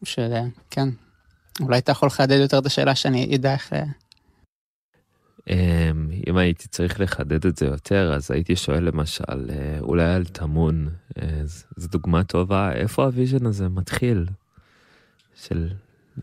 שזה, 0.04 0.42
כן, 0.70 0.90
אולי 1.62 1.78
אתה 1.78 1.92
יכול 1.92 2.08
לחדד 2.08 2.38
יותר 2.40 2.60
את 2.60 2.66
השאלה 2.66 2.96
שאני 2.96 3.36
אדע 3.36 3.54
איך... 3.54 3.74
אה, 3.74 3.84
אמ, 5.50 6.10
אם 6.28 6.38
הייתי 6.38 6.68
צריך 6.68 7.00
לחדד 7.00 7.46
את 7.46 7.58
זה 7.58 7.66
יותר 7.66 8.14
אז 8.16 8.32
הייתי 8.32 8.56
שואל 8.56 8.84
למשל 8.84 9.50
אה, 9.50 9.80
אולי 9.80 10.14
על 10.14 10.26
טמון 10.26 10.90
אה, 11.22 11.42
זו 11.78 11.88
דוגמה 11.88 12.24
טובה 12.24 12.72
איפה 12.74 13.04
ה 13.06 13.12
vision 13.12 13.46
הזה 13.46 13.70
מתחיל. 13.70 14.26
של 15.44 15.70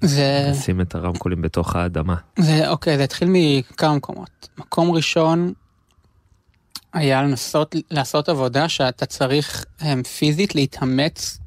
זה- 0.00 0.46
לשים 0.50 0.80
את 0.80 0.94
הרמקולים 0.94 1.42
בתוך 1.42 1.76
האדמה. 1.76 2.16
זה 2.38 2.68
אוקיי, 2.68 2.96
זה 2.96 3.04
התחיל 3.04 3.28
מכמה 3.32 3.94
מקומות. 3.96 4.48
מקום 4.58 4.90
ראשון 4.90 5.52
היה 6.92 7.22
לנסות 7.22 7.74
לעשות 7.90 8.28
עבודה 8.28 8.68
שאתה 8.68 9.06
צריך 9.06 9.64
הם, 9.80 10.02
פיזית 10.02 10.54
להתאמץ, 10.54 11.38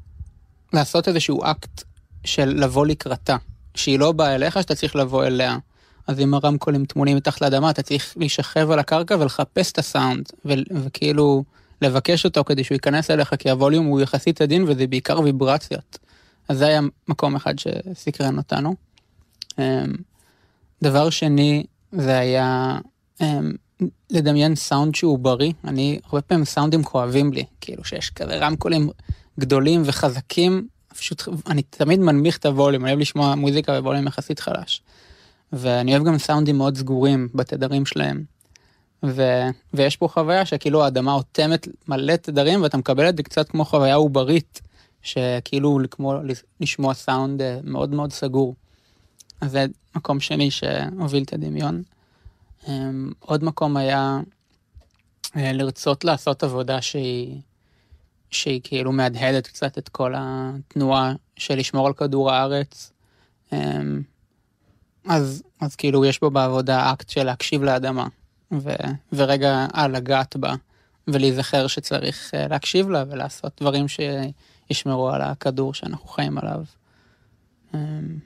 לעשות 0.72 1.08
איזשהו 1.08 1.44
אקט 1.44 1.82
של 2.24 2.48
לבוא 2.48 2.86
לקראתה, 2.86 3.36
שהיא 3.78 3.98
לא 3.98 4.12
באה 4.12 4.34
אליך, 4.34 4.62
שאתה 4.62 4.74
צריך 4.74 4.96
לבוא 4.96 5.24
אליה. 5.24 5.58
אז 6.06 6.20
אם 6.20 6.34
הרמקולים 6.34 6.84
טמונים 6.84 7.16
מתחת 7.16 7.40
לאדמה, 7.40 7.70
אתה 7.70 7.82
צריך 7.82 8.14
להישכב 8.16 8.70
על 8.70 8.78
הקרקע 8.78 9.16
ולחפש 9.20 9.72
את 9.72 9.78
הסאונד, 9.78 10.28
ו- 10.44 10.74
וכאילו 10.84 11.44
לבקש 11.82 12.24
אותו 12.24 12.44
כדי 12.44 12.64
שהוא 12.64 12.74
ייכנס 12.74 13.10
אליך, 13.10 13.34
כי 13.38 13.50
הווליום 13.50 13.86
הוא 13.86 14.00
יחסית 14.00 14.40
עדין 14.40 14.64
וזה 14.68 14.86
בעיקר 14.86 15.20
ויברציות. 15.20 15.98
אז 16.48 16.58
זה 16.58 16.66
היה 16.66 16.80
מקום 17.08 17.36
אחד 17.36 17.54
שסקרן 17.58 18.38
אותנו. 18.38 18.74
אמ, 19.58 19.64
דבר 20.82 21.10
שני, 21.10 21.64
זה 21.92 22.18
היה 22.18 22.78
אמ, 23.20 23.52
לדמיין 24.10 24.54
סאונד 24.54 24.94
שהוא 24.94 25.18
בריא. 25.18 25.52
אני, 25.64 25.98
הרבה 26.04 26.20
פעמים 26.20 26.44
סאונדים 26.44 26.82
כואבים 26.84 27.32
לי, 27.32 27.44
כאילו 27.60 27.84
שיש 27.84 28.10
כזה 28.10 28.38
רמקולים 28.38 28.90
גדולים 29.40 29.82
וחזקים, 29.84 30.68
פשוט, 30.98 31.22
אני 31.46 31.62
תמיד 31.62 32.00
מנמיך 32.00 32.36
את 32.36 32.46
הווליום, 32.46 32.84
אני 32.84 32.90
אוהב 32.90 33.00
לשמוע 33.00 33.34
מוזיקה 33.34 33.80
בווליום 33.80 34.06
יחסית 34.06 34.40
חלש. 34.40 34.82
ואני 35.52 35.92
אוהב 35.92 36.04
גם 36.04 36.18
סאונדים 36.18 36.58
מאוד 36.58 36.76
סגורים 36.76 37.28
בתדרים 37.34 37.86
שלהם. 37.86 38.24
ו... 39.04 39.22
ויש 39.74 39.96
פה 39.96 40.08
חוויה 40.08 40.46
שכאילו 40.46 40.84
האדמה 40.84 41.12
אוטמת 41.12 41.68
מלא 41.88 42.16
תדרים 42.16 42.62
ואתה 42.62 42.76
מקבל 42.76 43.08
את 43.08 43.16
זה 43.16 43.22
קצת 43.22 43.48
כמו 43.48 43.64
חוויה 43.64 43.94
עוברית, 43.94 44.60
שכאילו 45.02 45.78
כמו 45.90 46.14
לשמוע 46.60 46.94
סאונד 46.94 47.42
אה, 47.42 47.58
מאוד 47.64 47.90
מאוד 47.90 48.12
סגור. 48.12 48.54
אז 49.40 49.50
זה 49.50 49.66
מקום 49.96 50.20
שני 50.20 50.50
שהוביל 50.50 51.22
את 51.22 51.32
הדמיון. 51.32 51.82
אמ, 52.68 53.12
עוד 53.20 53.44
מקום 53.44 53.76
היה 53.76 54.20
אה, 55.36 55.52
לרצות 55.52 56.04
לעשות 56.04 56.42
עבודה 56.42 56.82
שהיא, 56.82 57.40
שהיא 58.30 58.60
כאילו 58.64 58.92
מהדהדת 58.92 59.46
קצת 59.46 59.78
את 59.78 59.88
כל 59.88 60.14
התנועה 60.16 61.12
של 61.36 61.54
לשמור 61.54 61.86
על 61.86 61.92
כדור 61.92 62.32
הארץ. 62.32 62.92
אמ, 63.52 64.02
אז, 65.08 65.42
אז 65.60 65.76
כאילו 65.76 66.04
יש 66.04 66.20
בו 66.20 66.30
בעבודה 66.30 66.92
אקט 66.92 67.08
של 67.08 67.24
להקשיב 67.24 67.62
לאדמה, 67.62 68.06
ו, 68.52 68.70
ורגע 69.12 69.66
אה, 69.76 69.88
לגעת 69.88 70.36
בה, 70.36 70.54
ולהיזכר 71.08 71.66
שצריך 71.66 72.34
אה, 72.34 72.48
להקשיב 72.48 72.90
לה 72.90 73.04
ולעשות 73.08 73.52
דברים 73.60 73.86
שישמרו 73.88 75.10
על 75.10 75.22
הכדור 75.22 75.74
שאנחנו 75.74 76.08
חיים 76.08 76.38
עליו. 76.38 76.64
אמ, 77.74 78.18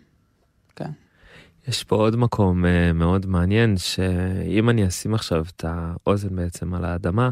כן. 0.77 0.91
יש 1.69 1.85
פה 1.85 1.97
עוד 1.97 2.17
מקום 2.17 2.65
uh, 2.65 2.69
מאוד 2.95 3.27
מעניין 3.27 3.77
שאם 3.77 4.71
אני 4.71 4.87
אשים 4.89 5.15
עכשיו 5.15 5.45
את 5.57 5.65
האוזן 5.69 6.37
בעצם 6.37 6.75
על 6.75 6.85
האדמה 6.85 7.31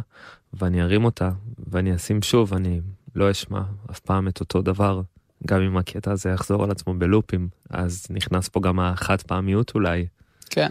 ואני 0.53 0.83
ארים 0.83 1.05
אותה 1.05 1.31
ואני 1.71 1.95
אשים 1.95 2.23
שוב 2.23 2.55
אני 2.55 2.81
לא 3.15 3.31
אשמע 3.31 3.63
אף 3.91 4.01
פעם 4.01 4.29
את 4.29 4.41
אותו 4.41 4.63
דבר 4.63 5.03
גם 5.47 5.61
אם 5.61 5.77
הקטע 5.77 6.13
הזה 6.13 6.31
יחזור 6.31 6.65
על 6.65 6.71
עצמו 6.71 6.95
בלופים 6.95 7.49
אז 7.71 8.07
נכנס 8.11 8.49
פה 8.49 8.61
גם 8.61 8.81
החד 8.81 9.23
פעמיות 9.23 9.75
אולי. 9.75 10.07
כן. 10.51 10.71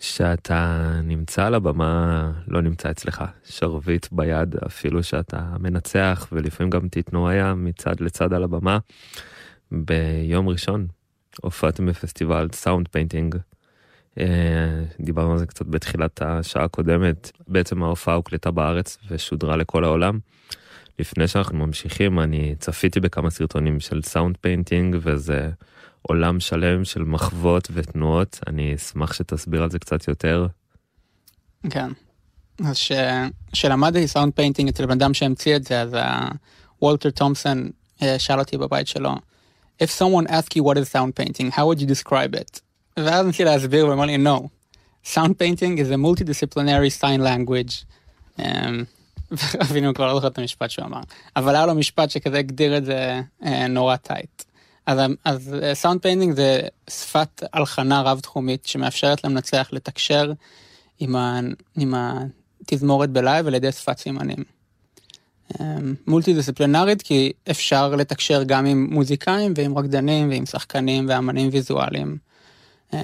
שאתה 0.00 0.90
נמצא 1.04 1.44
על 1.44 1.54
הבמה 1.54 2.32
לא 2.46 2.60
נמצא 2.60 2.90
אצלך 2.90 3.24
שרביט 3.44 4.06
ביד 4.12 4.56
אפילו 4.66 5.02
שאתה 5.02 5.56
מנצח 5.60 6.28
ולפעמים 6.32 6.70
גם 6.70 6.88
תתנועע 6.90 7.54
מצד 7.54 8.00
לצד 8.00 8.32
על 8.32 8.44
הבמה. 8.44 8.78
ביום 9.72 10.48
ראשון 10.48 10.86
הופעתם 11.42 11.86
בפסטיבל 11.86 12.48
sound 12.52 12.88
painting. 12.88 13.36
אה, 14.18 14.24
דיברנו 15.00 15.32
על 15.32 15.38
זה 15.38 15.46
קצת 15.46 15.66
בתחילת 15.66 16.22
השעה 16.22 16.64
הקודמת 16.64 17.32
בעצם 17.48 17.82
ההופעה 17.82 18.14
הוקלטה 18.14 18.50
בארץ 18.50 18.98
ושודרה 19.10 19.56
לכל 19.56 19.84
העולם. 19.84 20.18
לפני 20.98 21.28
שאנחנו 21.28 21.58
ממשיכים 21.58 22.20
אני 22.20 22.54
צפיתי 22.58 23.00
בכמה 23.00 23.30
סרטונים 23.30 23.80
של 23.80 24.02
sound 24.02 24.36
painting 24.40 24.96
וזה 25.00 25.50
עולם 26.02 26.40
שלם 26.40 26.84
של 26.84 27.02
מחוות 27.02 27.68
ותנועות 27.72 28.40
אני 28.46 28.74
אשמח 28.74 29.12
שתסביר 29.12 29.62
על 29.62 29.70
זה 29.70 29.78
קצת 29.78 30.08
יותר. 30.08 30.46
כן. 31.70 31.90
אז 32.64 32.76
ש... 32.76 32.92
שלמדתי 33.52 34.08
sound 34.08 34.32
painting 34.32 34.68
אצל 34.68 34.86
בן 34.86 34.92
אדם 34.92 35.14
שהמציא 35.14 35.56
את 35.56 35.64
זה, 35.64 35.80
אז 35.80 35.96
וולטר 36.82 37.10
תומפסון 37.10 37.70
אה, 38.02 38.18
שאל 38.18 38.38
אותי 38.38 38.58
בבית 38.58 38.88
שלו, 38.88 39.14
If 39.78 39.90
someone 39.90 40.26
ask 40.26 40.56
you 40.56 40.62
what 40.62 40.78
is 40.78 40.88
sound 40.88 41.14
painting, 41.14 41.50
how 41.50 41.66
would 41.66 41.80
you 41.80 41.86
describe 41.86 42.34
it? 42.34 42.60
ואז 42.96 43.26
ניסיתי 43.26 43.44
להסביר, 43.44 43.84
הוא 43.84 43.92
אמר 43.92 44.04
לי, 44.04 44.16
no. 44.16 44.48
Sound 45.14 45.38
painting 45.38 45.78
is 45.78 45.90
a 45.90 45.96
multidisciplinary 45.96 47.00
sign 47.00 47.20
language. 47.20 47.84
אמ, 48.38 48.84
אפילו 49.62 49.94
כבר 49.94 50.06
לא 50.06 50.14
זוכר 50.14 50.26
את 50.26 50.38
המשפט 50.38 50.70
שהוא 50.70 50.84
אמר. 50.84 51.00
אבל 51.36 51.54
היה 51.54 51.66
לו 51.66 51.74
משפט 51.74 52.10
שכזה 52.10 52.38
הגדיר 52.38 52.76
את 52.76 52.84
זה 52.84 53.20
אה, 53.44 53.68
נורא 53.68 53.96
tight. 53.96 54.42
אז, 54.86 55.56
sound 55.74 56.02
painting 56.02 56.34
זה 56.34 56.60
שפת 56.90 57.42
הלחנה 57.52 58.02
רב-תחומית 58.02 58.66
שמאפשרת 58.66 59.24
למנצח 59.24 59.68
לתקשר 59.72 60.32
עם 61.00 61.94
התזמורת 61.94 63.10
ב 63.10 63.17
live 63.17 63.46
על 63.46 63.54
ידי 63.54 63.72
שפת 63.72 63.98
סימנים. 63.98 64.55
מולטי 66.06 66.34
דיסציפלינרית 66.34 67.02
כי 67.02 67.32
אפשר 67.50 67.88
לתקשר 67.88 68.42
גם 68.42 68.66
עם 68.66 68.88
מוזיקאים 68.90 69.52
ועם 69.56 69.78
רקדנים 69.78 70.30
ועם 70.30 70.46
שחקנים 70.46 71.06
ואמנים 71.08 71.48
ויזואליים. 71.52 72.16
אמ, 72.92 72.98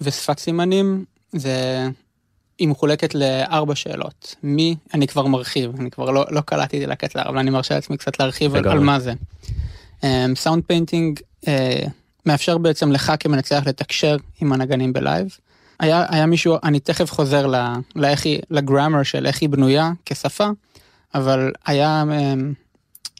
ושפת 0.00 0.38
סימנים 0.38 1.04
זה, 1.32 1.88
היא 2.58 2.68
מחולקת 2.68 3.14
לארבע 3.14 3.74
שאלות. 3.74 4.34
מי, 4.42 4.76
אני 4.94 5.06
כבר 5.06 5.26
מרחיב, 5.26 5.80
אני 5.80 5.90
כבר 5.90 6.10
לא, 6.10 6.24
לא 6.30 6.40
קלטתי 6.40 6.84
את 6.84 6.90
הקטע, 6.90 7.22
אבל 7.28 7.38
אני 7.38 7.50
מרשה 7.50 7.74
לעצמי 7.74 7.96
קצת 7.96 8.20
להרחיב 8.20 8.54
על, 8.54 8.68
על. 8.68 8.78
מה 8.78 8.98
זה. 9.00 9.12
sound 10.34 10.64
painting 10.66 11.20
מאפשר 12.26 12.58
בעצם 12.58 12.92
לך 12.92 13.12
כמנצח 13.20 13.62
לתקשר 13.66 14.16
עם 14.40 14.52
הנגנים 14.52 14.92
ב 14.92 14.99
live. 14.99 15.36
היה, 15.80 16.06
היה 16.08 16.26
מישהו, 16.26 16.56
אני 16.64 16.80
תכף 16.80 17.12
חוזר 17.12 17.46
ל, 17.46 17.54
לאיך 17.96 18.26
היא, 18.26 18.40
ל 18.50 18.57
grammar 18.57 19.02
של 19.02 19.26
איך 19.26 19.40
היא 19.40 19.48
בנויה 19.48 19.92
כשפה, 20.06 20.48
אבל 21.14 21.52
היה 21.66 22.02
אמ, 22.02 22.52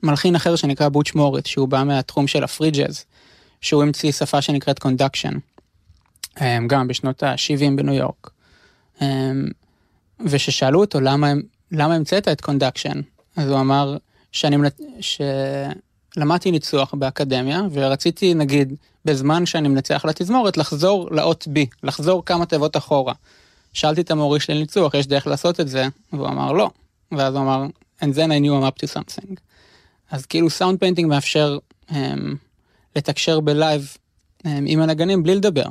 מלחין 0.03 0.37
אחר 0.37 0.57
שנקרא 0.57 0.89
בוטש 0.89 1.15
מוריס, 1.15 1.47
שהוא 1.47 1.69
בא 1.69 1.85
מהתחום 1.85 2.27
של 2.27 2.45
ה 2.45 2.50
free 2.50 2.71
jazz, 2.71 3.05
שהוא 3.61 3.83
המציא 3.83 4.13
שפה 4.13 4.43
שנקראת 4.43 4.79
conduction, 4.79 5.33
גם 6.67 6.89
בשנות 6.89 7.23
ה-70 7.23 7.77
בניו 7.77 7.95
יורק. 7.95 8.31
אמ, 9.03 9.49
וששאלו 10.21 10.81
אותו 10.81 11.01
למה, 11.01 11.33
למה 11.73 11.95
המצאת 11.95 12.29
את 12.29 12.41
conduction, 12.41 13.01
אז 13.37 13.51
הוא 13.51 13.61
אמר 13.61 13.97
שאני, 14.33 14.57
שלמדתי 15.01 16.51
ניצוח 16.51 16.95
באקדמיה, 16.95 17.61
ורציתי 17.73 18.35
נגיד 18.35 18.75
בזמן 19.05 19.47
שאני 19.47 19.69
מנצח 19.69 20.05
לתזמורת 20.05 20.57
לחזור 20.57 21.09
לאות 21.11 21.49
B, 21.55 21.59
לחזור 21.83 22.25
כמה 22.25 22.47
תיבות 22.47 22.77
אחורה. 22.77 23.15
שאלתי 23.73 24.01
את 24.01 24.11
המורי 24.11 24.41
שלי 24.41 24.55
לניצוח, 24.55 24.95
יש 24.95 25.07
דרך 25.07 25.27
לעשות 25.27 25.61
את 25.61 25.69
זה? 25.69 25.87
והוא 26.13 26.29
אמר 26.29 26.53
לא. 26.53 26.71
ואז 27.13 27.35
הוא 27.35 27.43
אמר, 27.43 27.67
and 28.01 28.15
then 28.15 28.31
I 28.31 28.39
knew 28.39 28.55
I'm 28.55 28.65
up 28.65 28.87
to 28.87 28.87
something. 28.87 29.35
אז 30.11 30.27
כאילו 30.27 30.51
sound 30.51 30.79
painting 30.79 31.09
מאפשר 31.09 31.59
אמ, 31.91 31.95
לתקשר 32.97 33.41
ב 33.41 33.52
live 33.52 33.97
אמ, 34.39 34.49
עם 34.67 34.81
הנגנים 34.81 35.23
בלי 35.23 35.35
לדבר. 35.35 35.67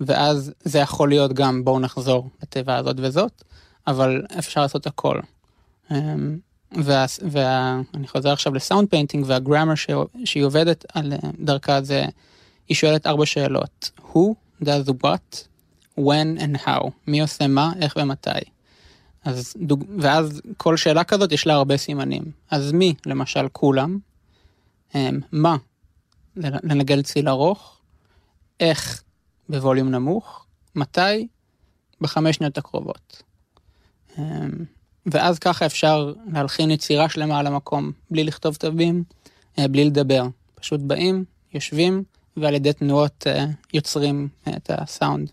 ואז 0.00 0.52
זה 0.64 0.78
יכול 0.78 1.08
להיות 1.08 1.32
גם 1.32 1.64
בואו 1.64 1.80
נחזור 1.80 2.28
לתיבה 2.42 2.76
הזאת 2.76 2.96
וזאת, 2.98 3.44
אבל 3.86 4.22
אפשר 4.38 4.60
לעשות 4.60 4.86
הכל. 4.86 5.20
אמ, 5.90 5.94
וה, 6.72 7.06
וה, 7.30 7.80
אני 7.94 8.08
חוזר 8.08 8.32
עכשיו 8.32 8.54
ל 8.54 8.60
sound 8.60 8.88
painting 8.88 9.24
וה 9.26 9.37
grammar 9.37 9.74
ש, 9.74 9.86
שהיא 10.24 10.44
עובדת 10.44 10.84
על 10.94 11.12
אה, 11.12 11.18
דרכה 11.38 11.82
זה, 11.82 12.04
היא 12.68 12.76
שואלת 12.76 13.06
ארבע 13.06 13.26
שאלות. 13.26 13.90
Who 14.12 14.34
does 14.64 14.90
what, 15.02 15.46
when 15.98 16.40
and 16.40 16.66
how. 16.66 16.88
מי 17.06 17.20
עושה 17.20 17.46
מה, 17.46 17.72
איך 17.80 17.96
ומתי. 18.00 18.30
אז 19.24 19.54
דוג... 19.60 19.84
ואז 19.98 20.40
כל 20.56 20.76
שאלה 20.76 21.04
כזאת 21.04 21.32
יש 21.32 21.46
לה 21.46 21.54
הרבה 21.54 21.76
סימנים. 21.76 22.22
אז 22.50 22.72
מי, 22.72 22.94
למשל 23.06 23.48
כולם, 23.52 23.98
הם, 24.94 25.20
מה, 25.32 25.56
לנגל 26.36 27.02
ציל 27.02 27.28
ארוך, 27.28 27.78
איך 28.60 29.02
בווליום 29.48 29.88
נמוך, 29.88 30.46
מתי, 30.74 31.28
בחמש 32.00 32.36
שניות 32.36 32.58
הקרובות. 32.58 33.22
הם, 34.16 34.64
ואז 35.06 35.38
ככה 35.38 35.66
אפשר 35.66 36.12
להלחין 36.32 36.70
יצירה 36.70 37.08
שלמה 37.08 37.38
על 37.38 37.46
המקום, 37.46 37.92
בלי 38.10 38.24
לכתוב 38.24 38.54
תווים, 38.54 39.04
אה, 39.58 39.68
בלי 39.68 39.84
לדבר. 39.84 40.26
פשוט 40.54 40.80
באים, 40.80 41.24
יושבים, 41.54 42.04
ועל 42.36 42.54
ידי 42.54 42.72
תנועות 42.72 43.26
אה, 43.26 43.44
יוצרים 43.74 44.28
אה, 44.46 44.56
את 44.56 44.70
הסאונד. 44.74 45.30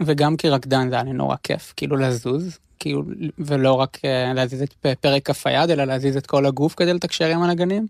וגם 0.00 0.36
כרקדן 0.36 0.88
זה 0.88 0.94
היה 0.94 1.04
לי 1.04 1.12
נורא 1.12 1.36
כיף, 1.42 1.72
כאילו 1.76 1.96
לזוז, 1.96 2.58
כאילו, 2.78 3.02
ולא 3.38 3.72
רק 3.72 3.98
אה, 4.04 4.32
להזיז 4.32 4.62
את 4.62 4.74
פרק 5.00 5.26
כף 5.26 5.46
היד, 5.46 5.70
אלא 5.70 5.84
להזיז 5.84 6.16
את 6.16 6.26
כל 6.26 6.46
הגוף 6.46 6.74
כדי 6.74 6.94
לתקשר 6.94 7.26
עם 7.26 7.42
הנגנים. 7.42 7.86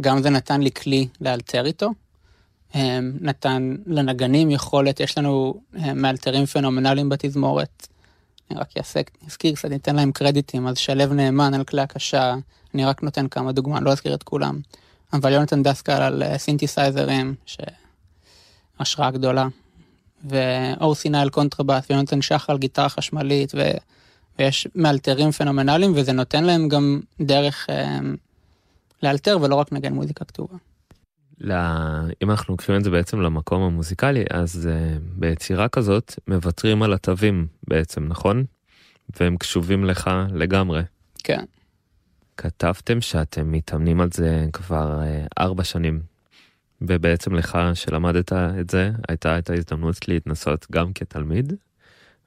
גם 0.00 0.22
זה 0.22 0.30
נתן 0.30 0.60
לי 0.60 0.70
כלי 0.70 1.08
לאלתר 1.20 1.66
איתו. 1.66 1.90
אמ, 2.74 3.12
נתן 3.20 3.76
לנגנים 3.86 4.50
יכולת, 4.50 5.00
יש 5.00 5.18
לנו 5.18 5.60
אה, 5.76 5.94
מאלתרים 5.94 6.46
פנומנליים 6.46 7.08
בתזמורת. 7.08 7.88
אני 8.50 8.58
רק 8.58 8.76
אעשה, 8.76 9.00
אזכיר 9.26 9.54
קצת, 9.54 9.68
ניתן 9.68 9.96
להם 9.96 10.12
קרדיטים, 10.12 10.66
אז 10.66 10.78
שלו 10.78 11.14
נאמן 11.14 11.54
על 11.54 11.64
כלי 11.64 11.82
הקשה, 11.82 12.34
אני 12.74 12.84
רק 12.84 13.02
נותן 13.02 13.28
כמה 13.28 13.52
דוגמא, 13.52 13.78
לא 13.78 13.92
אזכיר 13.92 14.14
את 14.14 14.22
כולם. 14.22 14.60
אבל 15.12 15.32
יונתן 15.32 15.62
דסקל 15.62 15.92
על 16.02 16.22
אה, 16.22 16.38
סינתסייזרים, 16.38 17.34
שהשראה 17.46 19.10
גדולה. 19.10 19.46
ואור 20.24 20.94
סיני 20.94 21.18
על 21.18 21.30
קונטרבאס, 21.30 21.90
ויונתן 21.90 22.22
שחר 22.22 22.52
על 22.52 22.58
גיטרה 22.58 22.88
חשמלית, 22.88 23.52
ו... 23.54 23.70
ויש 24.38 24.68
מאלתרים 24.74 25.30
פנומנליים, 25.30 25.92
וזה 25.94 26.12
נותן 26.12 26.44
להם 26.44 26.68
גם 26.68 27.00
דרך 27.20 27.66
אה, 27.70 27.98
לאלתר 29.02 29.38
ולא 29.42 29.54
רק 29.54 29.72
נגן 29.72 29.92
מוזיקה 29.92 30.24
כתובה. 30.24 30.56
ל... 31.40 31.52
אם 32.22 32.30
אנחנו 32.30 32.52
לוקחים 32.52 32.76
את 32.76 32.84
זה 32.84 32.90
בעצם 32.90 33.20
למקום 33.20 33.62
המוזיקלי, 33.62 34.24
אז 34.30 34.68
אה, 34.68 35.00
ביצירה 35.00 35.68
כזאת 35.68 36.14
מוותרים 36.28 36.82
על 36.82 36.92
התווים 36.92 37.46
בעצם, 37.68 38.04
נכון? 38.08 38.44
והם 39.20 39.36
קשובים 39.36 39.84
לך 39.84 40.10
לגמרי. 40.32 40.82
כן. 41.24 41.44
כתבתם 42.36 43.00
שאתם 43.00 43.52
מתאמנים 43.52 44.00
על 44.00 44.08
זה 44.12 44.46
כבר 44.52 45.00
uh, 45.00 45.28
ארבע 45.38 45.64
שנים, 45.64 46.00
ובעצם 46.80 47.34
לך 47.34 47.58
שלמדת 47.74 48.32
את 48.32 48.70
זה, 48.70 48.90
הייתה 49.08 49.38
את 49.38 49.50
ההזדמנות 49.50 50.08
להתנסות 50.08 50.66
גם 50.72 50.92
כתלמיד, 50.92 51.52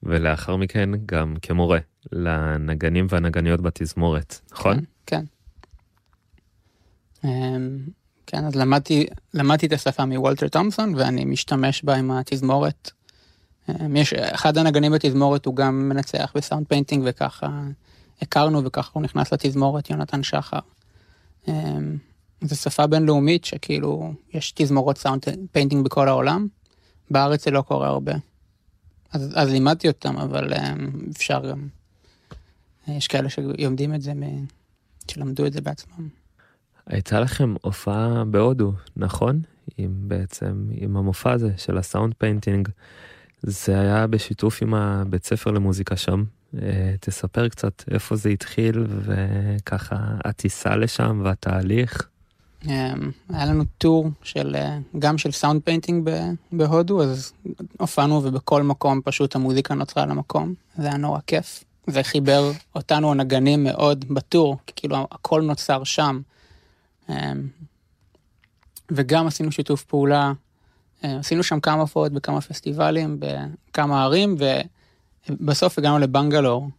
ולאחר 0.04 0.56
מכן 0.56 0.90
גם 1.06 1.36
כמורה 1.42 1.80
לנגנים 2.12 3.08
והנגניות 3.10 3.62
בתזמורת, 3.62 4.40
נכון? 4.52 4.80
כן. 5.06 5.26
אמ, 7.24 7.80
כן, 8.26 8.46
אז 8.46 8.56
למדתי, 8.56 9.06
למדתי 9.34 9.66
את 9.66 9.72
השפה 9.72 10.06
מוולטר 10.06 10.48
תומפסון, 10.48 10.96
ואני 10.96 11.26
משתמש 11.26 11.84
בה 11.84 11.96
עם 11.96 12.12
התזמורת. 12.12 12.92
אמ, 13.70 13.96
יש, 13.96 14.14
אחד 14.14 14.58
הנגנים 14.58 14.92
בתזמורת 14.92 15.46
הוא 15.46 15.56
גם 15.56 15.90
מנצח 15.90 16.32
ב 16.36 16.41
sound 16.41 16.68
painting, 16.68 17.04
וככה 17.08 17.62
הכרנו, 18.22 18.66
וככה 18.66 18.92
הוא 18.94 19.04
נכנס 19.04 19.34
לתזמורת, 19.34 19.90
יונתן 19.90 20.24
שחר. 20.24 20.60
זו 22.42 22.56
שפה 22.56 22.88
בינלאומית 22.88 23.46
שכאילו, 23.46 24.14
יש 24.34 24.52
תזמורות 24.56 24.98
sound 24.98 25.24
painting 25.52 25.86
בכל 25.86 26.08
העולם, 26.08 26.48
בארץ 27.12 27.46
זה 27.46 27.52
לא 27.52 27.62
קורה 27.62 27.88
הרבה. 27.88 28.14
אז, 29.12 29.32
אז 29.36 29.50
לימדתי 29.50 29.88
אותם, 29.88 30.18
אבל 30.18 30.54
אמ, 30.54 30.90
אפשר 31.16 31.50
גם, 31.50 31.68
יש 32.88 33.08
כאלה 33.08 33.30
שיודעים 33.30 33.94
את 33.94 34.02
זה, 34.02 34.14
מ- 34.14 34.46
שלמדו 35.12 35.46
את 35.46 35.54
זה 35.54 35.62
בעצמם. 35.62 36.08
הייתה 36.86 37.20
לכם 37.20 37.54
הופעה 37.62 38.24
בהודו, 38.26 38.74
נכון? 38.96 39.42
עם 39.78 39.92
בעצם, 39.98 40.68
עם 40.72 40.98
המופע 40.98 41.32
הזה 41.32 41.52
של 41.58 41.78
ה 41.78 41.84
sound 41.84 42.14
painting. 42.18 42.70
זה 43.42 43.80
היה 43.80 44.08
בשיתוף 44.08 44.62
עם 44.62 44.74
הבית 44.74 45.26
ספר 45.26 45.52
למוזיקה 45.52 45.98
שם. 45.98 46.24
אה, 46.62 46.96
תספר 47.00 47.50
קצת 47.50 47.84
איפה 47.92 48.16
זה 48.16 48.30
התחיל 48.30 48.86
וככה 48.90 49.96
הטיסה 50.26 50.76
לשם 50.76 51.22
והתהליך. 51.24 52.10
אמ, 52.68 53.12
היה 53.30 53.46
לנו 53.46 53.64
tour 53.78 54.10
של, 54.24 54.56
אה, 54.56 54.78
גם 55.00 55.18
של 55.18 55.32
sound 55.32 55.62
painting 55.64 56.10
בהודו, 56.52 57.04
אז 57.04 57.34
הופענו 57.80 58.22
ובכל 58.24 58.64
מקום 58.64 59.02
פשוט 59.04 59.36
המוזיקה 59.36 59.74
נוצרה 59.74 60.04
על 60.04 60.12
המקום, 60.12 60.54
זה 60.78 60.88
היה 60.88 60.98
נורא 60.98 61.20
כיף. 61.28 61.64
זה 61.88 62.04
חיבר 62.04 62.52
אותנו 62.76 63.12
הנגנים 63.12 63.64
מאוד 63.64 64.06
ב 64.14 64.21
tour, 64.21 64.58
כאילו 64.76 65.08
הכל 65.12 65.42
נוצר 65.42 65.84
שם. 65.84 66.22
אמ, 67.10 67.16
וגם 68.92 69.28
עשינו 69.28 69.52
שיתוף 69.52 69.84
פעולה, 69.84 70.34
אה, 71.04 71.20
עשינו 71.20 71.44
שם 71.44 71.60
כמה 71.60 71.82
הופעות 71.82 72.12
בכמה 72.12 72.42
פסטיבלים, 72.42 73.20
בכמה 73.20 74.04
ערים, 74.04 74.36
ובסוף 75.30 75.78
הגענו 75.78 76.00
לבנגלור, 76.00 76.70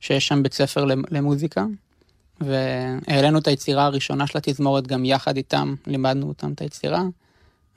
שיש 0.00 0.28
שם 0.28 0.42
בית 0.42 0.54
ספר 0.54 0.84
למ- 0.84 1.04
למוזיקה, 1.10 1.64
והעלינו 2.40 3.38
את 3.38 3.46
היצירה 3.46 3.84
הראשונה 3.84 4.26
של 4.26 4.38
התזמורת 4.38 4.86
גם 4.86 5.04
יחד 5.04 5.36
איתם, 5.36 5.74
לימדנו 5.86 6.28
אותם 6.28 6.52
את 6.52 6.60
היצירה, 6.60 7.02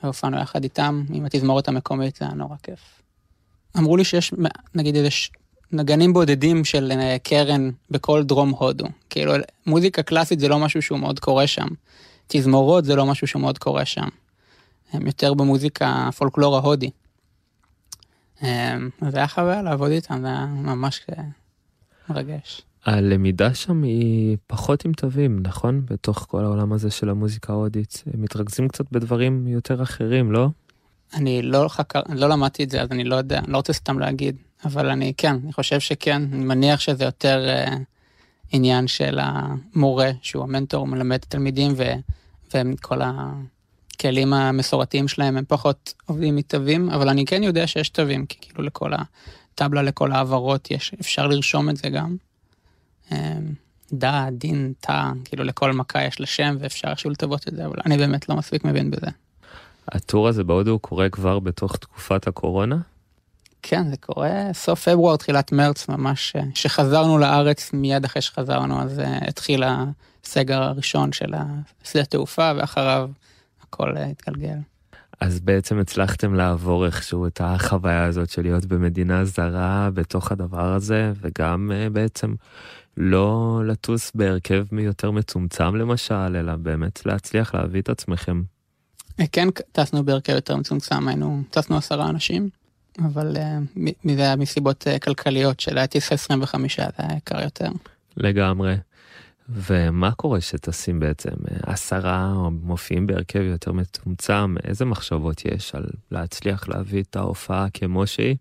והופענו 0.03 0.41
יחד 0.41 0.63
איתם, 0.63 1.03
עם 1.13 1.25
התזמורת 1.25 1.67
המקומית, 1.67 2.15
זה 2.15 2.25
היה 2.25 2.33
נורא 2.33 2.55
כיף. 2.63 3.01
אמרו 3.77 3.97
לי 3.97 4.03
שיש, 4.03 4.33
נגיד, 4.75 4.95
איזה 4.95 5.09
נגנים 5.71 6.13
בודדים 6.13 6.65
של 6.65 6.91
אה, 6.91 7.17
קרן 7.23 7.69
בכל 7.91 8.23
דרום 8.23 8.49
הודו. 8.49 8.85
כאילו, 9.09 9.33
מוזיקה 9.65 10.03
קלאסית 10.03 10.39
זה 10.39 10.47
לא 10.47 10.59
משהו 10.59 10.81
שהוא 10.81 10.99
מאוד 10.99 11.19
קורה 11.19 11.47
שם. 11.47 11.67
תזמורות 12.27 12.85
זה 12.85 12.95
לא 12.95 13.05
משהו 13.05 13.27
שהוא 13.27 13.41
מאוד 13.41 13.57
קורה 13.57 13.85
שם. 13.85 14.07
הם 14.93 15.07
יותר 15.07 15.33
במוזיקה 15.33 16.09
פולקלור 16.17 16.55
ההודי. 16.55 16.89
אמ, 18.43 18.89
אז 19.01 19.15
היה 19.15 19.27
חוויה 19.27 19.61
לעבוד 19.61 19.91
איתם, 19.91 20.21
זה 20.21 20.27
היה 20.27 20.45
ממש 20.45 21.01
אה, 21.11 21.23
מרגש. 22.09 22.61
הלמידה 22.86 23.53
שם 23.53 23.84
היא 23.84 24.38
פחות 24.48 24.86
עם 24.86 24.94
תווים, 24.94 25.40
נכון? 25.44 25.82
בתוך 25.86 26.26
כל 26.30 26.44
העולם 26.44 26.74
הזה 26.74 26.91
של 26.91 27.10
המוזיקה 27.10 27.53
ההודית. 27.53 28.03
הם 28.14 28.22
מתרכזים 28.22 28.68
קצת 28.68 28.86
בדברים 28.91 29.48
יותר 29.48 29.84
אחרים, 29.84 30.32
לא? 30.32 30.48
אני 31.14 31.41
לא 31.41 31.68
חקר, 31.68 32.02
לא 32.10 32.30
למדתי 32.30 32.64
את 32.64 32.70
זה, 32.70 32.82
אז 32.82 32.88
אני 32.91 33.03
לא 33.03 33.16
יודע, 33.16 33.41
לא 33.48 33.58
רוצה 33.58 33.74
סתם 33.74 33.99
להגיד. 33.99 34.36
אבל 34.66 34.90
אני 34.90 35.14
כן, 35.18 35.36
אני 35.44 35.53
חושב 35.53 35.80
שכן, 35.80 36.22
אני 36.34 36.45
מניח 36.45 36.80
שזה 36.80 37.03
יותר 37.03 37.49
אה, 37.49 37.78
עניין 38.52 38.88
של 38.88 39.20
המורה, 39.22 40.12
שהוא 40.22 40.44
המנטור, 40.44 40.88
מלמד 40.88 41.16
את 41.16 41.24
התלמידים, 41.24 41.74
ו, 41.76 41.84
הכלים 44.02 44.34
המסורתיים 44.34 45.08
שלהם 45.08 45.38
הם 45.38 45.44
פחות 45.48 45.94
עובדים 46.06 46.36
מתווים, 46.36 46.90
אבל 46.90 47.10
אני 47.10 47.26
כן 47.26 47.44
יודע 47.44 47.68
שיש 47.68 47.90
תווים, 47.90 48.26
כי 48.26 48.38
כאילו 48.41 48.64
לכל 48.64 48.91
הטבלה, 48.94 49.82
לכל 49.82 50.12
העברות, 50.12 50.72
יש, 50.72 50.94
אפשר 50.99 51.28
לרשום 51.28 51.70
את 51.70 51.78
זה 51.78 51.90
גם. 51.90 52.16
אה, 53.11 53.38
דה, 53.93 54.27
דין, 54.31 54.73
תא, 54.79 55.11
כאילו 55.25 55.43
לכל 55.43 55.73
מכה 55.73 56.03
יש 56.03 56.19
לה 56.19 56.25
שם 56.25 56.57
ואפשר 56.59 56.88
איכשהו 56.88 57.09
לטוות 57.09 57.47
את 57.47 57.55
זה, 57.55 57.65
אבל 57.65 57.75
אני 57.85 57.97
באמת 57.97 58.29
לא 58.29 58.35
מספיק 58.35 58.65
מבין 58.65 58.91
בזה. 58.91 59.07
הטור 59.88 60.27
הזה 60.27 60.43
בהודו 60.43 60.79
קורה 60.79 61.09
כבר 61.09 61.39
בתוך 61.39 61.75
תקופת 61.75 62.27
הקורונה? 62.27 62.77
כן, 63.61 63.89
זה 63.89 63.97
קורה 63.97 64.53
סוף 64.53 64.88
פברואר, 64.88 65.15
תחילת 65.15 65.51
מרץ, 65.51 65.89
ממש, 65.89 66.33
אה, 66.35 66.41
שחזרנו 66.55 67.17
לארץ, 67.17 67.73
מיד 67.73 68.05
אחרי 68.05 68.21
שחזרנו, 68.21 68.81
אז 68.81 68.99
uh, 68.99 69.03
התחיל 69.27 69.63
הסגר 70.23 70.63
הראשון 70.63 71.11
של 71.11 71.33
שדה 71.83 72.01
התעופה, 72.01 72.51
ואחריו 72.57 73.09
הכל 73.63 73.97
uh, 73.97 73.99
התגלגל. 73.99 74.57
אז 75.21 75.39
בעצם 75.39 75.79
הצלחתם 75.79 76.33
לעבור 76.33 76.85
איכשהו 76.85 77.27
את 77.27 77.41
החוויה 77.43 78.03
הזאת 78.03 78.29
של 78.29 78.41
להיות 78.41 78.65
במדינה 78.65 79.25
זרה 79.25 79.89
בתוך 79.93 80.31
הדבר 80.31 80.73
הזה, 80.73 81.11
וגם 81.21 81.71
uh, 81.71 81.89
בעצם 81.89 82.33
לא 83.03 83.61
לטוס 83.65 84.11
בהרכב 84.15 84.65
יותר 84.80 85.11
מצומצם 85.11 85.76
למשל, 85.76 86.14
אלא 86.14 86.56
באמת 86.56 87.06
להצליח 87.06 87.56
להביא 87.56 87.82
את 87.82 87.90
עצמכם. 87.90 88.41
אה, 89.19 89.26
כן, 89.32 89.48
טסנו 89.72 90.03
בהרכב 90.06 90.34
יותר 90.34 90.56
מצומצם, 90.56 91.07
היינו, 91.07 91.44
טסנו 91.49 91.78
עשרה 91.78 92.10
אנשים, 92.10 92.49
אבל 92.99 93.38
מ- 93.76 94.15
זה 94.15 94.22
היה 94.22 94.36
מסיבות 94.36 94.88
אה, 94.88 94.99
כלכליות 94.99 95.60
של 95.60 95.76
להטיס 95.76 96.11
25, 96.11 96.80
זה 96.80 96.86
היה 96.98 97.18
יקר 97.18 97.41
יותר. 97.41 97.69
לגמרי. 98.18 98.76
ומה 99.49 100.11
קורה 100.11 100.41
שטסים 100.41 100.99
בעצם? 100.99 101.30
עשרה 101.64 102.34
או 102.36 102.52
מופיעים 102.52 103.07
בהרכב 103.07 103.41
יותר 103.41 103.72
מצומצם, 103.72 104.56
איזה 104.64 104.86
מחשבות 104.86 105.45
יש 105.45 105.76
על 105.76 105.86
להצליח 106.11 106.69
להביא 106.69 107.03
את 107.03 107.15
ההופעה 107.15 107.68
כמו 107.73 108.07
שהיא? 108.07 108.36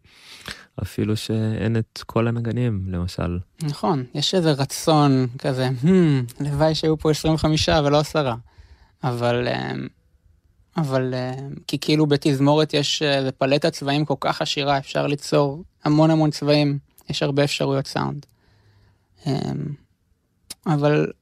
אפילו 0.83 1.17
שאין 1.17 1.77
את 1.77 2.03
כל 2.07 2.29
הנגנים, 2.29 2.85
למשל. 2.89 3.39
נכון, 3.63 4.05
יש 4.15 4.35
איזה 4.35 4.53
רצון 4.53 5.27
כזה, 5.39 5.69
hmm, 5.83 6.41
הלוואי 6.41 6.75
שהיו 6.75 6.99
פה 6.99 7.11
25 7.11 7.69
ולא 7.69 7.99
עשרה. 7.99 8.35
אבל, 9.05 9.49
אה, 9.49 9.73
אבל 10.77 11.15
אה, 11.15 11.35
כי 11.67 11.79
כאילו 11.79 12.07
בתזמורת 12.07 12.75
יש 12.75 13.03
איזה 13.03 13.33
פלטת 13.33 13.73
צבעים 13.73 14.05
כל 14.05 14.15
כך 14.21 14.43
עשירה, 14.43 14.79
אפשר 14.79 15.07
ליצור 15.07 15.63
המון 15.85 16.11
המון 16.11 16.31
צבעים, 16.31 16.79
יש 17.09 17.23
הרבה 17.23 17.45
אפשרויות 17.45 17.87
סאונד. 17.87 18.27
אה, 19.27 19.33
אבל 20.67 21.13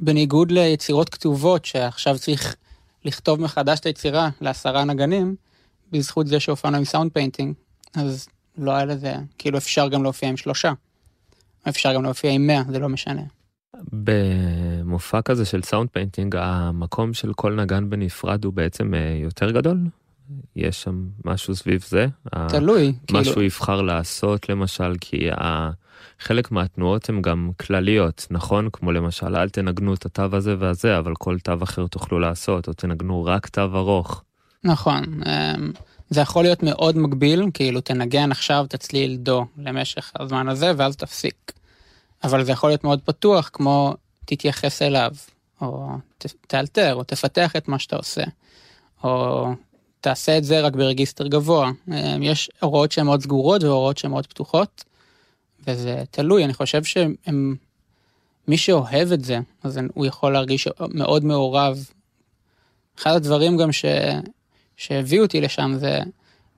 בניגוד 0.00 0.50
ליצירות 0.50 1.08
כתובות, 1.08 1.64
שעכשיו 1.64 2.18
צריך 2.18 2.56
לכתוב 3.04 3.40
מחדש 3.40 3.78
את 3.78 3.86
היצירה 3.86 4.30
לעשרה 4.40 4.84
נגנים, 4.84 5.36
בזכות 5.92 6.26
זה 6.26 6.40
שהופענו 6.40 6.76
עם 6.76 6.84
sound 6.84 7.12
painting, 7.12 7.54
אז 7.94 8.28
לא 8.58 8.72
היה 8.72 8.84
לזה, 8.84 9.14
כאילו 9.38 9.58
אפשר 9.58 9.88
גם 9.88 10.02
להופיע 10.02 10.28
עם 10.28 10.36
שלושה. 10.36 10.72
אפשר 11.68 11.94
גם 11.94 12.02
להופיע 12.02 12.30
עם 12.30 12.46
מאה, 12.46 12.62
זה 12.68 12.78
לא 12.78 12.88
משנה. 12.88 13.22
במופע 13.92 15.22
כזה 15.22 15.44
של 15.44 15.62
sound 15.62 15.90
painting, 15.90 16.36
המקום 16.38 17.14
של 17.14 17.32
כל 17.32 17.54
נגן 17.54 17.90
בנפרד 17.90 18.44
הוא 18.44 18.52
בעצם 18.52 18.94
אה, 18.94 19.18
יותר 19.22 19.50
גדול? 19.50 19.78
יש 20.56 20.82
שם 20.82 21.06
משהו 21.24 21.56
סביב 21.56 21.84
זה? 21.88 22.06
תלוי, 22.48 22.86
מה 22.86 22.94
כאילו- 23.06 23.24
שהוא 23.24 23.42
יבחר 23.42 23.82
לעשות 23.82 24.48
למשל, 24.48 24.92
כי 25.00 25.28
חלק 26.20 26.52
מהתנועות 26.52 27.08
הן 27.08 27.22
גם 27.22 27.50
כלליות, 27.60 28.26
נכון? 28.30 28.68
כמו 28.72 28.92
למשל, 28.92 29.36
אל 29.36 29.48
תנגנו 29.48 29.94
את 29.94 30.06
התו 30.06 30.36
הזה 30.36 30.54
והזה, 30.58 30.98
אבל 30.98 31.12
כל 31.18 31.38
תו 31.38 31.52
אחר 31.62 31.86
תוכלו 31.86 32.18
לעשות, 32.18 32.68
או 32.68 32.72
תנגנו 32.72 33.24
רק 33.24 33.46
תו 33.48 33.60
ארוך. 33.60 34.22
נכון, 34.64 35.04
אמ, 35.04 35.72
זה 36.10 36.20
יכול 36.20 36.42
להיות 36.42 36.62
מאוד 36.62 36.98
מגביל, 36.98 37.44
כאילו 37.54 37.80
תנגן 37.80 38.32
עכשיו 38.32 38.64
את 38.68 38.74
הצליל 38.74 39.16
דו 39.16 39.46
למשך 39.56 40.12
הזמן 40.20 40.48
הזה 40.48 40.72
ואז 40.76 40.96
תפסיק. 40.96 41.52
אבל 42.24 42.44
זה 42.44 42.52
יכול 42.52 42.70
להיות 42.70 42.84
מאוד 42.84 43.00
פתוח, 43.04 43.50
כמו 43.52 43.94
תתייחס 44.24 44.82
אליו, 44.82 45.10
או 45.60 45.88
תאלתר, 46.46 46.94
או 46.94 47.04
תפתח 47.04 47.56
את 47.56 47.68
מה 47.68 47.78
שאתה 47.78 47.96
עושה, 47.96 48.24
או 49.04 49.46
תעשה 50.00 50.38
את 50.38 50.44
זה 50.44 50.60
רק 50.60 50.72
ברגיסטר 50.72 51.26
גבוה. 51.26 51.70
אמ, 51.88 52.22
יש 52.22 52.50
הוראות 52.60 52.92
שהן 52.92 53.06
מאוד 53.06 53.22
סגורות 53.22 53.62
והוראות 53.62 53.98
שהן 53.98 54.10
מאוד 54.10 54.26
פתוחות, 54.26 54.84
וזה 55.66 56.04
תלוי, 56.10 56.44
אני 56.44 56.54
חושב 56.54 56.84
שהם... 56.84 57.56
מי 58.48 58.56
שאוהב 58.56 59.12
את 59.12 59.24
זה, 59.24 59.38
אז 59.62 59.80
הוא 59.94 60.06
יכול 60.06 60.32
להרגיש 60.32 60.68
מאוד 60.94 61.24
מעורב. 61.24 61.88
אחד 62.98 63.14
הדברים 63.14 63.56
גם 63.56 63.72
ש... 63.72 63.84
שהביאו 64.78 65.22
אותי 65.22 65.40
לשם 65.40 65.72
זה 65.76 66.00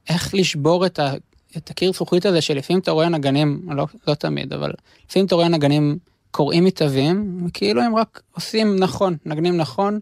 איך 0.09 0.34
לשבור 0.34 0.86
את, 0.86 0.98
ה... 0.98 1.12
את 1.56 1.70
הקיר 1.70 1.92
זכוכית 1.92 2.26
הזה 2.26 2.40
שלפעמים 2.40 2.80
אתה 2.80 2.90
רואה 2.90 3.09
נגנים, 3.09 3.62
לא, 3.70 3.86
לא 4.09 4.14
תמיד, 4.14 4.52
אבל 4.52 4.72
לפעמים 5.09 5.26
אתה 5.26 5.34
רואה 5.34 5.48
נגנים 5.48 5.98
קוראים 6.30 6.64
מתווים, 6.64 7.47
וכאילו 7.47 7.82
הם 7.82 7.97
רק 7.97 8.22
עושים 8.34 8.76
נכון, 8.76 9.16
נגנים 9.26 9.56
נכון, 9.56 10.01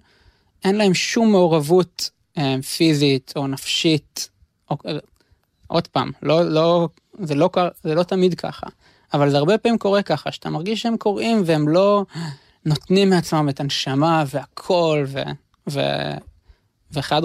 אין 0.64 0.74
להם 0.76 0.94
שום 0.94 1.30
מעורבות 1.30 2.10
אה, 2.38 2.56
פיזית 2.76 3.32
או 3.36 3.46
נפשית, 3.46 4.28
או, 4.70 4.76
עוד 5.66 5.86
פעם, 5.86 6.10
לא, 6.22 6.50
לא, 6.50 6.88
זה, 7.18 7.34
לא, 7.34 7.50
קר- 7.52 7.68
זה 7.82 7.94
לא 7.94 8.02
תמיד 8.02 8.34
ככה, 8.34 8.66
אבל 9.14 9.30
זה 9.30 9.38
הרבה 9.38 9.58
פעמים 9.58 9.78
קורה 9.78 10.02
ככה, 10.02 10.32
שאתה 10.32 10.50
מרגיש 10.50 10.82
שהם 10.82 10.96
קוראים 10.96 11.42
והם 11.46 11.68
לא 11.68 12.04
נותנים 12.64 13.10
מעצמם 13.10 13.48
את 13.48 13.60
הנשמה 13.60 14.24
והכל, 14.26 15.04
ו, 15.08 15.22
ו, 15.70 15.80
ואחד, 16.90 17.22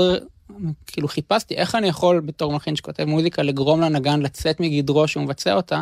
כאילו 0.87 1.07
חיפשתי 1.07 1.55
איך 1.55 1.75
אני 1.75 1.87
יכול 1.87 2.19
בתור 2.19 2.53
מלחין 2.53 2.75
שכותב 2.75 3.03
מוזיקה 3.03 3.41
לגרום 3.41 3.81
לנגן 3.81 4.19
לצאת 4.19 4.59
מגדרו 4.59 5.07
שהוא 5.07 5.23
מבצע 5.23 5.53
אותה, 5.53 5.81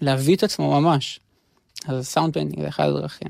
להביא 0.00 0.36
את 0.36 0.42
עצמו 0.42 0.80
ממש. 0.80 1.20
אז 1.86 2.06
sound 2.06 2.32
painting 2.34 2.62
זה 2.62 2.68
אחד 2.68 2.88
הדרכים. 2.88 3.28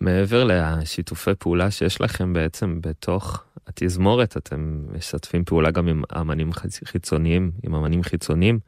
מעבר 0.00 0.44
לשיתופי 0.44 1.30
פעולה 1.38 1.70
שיש 1.70 2.00
לכם 2.00 2.32
בעצם 2.32 2.78
בתוך 2.80 3.44
התזמורת, 3.66 4.36
אתם 4.36 4.82
משתפים 4.96 5.44
פעולה 5.44 5.70
גם 5.70 5.88
עם 5.88 6.02
אמנים 6.20 6.52
חיצ- 6.52 6.84
חיצוניים, 6.84 7.50
עם 7.62 7.74
אמנים 7.74 8.02
חיצוניים. 8.02 8.58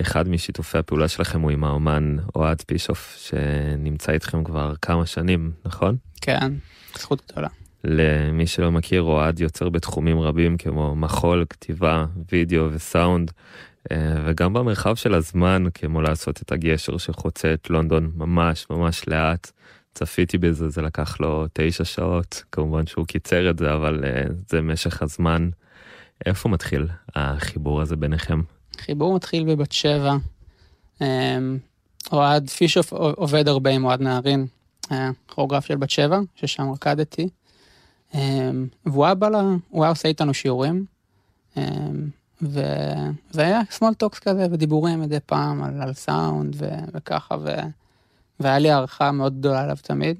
אחד 0.00 0.28
משיתופי 0.28 0.78
הפעולה 0.78 1.08
שלכם 1.08 1.40
הוא 1.40 1.50
עם 1.50 1.64
האומן 1.64 2.16
אוהד 2.34 2.62
פישוף, 2.68 3.16
שנמצא 3.18 4.12
איתכם 4.12 4.44
כבר 4.44 4.74
כמה 4.82 5.06
שנים, 5.06 5.52
נכון? 5.64 5.96
כן, 6.20 6.52
זכות 6.98 7.22
גדולה. 7.32 7.48
למי 7.84 8.46
שלא 8.46 8.72
מכיר, 8.72 9.02
אוהד 9.02 9.40
יוצר 9.40 9.68
בתחומים 9.68 10.20
רבים 10.20 10.56
כמו 10.56 10.96
מחול, 10.96 11.44
כתיבה, 11.50 12.06
וידאו 12.32 12.72
וסאונד, 12.72 13.30
אה, 13.92 13.96
וגם 14.26 14.52
במרחב 14.52 14.94
של 14.94 15.14
הזמן, 15.14 15.64
כמו 15.74 16.02
לעשות 16.02 16.42
את 16.42 16.52
הגשר 16.52 16.98
שחוצה 16.98 17.54
את 17.54 17.70
לונדון 17.70 18.10
ממש 18.16 18.66
ממש 18.70 19.08
לאט. 19.08 19.50
צפיתי 19.94 20.38
בזה, 20.38 20.68
זה 20.68 20.82
לקח 20.82 21.20
לו 21.20 21.46
תשע 21.52 21.84
שעות, 21.84 22.42
כמובן 22.52 22.86
שהוא 22.86 23.06
קיצר 23.06 23.50
את 23.50 23.58
זה, 23.58 23.74
אבל 23.74 24.04
אה, 24.04 24.22
זה 24.48 24.60
משך 24.60 25.02
הזמן. 25.02 25.50
איפה 26.26 26.48
מתחיל 26.48 26.86
החיבור 27.14 27.80
הזה 27.80 27.96
ביניכם? 27.96 28.40
חיבור 28.78 29.16
מתחיל 29.16 29.44
בבת 29.44 29.72
שבע. 29.72 30.16
אמ, 31.00 31.58
אוהד 32.12 32.50
פישוף 32.50 32.92
עובד 32.92 33.48
הרבה 33.48 33.70
עם 33.70 33.84
אוהד 33.84 34.00
נהרין, 34.00 34.46
כוריאוגרף 35.26 35.66
של 35.66 35.76
בת 35.76 35.90
שבע, 35.90 36.20
ששם 36.34 36.70
רקדתי. 36.70 37.28
אמ, 38.14 38.66
והוא 38.86 39.04
היה 39.04 39.14
בא, 39.14 39.28
לה- 39.28 39.42
הוא 39.68 39.84
היה 39.84 39.90
עושה 39.90 40.08
איתנו 40.08 40.34
שיעורים. 40.34 40.84
אמ, 41.56 41.62
וזה 42.42 43.42
היה 43.42 43.60
small 43.78 44.04
talks 44.04 44.18
כזה 44.20 44.46
ודיבורים 44.50 45.00
מדי 45.00 45.18
פעם 45.26 45.62
על, 45.62 45.82
על 45.82 45.92
סאונד 45.94 46.54
ו, 46.58 46.68
וככה, 46.94 47.34
ו, 47.40 47.56
והיה 48.40 48.58
לי 48.58 48.70
הערכה 48.70 49.12
מאוד 49.12 49.38
גדולה 49.38 49.62
עליו 49.62 49.76
תמיד. 49.82 50.16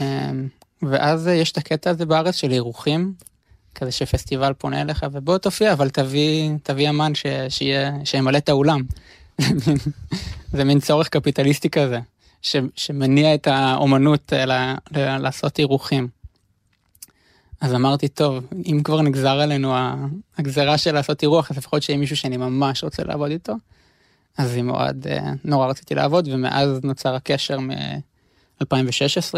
אמ, 0.00 0.48
ואז 0.82 1.26
יש 1.26 1.52
את 1.52 1.56
הקטע 1.56 1.90
הזה 1.90 2.06
בארץ 2.06 2.34
של 2.34 2.50
אירוחים, 2.52 3.14
כזה 3.74 3.92
שפסטיבל 3.92 4.52
פונה 4.52 4.80
אליך 4.80 5.06
ובוא 5.12 5.38
תופיע, 5.38 5.72
אבל 5.72 5.90
תביא, 5.90 6.50
תביא 6.62 6.90
אמן 6.90 7.14
ש, 7.14 7.26
שיהיה, 7.48 7.92
שימלא 8.04 8.38
את 8.38 8.48
האולם. 8.48 8.82
זה 10.52 10.64
מין 10.64 10.80
צורך 10.80 11.08
קפיטליסטי 11.08 11.70
כזה, 11.70 12.00
ש, 12.42 12.56
שמניע 12.76 13.34
את 13.34 13.46
האומנות 13.46 14.32
אה, 14.32 14.46
ל, 14.46 14.52
ל, 14.96 15.18
לעשות 15.18 15.58
אירוחים. 15.58 16.08
אז 17.60 17.74
אמרתי, 17.74 18.08
טוב, 18.08 18.46
אם 18.66 18.80
כבר 18.84 19.02
נגזר 19.02 19.40
עלינו 19.40 19.74
הגזרה 20.38 20.78
של 20.78 20.92
לעשות 20.92 21.22
אירוח, 21.22 21.50
אז 21.50 21.58
לפחות 21.58 21.82
שיהיה 21.82 21.98
מישהו 21.98 22.16
שאני 22.16 22.36
ממש 22.36 22.84
רוצה 22.84 23.04
לעבוד 23.04 23.30
איתו. 23.30 23.54
אז 24.38 24.56
עם 24.56 24.70
אוהד 24.70 25.06
אה, 25.06 25.32
נורא 25.44 25.66
רציתי 25.66 25.94
לעבוד, 25.94 26.28
ומאז 26.32 26.80
נוצר 26.84 27.14
הקשר 27.14 27.58
מ-2016, 27.60 29.34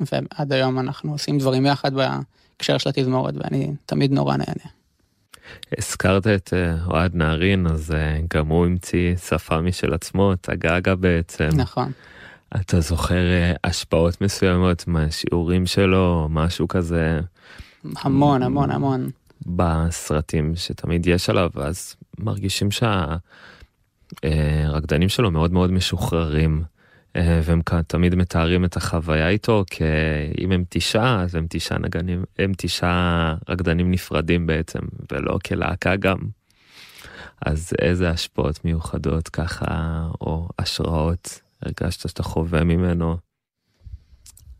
ועד 0.00 0.52
היום 0.52 0.78
אנחנו 0.78 1.12
עושים 1.12 1.38
דברים 1.38 1.66
יחד 1.66 1.92
בהקשר 1.94 2.78
של 2.78 2.88
התזמורת, 2.88 3.34
ואני 3.36 3.72
תמיד 3.86 4.12
נורא 4.12 4.36
נהנה. 4.36 4.70
הזכרת 5.78 6.26
את 6.26 6.52
אה, 6.52 6.84
אוהד 6.86 7.14
נהרין, 7.14 7.66
אז 7.66 7.90
אה, 7.90 8.18
גם 8.34 8.46
הוא 8.46 8.66
המציא 8.66 9.16
שפה 9.16 9.60
משל 9.60 9.94
עצמו, 9.94 10.32
את 10.32 10.48
הגגה 10.48 10.94
בעצם. 10.94 11.48
נכון. 11.52 11.92
אתה 12.56 12.80
זוכר 12.80 13.24
השפעות 13.64 14.20
מסוימות 14.20 14.88
מהשיעורים 14.88 15.66
שלו, 15.66 16.26
משהו 16.30 16.68
כזה 16.68 17.20
המון, 17.96 18.42
המון, 18.42 18.70
המון. 18.70 19.10
בסרטים 19.46 20.56
שתמיד 20.56 21.06
יש 21.06 21.30
עליו, 21.30 21.50
אז 21.54 21.94
מרגישים 22.18 22.68
שהרקדנים 24.22 25.08
שלו 25.08 25.30
מאוד 25.30 25.52
מאוד 25.52 25.72
משוחררים. 25.72 26.62
אה, 27.16 27.40
והם 27.44 27.60
תמיד 27.86 28.14
מתארים 28.14 28.64
את 28.64 28.76
החוויה 28.76 29.28
איתו, 29.28 29.64
כי 29.70 29.84
אם 30.38 30.52
הם 30.52 30.64
תשעה, 30.68 31.22
אז 31.22 31.34
הם 31.34 31.46
תשעה 31.50 31.78
נגנים, 31.78 32.24
הם 32.38 32.52
תשעה 32.56 33.36
רקדנים 33.48 33.90
נפרדים 33.90 34.46
בעצם, 34.46 34.78
ולא 35.12 35.38
כלהקה 35.46 35.96
גם. 35.96 36.18
אז 37.46 37.72
איזה 37.80 38.10
השפעות 38.10 38.64
מיוחדות 38.64 39.28
ככה, 39.28 40.02
או 40.20 40.48
השראות, 40.58 41.40
הרגשת 41.62 42.08
שאתה 42.08 42.22
חווה 42.22 42.64
ממנו? 42.64 43.16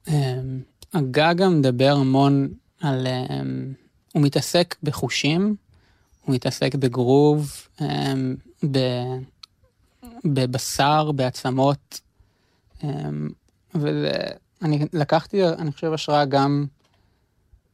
אמ, 0.08 0.60
הגגה 0.92 1.48
מדבר 1.48 1.96
המון 2.00 2.48
על... 2.84 3.06
אמ, 3.06 3.72
הוא 4.12 4.22
מתעסק 4.22 4.76
בחושים, 4.82 5.56
הוא 6.24 6.34
מתעסק 6.34 6.74
בגרוב, 6.74 7.52
אמ, 7.80 8.36
ב- 8.70 9.18
בבשר, 10.24 11.12
בעצמות, 11.12 12.00
אמ, 12.84 13.28
ואני 13.74 14.86
לקחתי, 14.92 15.48
אני 15.48 15.72
חושב, 15.72 15.92
השראה 15.92 16.24
גם 16.24 16.66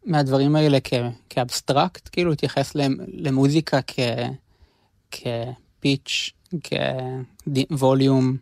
מהדברים 0.04 0.56
האלה 0.56 0.78
כ- 0.84 0.92
כאבסטרקט, 1.30 2.08
כאילו 2.12 2.30
להתייחס 2.30 2.74
למ- 2.74 2.96
למוזיקה 3.12 3.80
כ- 3.86 3.98
כפיץ', 5.10 6.30
כווליום, 7.68 8.36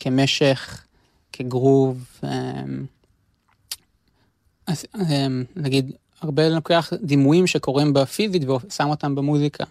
כמשך, 0.00 0.84
כגרוב. 1.32 2.20
אמ, 4.68 4.72
אז 4.72 4.86
אמ, 4.94 5.44
נגיד, 5.56 5.92
הרבה 6.20 6.48
לוקח 6.48 6.92
דימויים 7.02 7.46
שקורים 7.46 7.92
בפיזית 7.92 8.42
ושם 8.48 8.88
אותם 8.88 9.14
במוזיקה. 9.14 9.64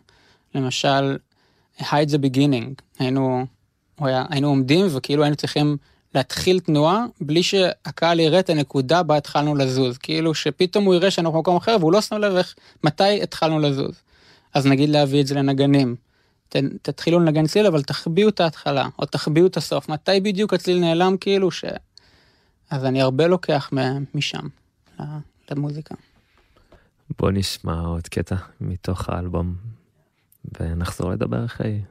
למשל, 0.56 1.18
hide 1.80 2.10
the 2.10 2.18
beginning, 2.26 2.82
היינו, 3.00 3.46
היה, 4.00 4.26
היינו 4.30 4.48
עומדים 4.48 4.86
וכאילו 4.90 5.24
היינו 5.24 5.36
צריכים 5.36 5.78
להתחיל 6.16 6.60
תנועה 6.60 7.06
בלי 7.22 7.44
שהקהל 7.44 8.20
יראה 8.20 8.40
את 8.40 8.50
הנקודה 8.50 9.04
בה 9.04 9.18
התחלנו 9.18 9.56
לזוז. 9.56 9.98
כאילו 9.98 10.34
שפתאום 10.34 10.86
הוא 10.86 10.96
יראה 10.96 11.12
שאנחנו 11.12 11.38
במקום 11.38 11.56
אחר 11.56 11.78
והוא 11.80 11.92
לא 11.92 12.02
שם 12.02 12.16
לב 12.16 12.36
איך, 12.36 12.56
מתי 12.84 13.24
התחלנו 13.24 13.60
לזוז. 13.60 14.02
אז 14.54 14.66
נגיד 14.66 14.90
להביא 14.90 15.22
את 15.22 15.28
זה 15.28 15.36
לנגנים. 15.36 15.96
ת, 16.50 16.56
תתחילו 16.82 17.20
לנגן 17.20 17.48
צליל 17.48 17.66
אבל 17.66 17.84
תחביאו 17.84 18.30
את 18.30 18.40
ההתחלה, 18.40 18.88
או 19.00 19.06
תחביאו 19.06 19.48
את 19.48 19.58
הסוף. 19.58 19.90
מתי 19.90 20.20
בדיוק 20.20 20.54
הצליל 20.54 20.80
נעלם 20.80 21.18
כאילו 21.18 21.52
ש... 21.52 21.66
אז 22.70 22.86
אני 22.86 23.02
הרבה 23.02 23.28
לוקח 23.28 23.70
משם 24.16 24.48
למוזיקה. 25.52 25.96
בוא 27.20 27.32
נשמע 27.32 27.80
עוד 27.80 28.08
קטע 28.08 28.36
מתוך 28.62 29.10
האלבום, 29.10 29.56
ונחזור 30.60 31.12
לדבר 31.12 31.46
אחרי. 31.46 31.82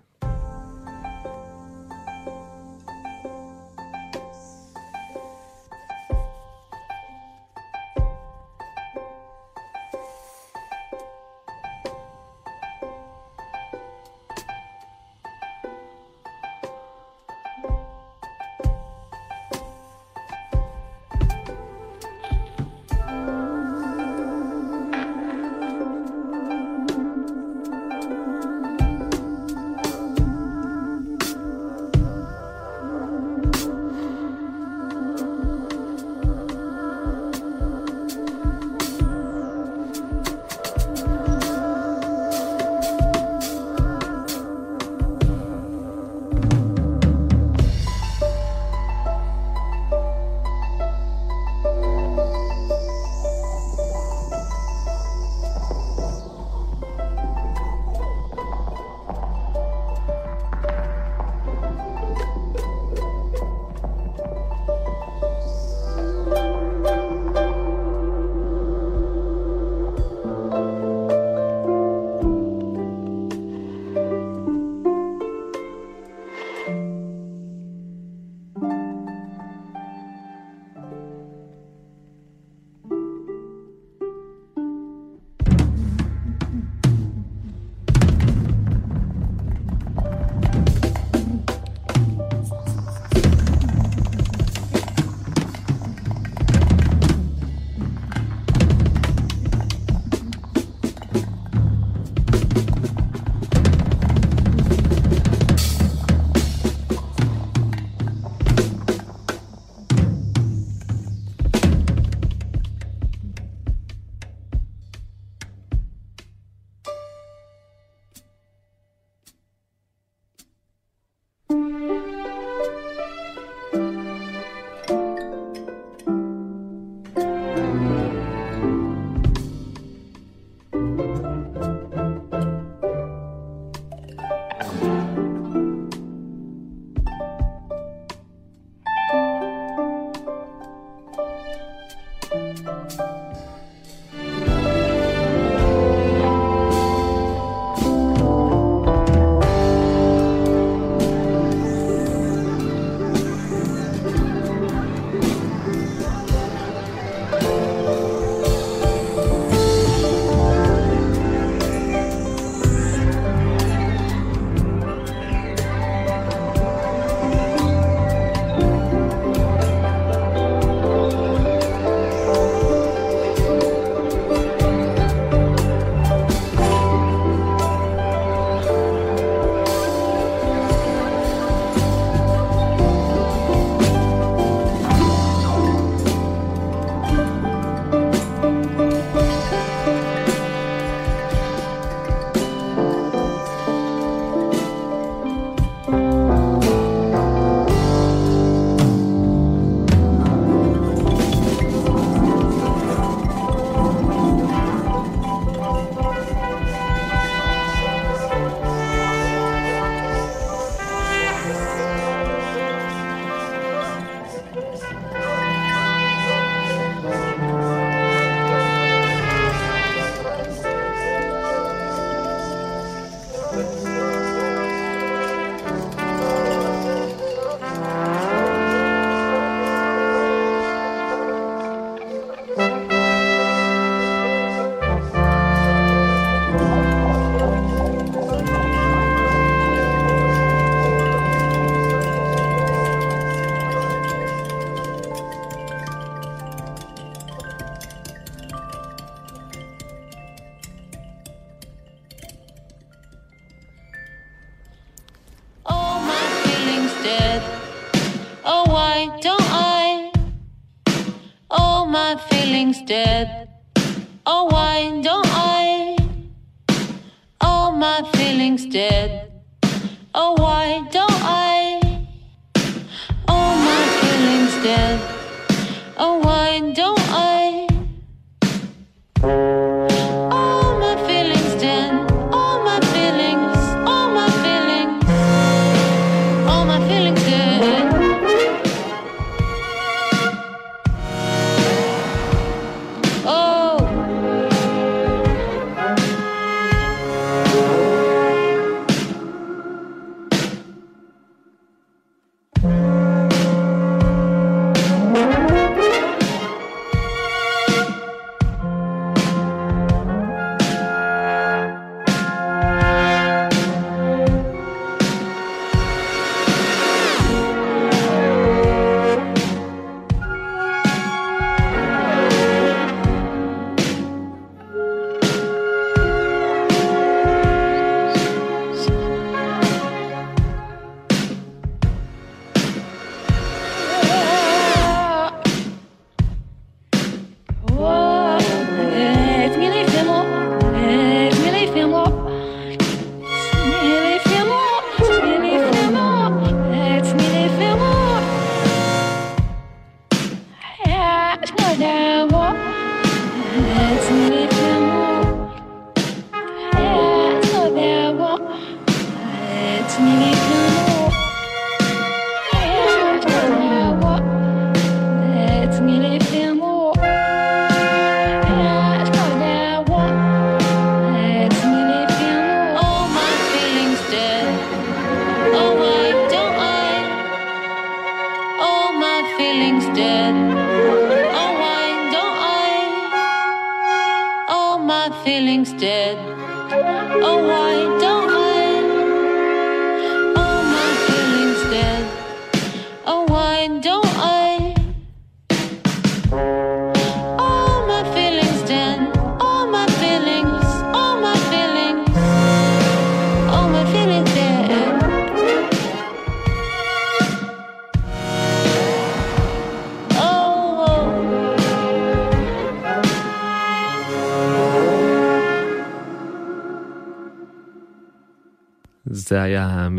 and 276.52 276.76
don't 276.76 277.01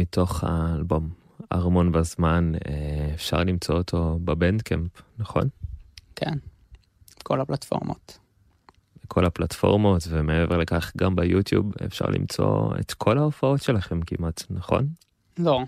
מתוך 0.08 0.44
האלבום 0.44 1.10
ארמון 1.54 1.92
בזמן, 1.92 2.52
אה, 2.68 3.12
אפשר 3.14 3.38
למצוא 3.44 3.76
אותו 3.76 4.20
בבנדקמפ, 4.24 4.90
נכון? 5.18 5.50
כן, 6.16 6.34
כל 7.24 7.42
הפלטפורמות. 7.42 8.20
בכל 9.04 9.26
הפלטפורמות, 9.26 10.02
ומעבר 10.10 10.58
לכך 10.58 10.92
גם 10.98 11.16
ביוטיוב 11.16 11.72
אפשר 11.86 12.06
למצוא 12.06 12.74
את 12.80 12.94
כל 12.94 13.18
ההופעות 13.18 13.62
שלכם 13.62 14.02
כמעט, 14.02 14.44
נכון? 14.50 14.88
לא. 15.38 15.62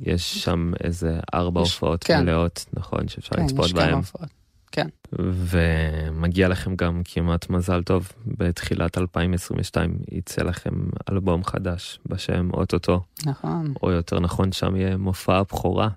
יש 0.00 0.44
שם 0.44 0.72
איזה 0.84 1.20
ארבע 1.34 1.62
יש- 1.62 1.72
הופעות 1.72 2.04
כן. 2.04 2.22
מלאות, 2.22 2.64
נכון, 2.72 3.08
שאפשר 3.08 3.36
כן, 3.36 3.44
לצפות 3.44 3.64
יש 3.66 3.72
כמה 3.72 3.82
בהן. 3.82 3.94
הופעות. 3.94 4.28
כן. 4.72 4.86
ומגיע 5.18 6.48
לכם 6.48 6.76
גם 6.76 7.02
כמעט 7.04 7.50
מזל 7.50 7.82
טוב, 7.82 8.12
בתחילת 8.26 8.98
2022 8.98 9.98
יצא 10.10 10.42
לכם 10.42 10.70
אלבום 11.10 11.44
חדש 11.44 12.00
בשם 12.06 12.50
אוטוטו. 12.52 13.00
נכון. 13.26 13.74
או 13.82 13.90
יותר 13.90 14.20
נכון, 14.20 14.52
שם 14.52 14.76
יהיה 14.76 14.96
מופע 14.96 15.36
הבכורה. 15.38 15.88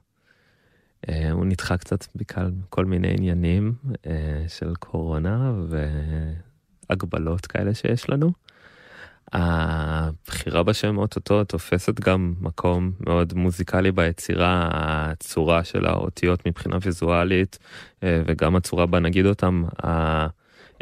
אה, 1.10 1.32
הוא 1.32 1.46
נדחה 1.46 1.78
קצת 1.78 2.06
בגלל 2.16 2.52
כל 2.70 2.86
מיני 2.86 3.14
עניינים 3.18 3.74
אה, 4.08 4.46
של 4.48 4.76
קורונה 4.76 5.54
והגבלות 6.90 7.46
כאלה 7.46 7.74
שיש 7.74 8.10
לנו. 8.10 8.32
הבחירה 9.38 10.64
בשם 10.64 10.98
אוטוטו 10.98 11.44
תופסת 11.44 12.00
גם 12.00 12.34
מקום 12.42 12.92
מאוד 13.00 13.34
מוזיקלי 13.34 13.92
ביצירה, 13.92 14.70
הצורה 14.72 15.64
של 15.64 15.86
האותיות 15.86 16.48
מבחינה 16.48 16.78
ויזואלית 16.82 17.60
אה, 18.04 18.22
וגם 18.26 18.56
הצורה 18.56 18.86
בה 18.86 19.00
נגיד 19.00 19.26
אותם, 19.26 19.64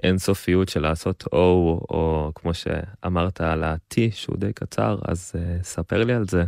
האינסופיות 0.01 0.69
של 0.69 0.81
לעשות 0.81 1.23
O 1.23 1.35
או 1.35 2.31
כמו 2.35 2.53
שאמרת 2.53 3.41
על 3.41 3.63
ה-T 3.63 3.97
שהוא 4.11 4.38
די 4.38 4.53
קצר, 4.53 4.97
אז 5.07 5.31
אה, 5.35 5.63
ספר 5.63 6.03
לי 6.03 6.13
על 6.13 6.25
זה. 6.27 6.43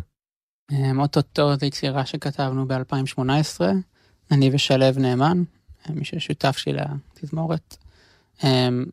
אמ, 0.72 1.00
אוטוטו 1.00 1.56
זו 1.56 1.66
יצירה 1.66 2.06
שכתבנו 2.06 2.68
ב-2018, 2.68 3.62
אני 4.32 4.50
ושלו 4.54 4.86
נאמן, 4.98 5.44
אה, 5.90 5.96
מי 5.96 6.06
ששותף 6.06 6.58
שלי 6.58 6.82
לתזמורת, 7.14 7.78
אמ, 8.44 8.86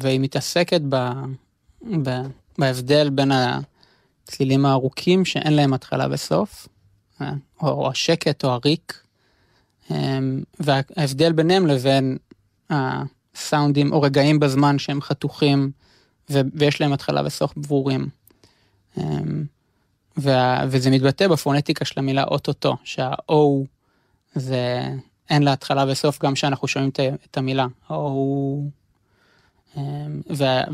והיא 0.00 0.20
מתעסקת 0.20 0.80
ב, 0.88 0.96
ב, 2.02 2.10
בהבדל 2.58 3.10
בין 3.10 3.32
הצלילים 3.32 4.66
הארוכים 4.66 5.24
שאין 5.24 5.52
להם 5.52 5.74
התחלה 5.74 6.06
וסוף, 6.10 6.68
אה, 7.20 7.32
או, 7.62 7.68
או 7.68 7.90
השקט 7.90 8.44
או 8.44 8.50
הריק, 8.50 9.00
אמ, 9.90 10.42
וההבדל 10.60 11.32
ביניהם 11.32 11.66
לבין 11.66 12.18
הסאונדים 12.70 13.92
או 13.92 14.02
רגעים 14.02 14.40
בזמן 14.40 14.78
שהם 14.78 15.00
חתוכים 15.00 15.70
ויש 16.30 16.80
להם 16.80 16.92
התחלה 16.92 17.22
וסוף 17.26 17.52
ברורים. 17.56 18.08
אמ, 18.98 19.44
וזה 20.68 20.90
מתבטא 20.90 21.28
בפונטיקה 21.28 21.84
של 21.84 22.00
המילה 22.00 22.24
אוטוטו, 22.24 22.76
שה-O 22.84 23.34
זה 24.34 24.88
אין 25.30 25.42
לה 25.42 25.52
התחלה 25.52 25.84
וסוף 25.88 26.22
גם 26.22 26.34
כשאנחנו 26.34 26.68
שומעים 26.68 26.90
את, 27.24 27.36
המילה. 27.36 27.66
וה, 27.90 27.96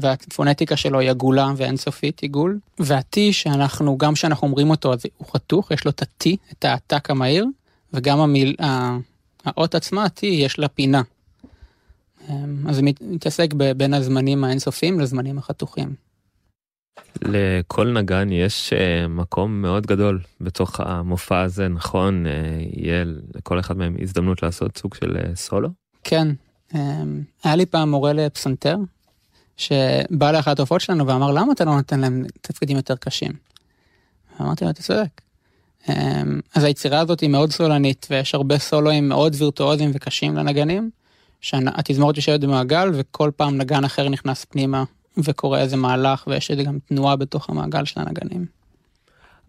והפונטיקה 0.01 0.77
שלו 0.77 0.99
היא 1.01 1.11
עגולה 1.11 1.53
ואינסופית, 1.57 2.21
עיגול. 2.21 2.59
וה-T 2.79 3.17
שאנחנו, 3.33 3.99
גם 3.99 4.15
כשאנחנו 4.15 4.47
אומרים 4.49 4.71
אותו, 4.71 4.93
אז 4.93 5.03
הוא 5.19 5.29
חתוך, 5.33 5.71
יש 5.71 5.85
לו 5.85 5.91
את 5.91 6.03
ה-T, 6.03 6.29
את 6.53 6.65
העתק 6.65 7.11
המהיר, 7.11 7.47
וגם 7.93 8.19
המיל, 8.21 8.55
ה- 8.63 8.97
האות 9.45 9.75
עצמה, 9.75 10.05
ה-T, 10.05 10.27
יש 10.27 10.59
לה 10.59 10.69
פינה. 10.69 11.03
אמ, 12.31 12.69
אז 12.69 12.77
זה 12.77 12.83
מת- 12.83 13.03
מתעסק 13.03 13.55
בין 13.77 13.95
הזמנים 13.95 14.45
האינסופיים 14.45 15.01
לזמנים 15.01 15.39
החתוכים. 15.39 15.95
לכל 17.23 17.93
נגן 17.93 18.33
יש 18.33 18.73
אה, 18.73 19.09
מקום 19.09 19.63
מאוד 19.63 19.87
גדול 19.87 20.21
בתוך 20.41 20.81
המופע 20.81 21.41
הזה, 21.41 21.69
נכון? 21.69 22.27
אה, 22.27 22.33
יהיה 22.73 23.05
לכל 23.35 23.61
אחד 23.61 23.77
מהם 23.77 23.97
הזדמנות 24.03 24.43
לעשות 24.43 24.79
סוג 24.79 24.95
של 24.95 25.17
אה, 25.17 25.37
סולו? 25.37 25.69
כן, 26.05 26.29
אמ, 26.29 26.35
היה 27.45 27.57
לי 27.57 27.67
פעם 27.67 27.91
מורה 27.91 28.13
לפסנתר, 28.13 28.77
שבא 29.57 30.33
לאחת 30.33 30.59
ההופעות 30.59 30.81
שלנו 30.81 31.07
ואמר, 31.07 31.31
למה 31.31 31.53
אתה 31.53 31.65
לא 31.65 31.77
נותן 31.77 32.01
להם 32.01 32.25
תפקידים 32.41 32.77
יותר 32.77 32.97
קשים? 32.97 33.33
אמרתי 34.41 34.65
לו, 34.65 34.71
אתה 34.71 34.83
צודק. 34.83 35.21
אמ, 35.89 36.41
אז 36.55 36.65
היצירה 36.65 37.01
הזאת 37.01 37.21
היא 37.21 37.31
מאוד 37.31 37.53
סולנית, 37.53 38.07
ויש 38.11 38.35
הרבה 38.35 38.59
סולואים 38.59 39.09
מאוד 39.09 39.35
וירטואוזיים 39.39 39.91
וקשים 39.95 40.37
לנגנים, 40.37 40.91
שהתזמורת 41.41 42.17
יושבת 42.17 42.41
במעגל 42.41 42.91
וכל 42.95 43.31
פעם 43.37 43.57
נגן 43.57 43.85
אחר 43.85 44.09
נכנס 44.09 44.45
פנימה 44.45 44.85
וקורה 45.17 45.61
איזה 45.61 45.77
מהלך 45.77 46.25
ויש 46.27 46.51
גם 46.51 46.79
תנועה 46.89 47.17
בתוך 47.17 47.51
המעגל 47.51 47.85
של 47.85 48.01
הנגנים. 48.01 48.62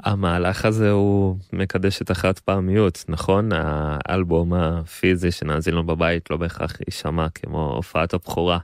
המהלך 0.03 0.65
הזה 0.65 0.91
הוא 0.91 1.37
מקדש 1.53 2.01
את 2.01 2.09
החד 2.09 2.39
פעמיות, 2.39 3.05
נכון? 3.07 3.49
האלבום 3.53 4.53
הפיזי 4.53 5.31
שנאזין 5.31 5.73
לו 5.73 5.83
בבית 5.83 6.29
לא 6.29 6.37
בהכרח 6.37 6.77
יישמע 6.87 7.29
כמו 7.29 7.71
הופעת 7.75 8.13
הבכורה. 8.13 8.59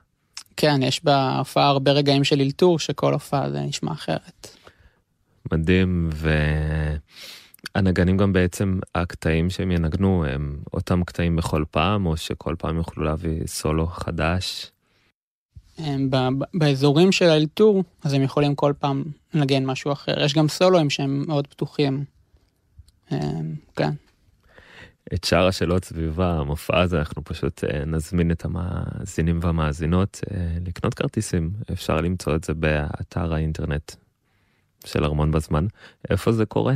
כן, 0.57 0.79
יש 0.83 1.03
בהופעה 1.03 1.67
הרבה 1.67 1.91
רגעים 1.91 2.23
של 2.23 2.41
אלתור 2.41 2.79
שכל 2.79 3.13
הופעה 3.13 3.51
זה 3.51 3.61
נשמע 3.61 3.91
אחרת. 3.91 4.47
מדהים, 5.51 6.09
והנגנים 7.75 8.17
גם 8.17 8.33
בעצם, 8.33 8.79
הקטעים 8.95 9.49
שהם 9.49 9.71
ינגנו 9.71 10.25
הם 10.25 10.57
אותם 10.73 11.03
קטעים 11.03 11.35
בכל 11.35 11.63
פעם, 11.71 12.05
או 12.05 12.17
שכל 12.17 12.55
פעם 12.57 12.77
יוכלו 12.77 13.03
להביא 13.03 13.47
סולו 13.47 13.87
חדש. 13.87 14.71
הם 15.79 16.09
ב- 16.09 16.43
באזורים 16.53 17.11
של 17.11 17.25
האלתור, 17.25 17.83
אז 18.03 18.13
הם 18.13 18.21
יכולים 18.21 18.55
כל 18.55 18.73
פעם 18.79 19.03
לנגן 19.33 19.65
משהו 19.65 19.91
אחר. 19.91 20.23
יש 20.23 20.33
גם 20.33 20.47
סולואים 20.47 20.89
שהם 20.89 21.23
מאוד 21.27 21.47
פתוחים. 21.47 22.03
הם, 23.09 23.55
כן. 23.75 23.91
את 25.13 25.23
שאר 25.23 25.47
השאלות 25.47 25.85
סביב 25.85 26.21
המופע 26.21 26.81
הזה, 26.81 26.99
אנחנו 26.99 27.23
פשוט 27.23 27.63
אה, 27.63 27.85
נזמין 27.85 28.31
את 28.31 28.45
המאזינים 28.45 29.39
והמאזינות 29.41 30.21
אה, 30.31 30.57
לקנות 30.65 30.93
כרטיסים. 30.93 31.51
אפשר 31.71 32.01
למצוא 32.01 32.35
את 32.35 32.43
זה 32.43 32.53
באתר 32.53 33.33
האינטרנט 33.33 33.91
של 34.85 35.03
ארמון 35.03 35.31
בזמן. 35.31 35.67
איפה 36.09 36.31
זה 36.31 36.45
קורה? 36.45 36.75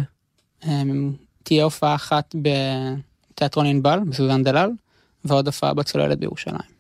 הם, 0.62 1.14
תהיה 1.44 1.64
הופעה 1.64 1.96
אחת 1.96 2.36
בתיאטרון 2.36 3.66
ענבל, 3.66 4.00
בסוזן 4.10 4.44
דלל, 4.44 4.70
ועוד 5.26 5.48
הופעה 5.48 5.74
בצוללת 5.74 6.20
בירושלים. 6.20 6.73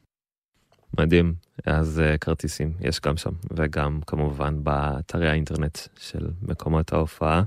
מדהים, 0.99 1.33
אז 1.65 2.01
uh, 2.05 2.17
כרטיסים 2.17 2.73
יש 2.81 3.01
גם 3.01 3.17
שם, 3.17 3.31
וגם 3.51 3.99
כמובן 4.07 4.63
באתרי 4.63 5.29
האינטרנט 5.29 5.77
של 5.97 6.27
מקומות 6.41 6.93
ההופעה. 6.93 7.43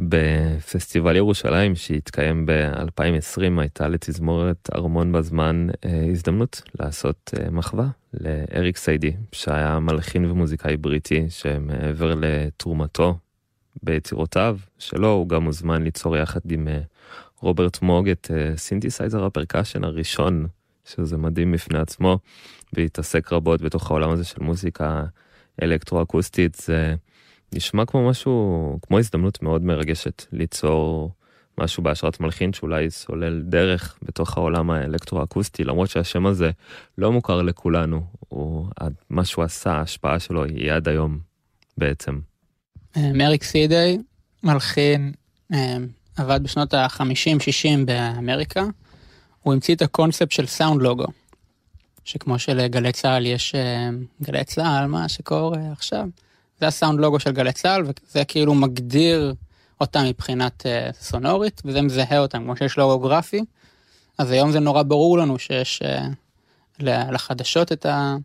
בפסטיבל 0.00 1.16
ירושלים 1.16 1.74
שהתקיים 1.74 2.46
ב-2020 2.46 3.60
הייתה 3.60 3.88
לתזמורת 3.88 4.68
ארמון 4.74 5.12
בזמן 5.12 5.68
אה, 5.84 6.06
הזדמנות 6.10 6.62
לעשות 6.80 7.30
אה, 7.38 7.50
מחווה 7.50 7.88
לאריק 8.14 8.76
סידיי 8.76 9.12
שהיה 9.32 9.78
מלחין 9.78 10.30
ומוזיקאי 10.30 10.76
בריטי 10.76 11.26
שמעבר 11.28 12.14
לתרומתו 12.20 13.18
ביצירותיו 13.82 14.58
שלו 14.78 15.08
הוא 15.12 15.28
גם 15.28 15.42
מוזמן 15.42 15.82
ליצור 15.82 16.16
יחד 16.16 16.40
עם 16.50 16.68
רוברט 17.40 17.82
מוג 17.82 18.08
את 18.08 18.30
סינתסייזר 18.56 19.24
ה 19.24 19.29
percussion 19.29 19.84
הראשון 19.84 20.46
שזה 20.84 21.16
מדהים 21.16 21.52
בפני 21.52 21.78
עצמו 21.78 22.18
והתעסק 22.72 23.32
רבות 23.32 23.62
בתוך 23.62 23.90
העולם 23.90 24.10
הזה 24.10 24.24
של 24.24 24.42
מוזיקה 24.42 25.04
אלקטרו-אקוסטית 25.62 26.54
זה 26.54 26.94
נשמע 27.54 27.86
כמו 27.86 28.08
משהו 28.08 28.78
כמו 28.82 28.98
הזדמנות 28.98 29.42
מאוד 29.42 29.62
מרגשת 29.62 30.24
ליצור 30.32 31.12
משהו 31.58 31.82
בהשראת 31.82 32.20
מלחין 32.20 32.52
שאולי 32.52 32.90
סולל 32.90 33.42
דרך 33.42 33.98
בתוך 34.02 34.36
העולם 34.36 34.70
האלקטרו-אקוסטי 34.70 35.64
למרות 35.64 35.90
שהשם 35.90 36.26
הזה 36.26 36.50
לא 36.98 37.12
מוכר 37.12 37.42
לכולנו 37.42 38.06
הוא 38.28 38.66
מה 39.10 39.24
שהוא 39.24 39.44
עשה 39.44 39.72
ההשפעה 39.72 40.18
שלו 40.18 40.44
היא 40.44 40.72
עד 40.72 40.88
היום 40.88 41.18
בעצם. 41.78 42.20
מריק 42.96 43.42
סידי, 43.42 43.98
מלחין, 44.42 45.12
אה, 45.52 45.76
עבד 46.16 46.40
בשנות 46.42 46.74
ה-50-60 46.74 47.84
באמריקה. 47.84 48.64
הוא 49.42 49.52
המציא 49.52 49.74
את 49.74 49.82
הקונספט 49.82 50.30
של 50.30 50.46
סאונד 50.46 50.82
לוגו. 50.82 51.06
שכמו 52.04 52.38
שלגלי 52.38 52.92
צה"ל 52.92 53.26
יש 53.26 53.54
אה, 53.54 53.88
גלי 54.22 54.44
צה"ל, 54.44 54.86
מה 54.86 55.08
שקורה 55.08 55.58
עכשיו. 55.72 56.06
זה 56.60 56.66
הסאונד 56.66 57.00
לוגו 57.00 57.20
של 57.20 57.32
גלי 57.32 57.52
צה"ל, 57.52 57.82
וזה 57.82 58.24
כאילו 58.24 58.54
מגדיר 58.54 59.34
אותם 59.80 60.04
מבחינת 60.04 60.66
uh, 60.66 60.94
סונורית, 61.00 61.62
וזה 61.64 61.82
מזהה 61.82 62.18
אותם, 62.18 62.44
כמו 62.44 62.56
שיש 62.56 62.78
לוגו 62.78 63.08
גרפי. 63.08 63.44
אז 64.18 64.30
היום 64.30 64.52
זה 64.52 64.60
נורא 64.60 64.82
ברור 64.82 65.18
לנו 65.18 65.38
שיש 65.38 65.82
אה, 65.82 66.82
לחדשות 66.82 67.72
את, 67.72 67.86
ה, 67.86 68.16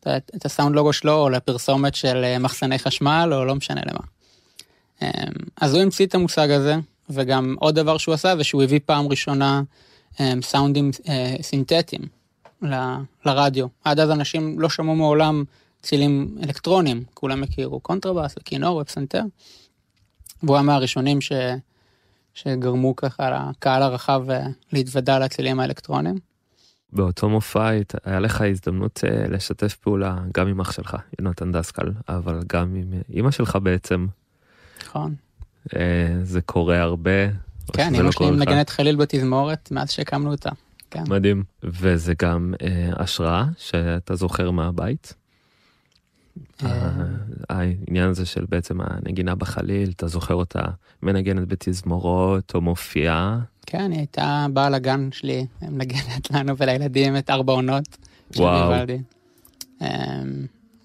את, 0.00 0.30
את 0.36 0.44
ה 0.44 0.49
sound 0.49 0.74
logo 0.74 0.92
שלו, 0.92 1.14
או 1.14 1.30
לפרסומת 1.30 1.94
של 1.94 2.38
מחסני 2.38 2.78
חשמל, 2.78 3.30
או 3.32 3.44
לא 3.44 3.54
משנה 3.54 3.80
למה. 3.86 4.00
אז 5.60 5.74
הוא 5.74 5.82
המציא 5.82 6.06
את 6.06 6.14
המושג 6.14 6.50
הזה, 6.50 6.76
וגם 7.10 7.56
עוד 7.58 7.74
דבר 7.74 7.98
שהוא 7.98 8.14
עשה, 8.14 8.36
זה 8.36 8.44
שהוא 8.44 8.62
הביא 8.62 8.80
פעם 8.86 9.08
ראשונה 9.08 9.62
סאונדים 10.42 10.90
אה, 11.02 11.42
סינתטיים 11.42 12.02
ל, 12.62 12.74
לרדיו. 13.26 13.66
עד 13.84 14.00
אז 14.00 14.10
אנשים 14.10 14.60
לא 14.60 14.68
שמעו 14.68 14.96
מעולם 14.96 15.44
צלילים 15.82 16.38
אלקטרונים, 16.42 17.04
כולם 17.14 17.42
הכירו 17.42 17.80
קונטרבאס 17.80 18.34
וכינור 18.38 18.76
ופסנתר. 18.76 19.22
והוא 20.42 20.56
היה 20.56 20.62
מהראשונים 20.62 21.20
ש... 21.20 21.32
שגרמו 22.34 22.96
ככה 22.96 23.30
לקהל 23.50 23.82
הרחב 23.82 24.30
אה, 24.30 24.46
להתוודע 24.72 25.18
לצילים 25.18 25.60
האלקטרונים. 25.60 26.18
באותו 26.92 27.28
מופע 27.28 27.70
היה 28.04 28.20
לך 28.20 28.40
הזדמנות 28.40 29.00
אה, 29.04 29.28
לשתף 29.28 29.74
פעולה 29.74 30.18
גם 30.34 30.48
עם 30.48 30.60
אח 30.60 30.72
שלך, 30.72 30.96
יונתן 31.20 31.52
דסקל, 31.52 31.92
אבל 32.08 32.40
גם 32.52 32.74
עם 32.74 32.92
אימא 33.10 33.30
שלך 33.30 33.58
בעצם. 33.62 34.06
נכון. 34.82 35.14
אה, 35.76 36.14
זה 36.22 36.40
קורה 36.40 36.80
הרבה. 36.80 37.26
כן, 37.72 37.94
אמא 37.94 38.10
שלי 38.10 38.30
מנגנת 38.30 38.70
חליל 38.70 38.96
בתזמורת 38.96 39.70
מאז 39.70 39.90
שהקמנו 39.90 40.30
אותה. 40.30 40.50
כן. 40.90 41.04
מדהים. 41.08 41.42
וזה 41.62 42.14
גם 42.22 42.54
השראה 42.92 43.44
שאתה 43.58 44.14
זוכר 44.14 44.50
מהבית? 44.50 45.14
העניין 47.48 48.08
הזה 48.08 48.26
של 48.26 48.44
בעצם 48.48 48.80
הנגינה 48.80 49.34
בחליל, 49.34 49.90
אתה 49.96 50.08
זוכר 50.08 50.34
אותה 50.34 50.62
מנגנת 51.02 51.48
בתזמורות 51.48 52.54
או 52.54 52.60
מופיעה? 52.60 53.38
כן, 53.66 53.90
היא 53.90 53.98
הייתה 53.98 54.46
באה 54.52 54.70
לגן 54.70 55.08
שלי, 55.12 55.46
מנגנת 55.62 56.30
לנו 56.30 56.56
ולילדים 56.56 57.16
את 57.16 57.30
ארבע 57.30 57.52
עונות. 57.52 57.96
וואו. 58.36 58.86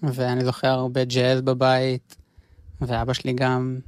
ואני 0.02 0.44
זוכר 0.44 0.68
הרבה 0.68 1.04
ג'אז 1.04 1.40
בבית, 1.40 2.16
ואבא 2.80 3.12
שלי 3.12 3.32
גם 3.32 3.78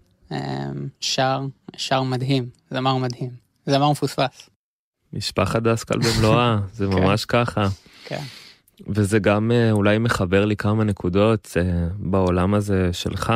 שר, 1.01 1.47
שר 1.77 2.03
מדהים, 2.03 2.49
זמר 2.71 2.97
מדהים, 2.97 3.31
זמר 3.67 3.91
מפוספס. 3.91 4.51
משפחת 5.13 5.63
דסקל 5.63 5.99
במלואה, 5.99 6.59
זה 6.73 6.87
ממש 6.87 7.25
ככה. 7.25 7.69
כן. 8.05 8.23
וזה 8.87 9.19
גם 9.19 9.53
אולי 9.71 9.99
מחבר 9.99 10.45
לי 10.45 10.57
כמה 10.57 10.85
נקודות 10.85 11.57
בעולם 11.97 12.55
הזה 12.55 12.93
שלך, 12.93 13.33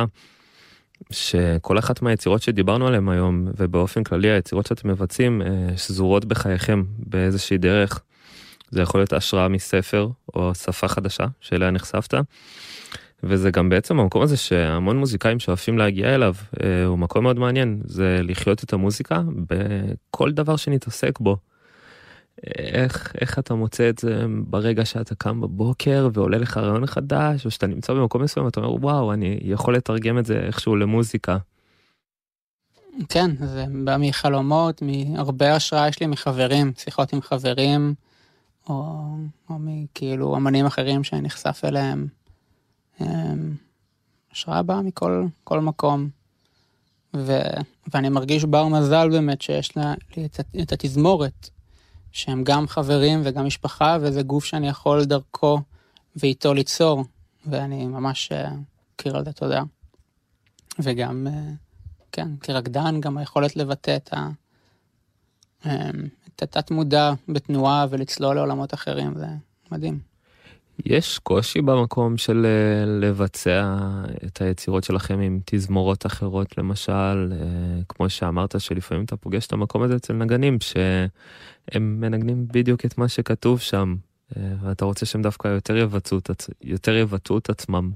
שכל 1.11 1.79
אחת 1.79 2.01
מהיצירות 2.01 2.41
שדיברנו 2.41 2.87
עליהן 2.87 3.09
היום, 3.09 3.47
ובאופן 3.57 4.03
כללי 4.03 4.31
היצירות 4.31 4.65
שאתם 4.65 4.89
מבצעים, 4.89 5.41
שזורות 5.77 6.25
בחייכם 6.25 6.83
באיזושהי 6.97 7.57
דרך. 7.57 8.01
זה 8.71 8.81
יכול 8.81 8.99
להיות 8.99 9.13
השראה 9.13 9.47
מספר 9.47 10.09
או 10.35 10.55
שפה 10.55 10.87
חדשה 10.87 11.25
שאליה 11.41 11.71
נחשפת. 11.71 12.13
וזה 13.25 13.51
גם 13.51 13.69
בעצם 13.69 13.99
המקום 13.99 14.21
הזה 14.21 14.37
שהמון 14.37 14.97
מוזיקאים 14.97 15.39
שואפים 15.39 15.77
להגיע 15.77 16.15
אליו, 16.15 16.33
הוא 16.85 16.99
מקום 16.99 17.23
מאוד 17.23 17.39
מעניין, 17.39 17.81
זה 17.85 18.19
לחיות 18.23 18.63
את 18.63 18.73
המוזיקה 18.73 19.21
בכל 19.49 20.31
דבר 20.31 20.55
שנתעסק 20.55 21.19
בו. 21.19 21.37
איך, 22.57 23.13
איך 23.21 23.39
אתה 23.39 23.53
מוצא 23.53 23.89
את 23.89 23.97
זה 23.97 24.25
ברגע 24.47 24.85
שאתה 24.85 25.15
קם 25.15 25.41
בבוקר 25.41 26.09
ועולה 26.13 26.37
לך 26.37 26.57
רעיון 26.57 26.85
חדש, 26.85 27.45
או 27.45 27.51
שאתה 27.51 27.67
נמצא 27.67 27.93
במקום 27.93 28.23
מסוים, 28.23 28.47
אתה 28.47 28.59
אומר, 28.59 28.73
וואו, 28.73 29.13
אני 29.13 29.39
יכול 29.41 29.75
לתרגם 29.75 30.17
את 30.17 30.25
זה 30.25 30.39
איכשהו 30.39 30.75
למוזיקה. 30.75 31.37
כן, 33.09 33.31
זה 33.39 33.65
בא 33.83 33.97
מחלומות, 33.99 34.81
מהרבה 34.81 35.55
השראה 35.55 35.87
יש 35.87 35.99
לי 35.99 36.07
מחברים, 36.07 36.71
שיחות 36.77 37.13
עם 37.13 37.21
חברים, 37.21 37.93
או, 38.69 39.05
או 39.49 39.55
מכאילו 39.59 40.35
אמנים 40.35 40.65
אחרים 40.65 41.03
שאני 41.03 41.21
נחשף 41.21 41.61
אליהם. 41.65 42.07
השראה 44.31 44.63
באה 44.63 44.81
מכל 44.81 45.25
כל 45.43 45.59
מקום. 45.59 46.09
ו, 47.15 47.39
ואני 47.93 48.09
מרגיש 48.09 48.45
בר 48.45 48.67
מזל 48.67 49.09
באמת 49.09 49.41
שיש 49.41 49.75
לי 49.75 50.25
את, 50.25 50.39
את 50.61 50.71
התזמורת. 50.71 51.49
שהם 52.15 52.43
גם 52.43 52.67
חברים 52.67 53.21
וגם 53.23 53.45
משפחה, 53.45 53.97
וזה 54.01 54.21
גוף 54.21 54.45
שאני 54.45 54.67
יכול 54.67 55.05
דרכו 55.05 55.59
ואיתו 56.15 56.53
ליצור, 56.53 57.05
ואני 57.45 57.87
ממש 57.87 58.31
מכיר 58.93 59.17
על 59.17 59.25
זה 59.25 59.33
תודה. 59.33 59.63
וגם, 60.79 61.27
כן, 62.11 62.27
כרקדן, 62.41 63.01
גם 63.01 63.17
היכולת 63.17 63.55
לבטא 63.55 63.95
את, 63.95 64.13
ה, 64.13 64.29
את 66.27 66.43
התת 66.43 66.71
מודע 66.71 67.13
בתנועה 67.29 67.85
ולצלול 67.89 68.35
לעולמות 68.35 68.73
אחרים, 68.73 69.13
זה 69.17 69.27
מדהים. 69.71 70.14
יש 70.85 71.19
קושי 71.19 71.61
במקום 71.61 72.17
של 72.17 72.45
אה, 72.45 72.85
לבצע 72.85 73.77
את 74.25 74.41
היצירות 74.41 74.83
שלכם 74.83 75.19
עם 75.19 75.39
תזמורות 75.45 76.05
אחרות, 76.05 76.57
למשל, 76.57 77.31
אה, 77.31 77.37
כמו 77.89 78.09
שאמרת, 78.09 78.61
שלפעמים 78.61 79.03
אתה 79.03 79.17
פוגש 79.17 79.47
את 79.47 79.53
המקום 79.53 79.81
הזה 79.81 79.95
אצל 79.95 80.13
נגנים, 80.13 80.57
שהם 80.61 82.01
מנגנים 82.01 82.47
בדיוק 82.47 82.85
את 82.85 82.97
מה 82.97 83.07
שכתוב 83.07 83.59
שם, 83.59 83.95
אה, 84.37 84.41
ואתה 84.61 84.85
רוצה 84.85 85.05
שהם 85.05 85.21
דווקא 85.21 85.47
יותר 85.47 85.77
יבצעו 85.77 86.19
יותר 86.61 86.95
יבטאו 86.95 87.37
את 87.37 87.49
עצמם. 87.49 87.91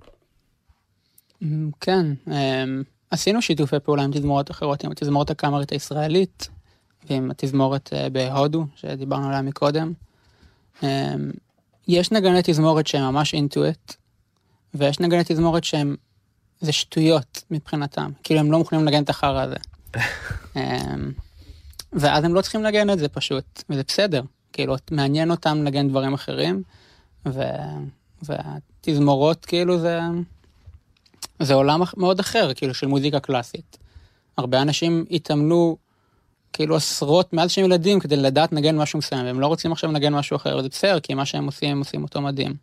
אמ, 1.41 1.69
כן, 1.81 2.05
אמ, 2.27 2.83
עשינו 3.11 3.41
שיתופי 3.41 3.79
פעולה 3.79 4.03
עם 4.03 4.11
תזמורות 4.11 4.51
אחרות, 4.51 4.83
עם 4.83 4.91
התזמורת 4.91 5.29
הקאמרית 5.29 5.71
הישראלית 5.71 6.49
ועם 7.09 7.31
התזמורת 7.31 7.93
בהודו, 8.11 8.65
שדיברנו 8.75 9.27
עליה 9.27 9.41
מקודם. 9.41 9.93
יש 11.89 12.11
נגני 12.11 12.39
תזמורת 12.43 12.87
שהם 12.87 13.03
ממש 13.03 13.33
אינטואט, 13.33 13.95
ויש 14.73 14.99
נגני 14.99 15.23
תזמורת 15.25 15.63
שהם, 15.63 15.95
זה 16.61 16.71
שטויות 16.71 17.43
מבחינתם, 17.51 18.11
כאילו 18.23 18.39
הם 18.39 18.51
לא 18.51 18.57
מוכנים 18.57 18.81
לנגן 18.81 19.03
את 19.03 19.09
החרא 19.09 19.41
הזה. 19.41 19.55
אמ, 20.55 21.11
ואז 21.93 22.23
הם 22.23 22.33
לא 22.33 22.41
צריכים 22.41 22.63
לנגן 22.63 22.89
את 22.89 22.99
זה 22.99 23.09
פשוט, 23.09 23.63
וזה 23.69 23.81
בסדר, 23.87 24.21
כאילו 24.53 24.75
מעניין 24.91 25.31
אותם 25.31 25.57
לנגן 25.57 25.89
דברים 25.89 26.13
אחרים, 26.13 26.63
ו... 27.25 27.41
והתזמורות 28.21 29.45
כאילו 29.45 29.79
זה... 29.79 29.99
זה 31.39 31.53
עולם 31.53 31.81
מאוד 31.97 32.19
אחר, 32.19 32.53
כאילו, 32.53 32.73
של 32.73 32.87
מוזיקה 32.87 33.19
קלאסית. 33.19 33.77
הרבה 34.37 34.61
אנשים 34.61 35.05
התאמנו 35.11 35.77
כאילו 36.53 36.75
עשרות, 36.75 37.33
מאז 37.33 37.51
שהם 37.51 37.65
ילדים, 37.65 37.99
כדי 37.99 38.15
לדעת 38.15 38.51
לנגן 38.51 38.77
משהו 38.77 38.99
מסוים, 38.99 39.25
והם 39.25 39.39
לא 39.39 39.47
רוצים 39.47 39.71
עכשיו 39.71 39.91
לנגן 39.91 40.13
משהו 40.13 40.35
אחר, 40.35 40.57
וזה 40.57 40.69
בסדר, 40.69 40.99
כי 40.99 41.13
מה 41.13 41.25
שהם 41.25 41.45
עושים, 41.45 41.71
הם 41.71 41.79
עושים 41.79 42.03
אותו 42.03 42.21
מדהים. 42.21 42.53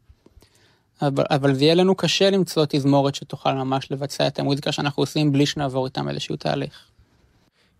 אבל, 1.02 1.24
אבל 1.30 1.54
זה 1.54 1.64
יהיה 1.64 1.74
לנו 1.74 1.94
קשה 1.94 2.30
למצוא 2.30 2.64
תזמורת 2.68 3.14
שתוכל 3.14 3.52
ממש 3.52 3.92
לבצע 3.92 4.26
את 4.26 4.38
המוזיקה 4.38 4.72
שאנחנו 4.72 5.02
עושים 5.02 5.32
בלי 5.32 5.46
שנעבור 5.46 5.86
איתם 5.86 6.08
איזשהו 6.08 6.36
תהליך. 6.36 6.95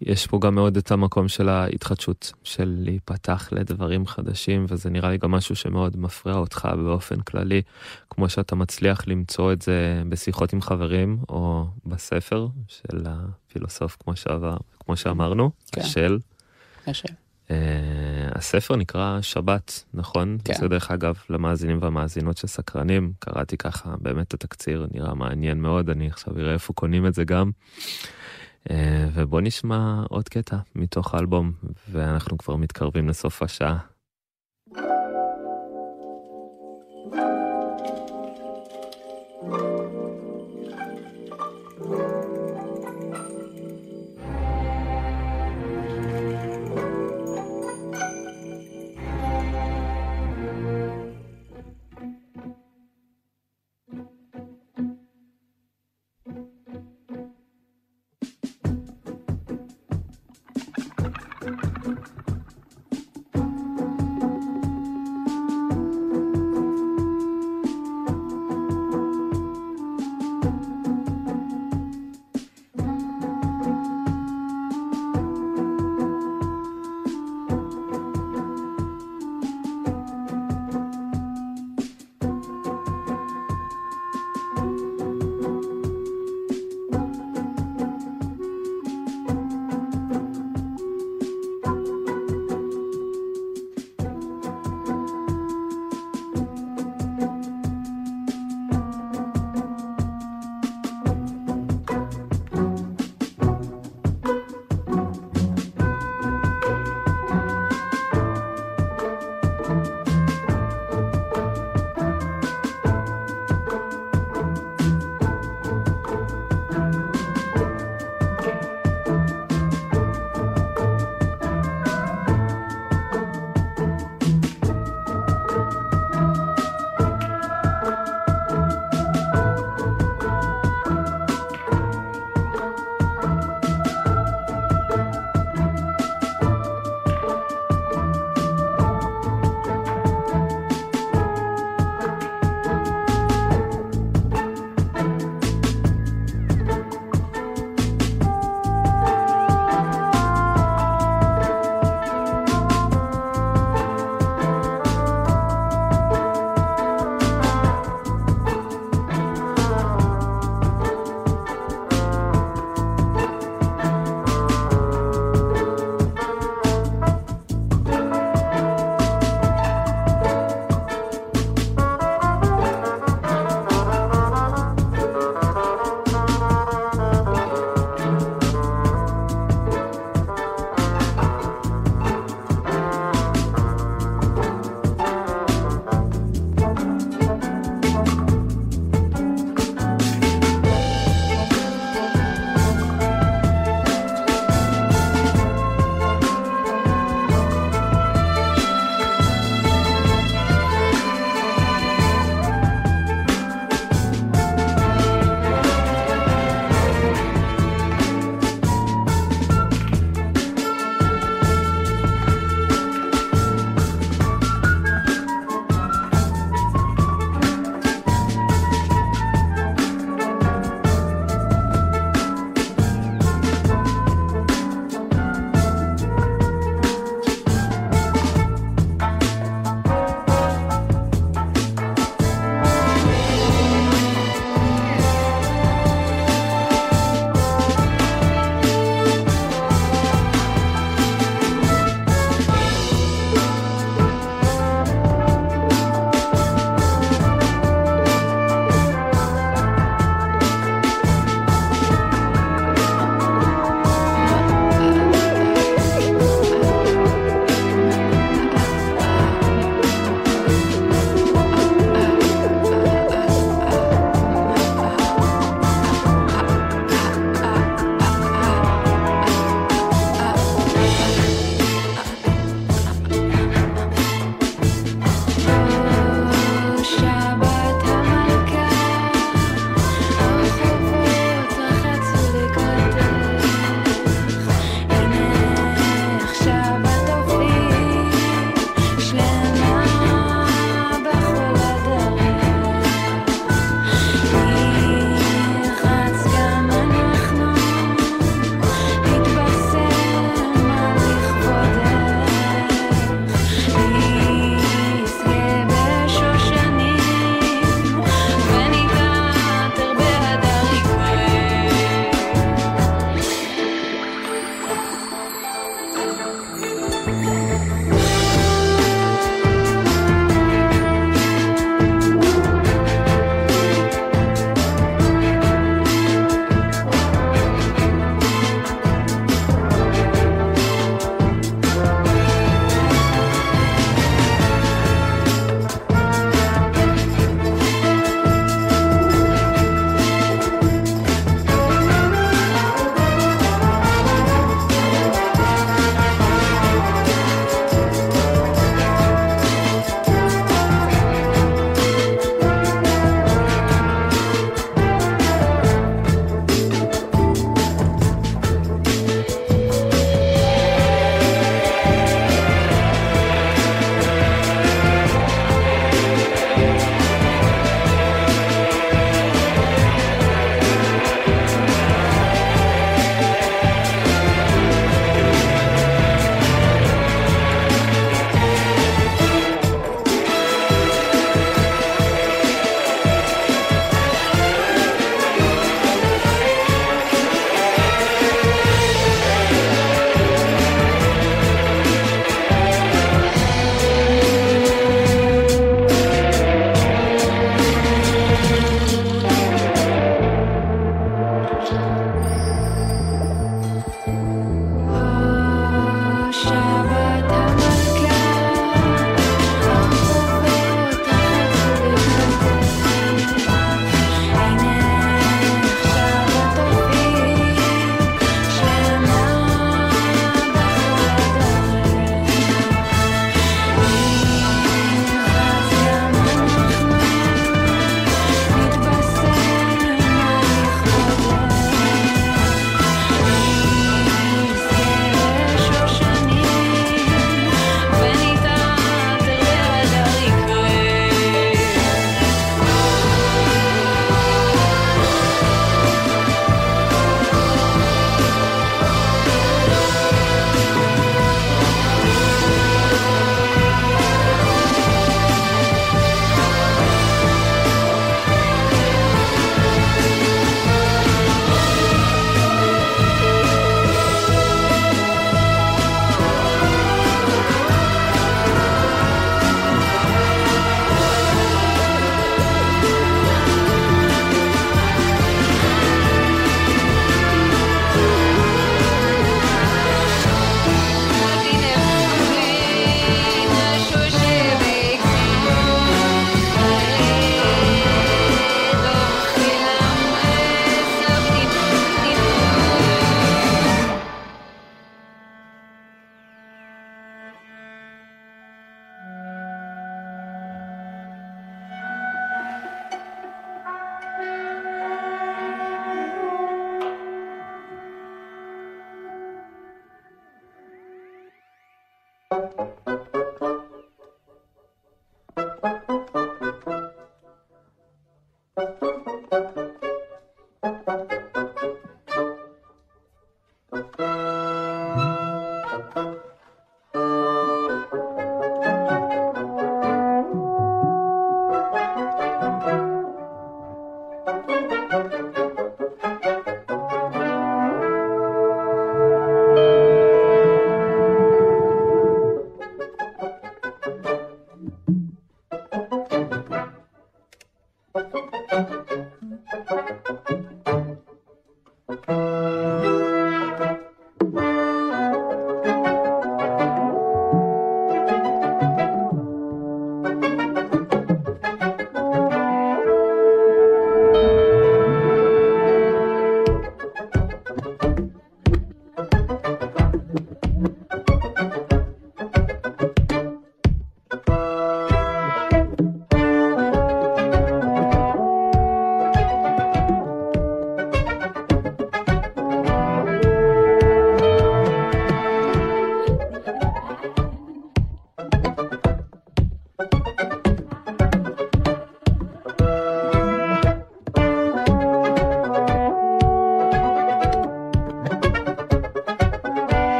יש 0.00 0.26
פה 0.26 0.38
גם 0.38 0.54
מאוד 0.54 0.76
את 0.76 0.90
המקום 0.90 1.28
של 1.28 1.48
ההתחדשות, 1.48 2.32
של 2.44 2.76
להיפתח 2.78 3.48
לדברים 3.52 4.06
חדשים, 4.06 4.66
וזה 4.68 4.90
נראה 4.90 5.10
לי 5.10 5.18
גם 5.18 5.30
משהו 5.30 5.56
שמאוד 5.56 5.96
מפריע 5.96 6.36
אותך 6.36 6.68
באופן 6.84 7.20
כללי, 7.20 7.62
כמו 8.10 8.28
שאתה 8.28 8.54
מצליח 8.54 9.08
למצוא 9.08 9.52
את 9.52 9.62
זה 9.62 10.02
בשיחות 10.08 10.52
עם 10.52 10.60
חברים, 10.60 11.18
או 11.28 11.66
בספר 11.86 12.48
של 12.68 13.04
הפילוסוף, 13.06 13.96
כמו, 14.00 14.16
שעבר, 14.16 14.56
כמו 14.80 14.96
שאמרנו, 14.96 15.50
כן. 15.72 15.82
של. 15.82 16.18
Uh, 17.48 17.52
הספר 18.34 18.76
נקרא 18.76 19.18
שבת, 19.20 19.84
נכון? 19.94 20.38
כן. 20.44 20.54
זה 20.54 20.68
דרך 20.68 20.90
אגב 20.90 21.18
למאזינים 21.30 21.78
והמאזינות 21.82 22.36
שסקרנים, 22.36 23.12
קראתי 23.18 23.56
ככה 23.56 23.94
באמת 24.00 24.28
את 24.28 24.34
התקציר, 24.34 24.86
נראה 24.92 25.14
מעניין 25.14 25.60
מאוד, 25.60 25.90
אני 25.90 26.06
עכשיו 26.06 26.38
אראה 26.38 26.52
איפה 26.52 26.72
קונים 26.72 27.06
את 27.06 27.14
זה 27.14 27.24
גם. 27.24 27.50
אה, 28.70 29.08
ובוא 29.14 29.40
נשמע 29.40 30.02
עוד 30.08 30.28
קטע 30.28 30.56
מתוך 30.74 31.14
האלבום, 31.14 31.52
ואנחנו 31.90 32.38
כבר 32.38 32.56
מתקרבים 32.56 33.08
לסוף 33.08 33.42
השעה. 33.42 33.78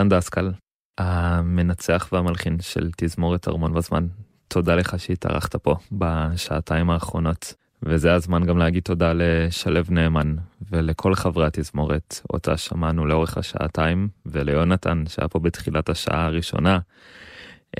מתן 0.00 0.08
דסקל, 0.08 0.52
המנצח 0.98 2.08
והמלחין 2.12 2.56
של 2.60 2.90
תזמורת 2.96 3.48
ארמון 3.48 3.74
בזמן. 3.74 4.06
תודה 4.48 4.74
לך 4.74 4.94
שהתארחת 4.98 5.56
פה 5.56 5.76
בשעתיים 5.92 6.90
האחרונות. 6.90 7.54
וזה 7.82 8.14
הזמן 8.14 8.44
גם 8.44 8.58
להגיד 8.58 8.82
תודה 8.82 9.12
לשלו 9.14 9.80
נאמן 9.88 10.36
ולכל 10.70 11.14
חברי 11.14 11.46
התזמורת, 11.46 12.20
אותה 12.32 12.56
שמענו 12.56 13.06
לאורך 13.06 13.38
השעתיים, 13.38 14.08
וליונתן 14.26 15.04
שהיה 15.08 15.28
פה 15.28 15.38
בתחילת 15.38 15.88
השעה 15.88 16.26
הראשונה. 16.26 16.78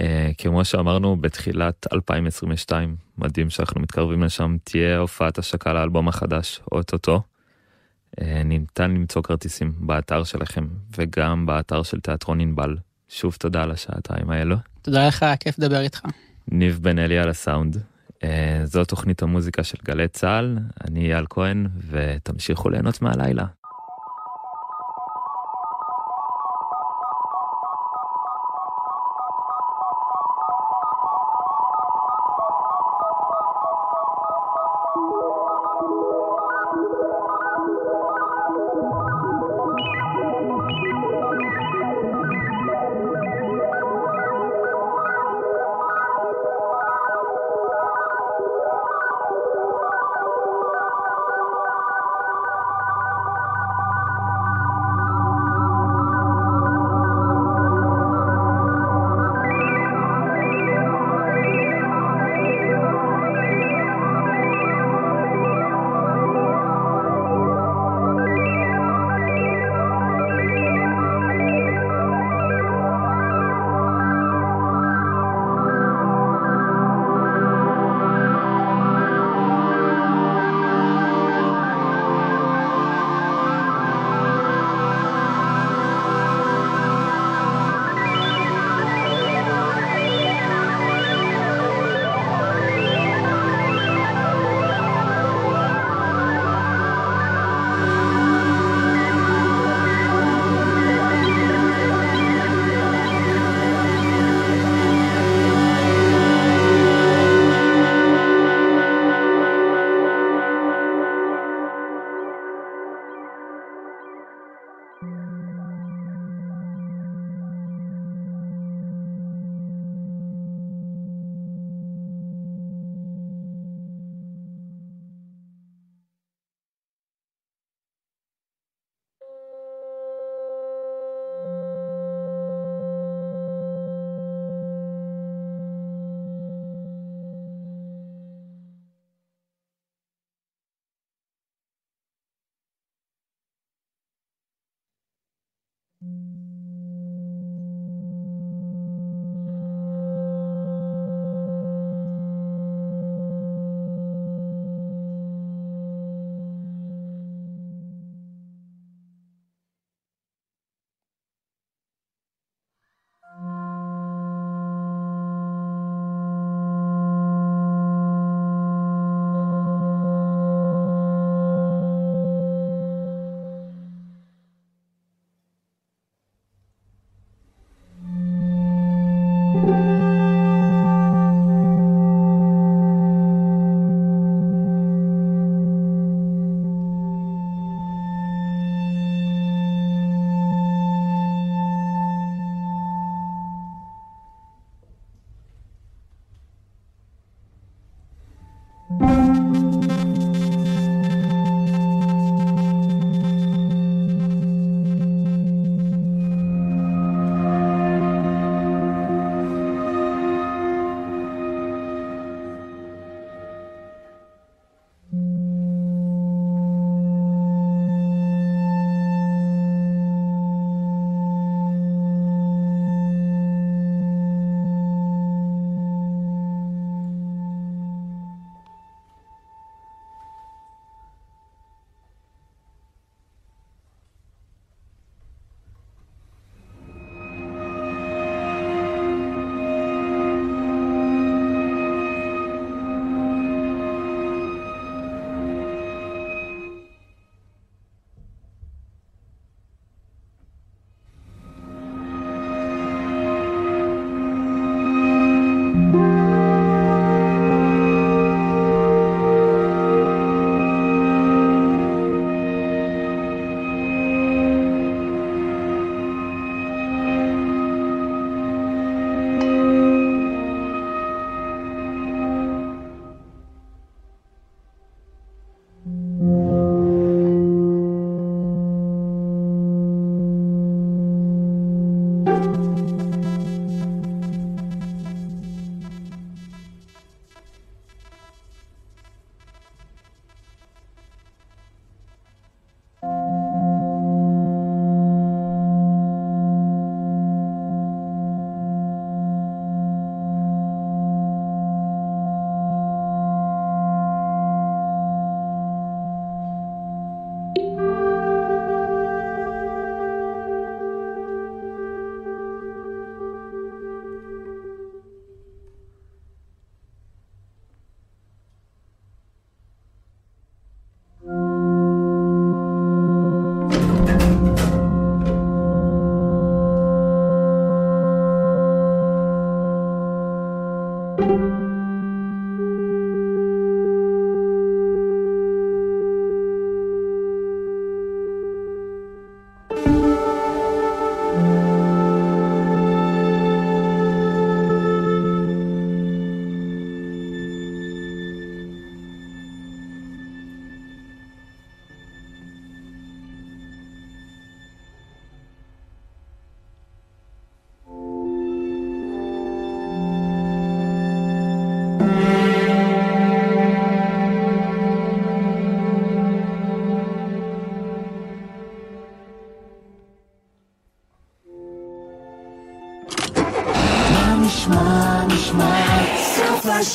אה, 0.00 0.30
כמו 0.38 0.64
שאמרנו, 0.64 1.16
בתחילת 1.16 1.86
2022, 1.92 2.96
מדהים 3.18 3.50
שאנחנו 3.50 3.80
מתקרבים 3.80 4.22
לשם, 4.22 4.56
תהיה 4.64 4.98
הופעת 4.98 5.38
השקה 5.38 5.72
לאלבום 5.72 6.08
החדש, 6.08 6.60
אוטוטו. 6.72 7.22
אה, 8.20 8.42
ניתן 8.44 8.90
למצוא 8.90 9.22
כרטיסים 9.22 9.72
באתר 9.78 10.24
שלכם 10.24 10.66
וגם 10.98 11.46
באתר 11.46 11.82
של 11.82 12.00
תיאטרון 12.00 12.40
ענבל. 12.40 12.76
שוב 13.08 13.36
תודה 13.38 13.62
על 13.62 13.70
השעתיים 13.70 14.30
האלו. 14.30 14.56
תודה 14.82 15.08
לך, 15.08 15.26
כיף 15.40 15.58
לדבר 15.58 15.80
איתך. 15.80 16.00
ניב 16.48 16.78
בן 16.82 16.98
אלי 16.98 17.18
על 17.18 17.28
הסאונד. 17.28 17.76
אה, 18.24 18.60
זו 18.64 18.84
תוכנית 18.84 19.22
המוזיקה 19.22 19.64
של 19.64 19.78
גלי 19.84 20.08
צה"ל, 20.08 20.58
אני 20.84 21.12
אייל 21.12 21.24
כהן, 21.30 21.66
ותמשיכו 21.90 22.70
ליהנות 22.70 23.02
מהלילה. 23.02 23.44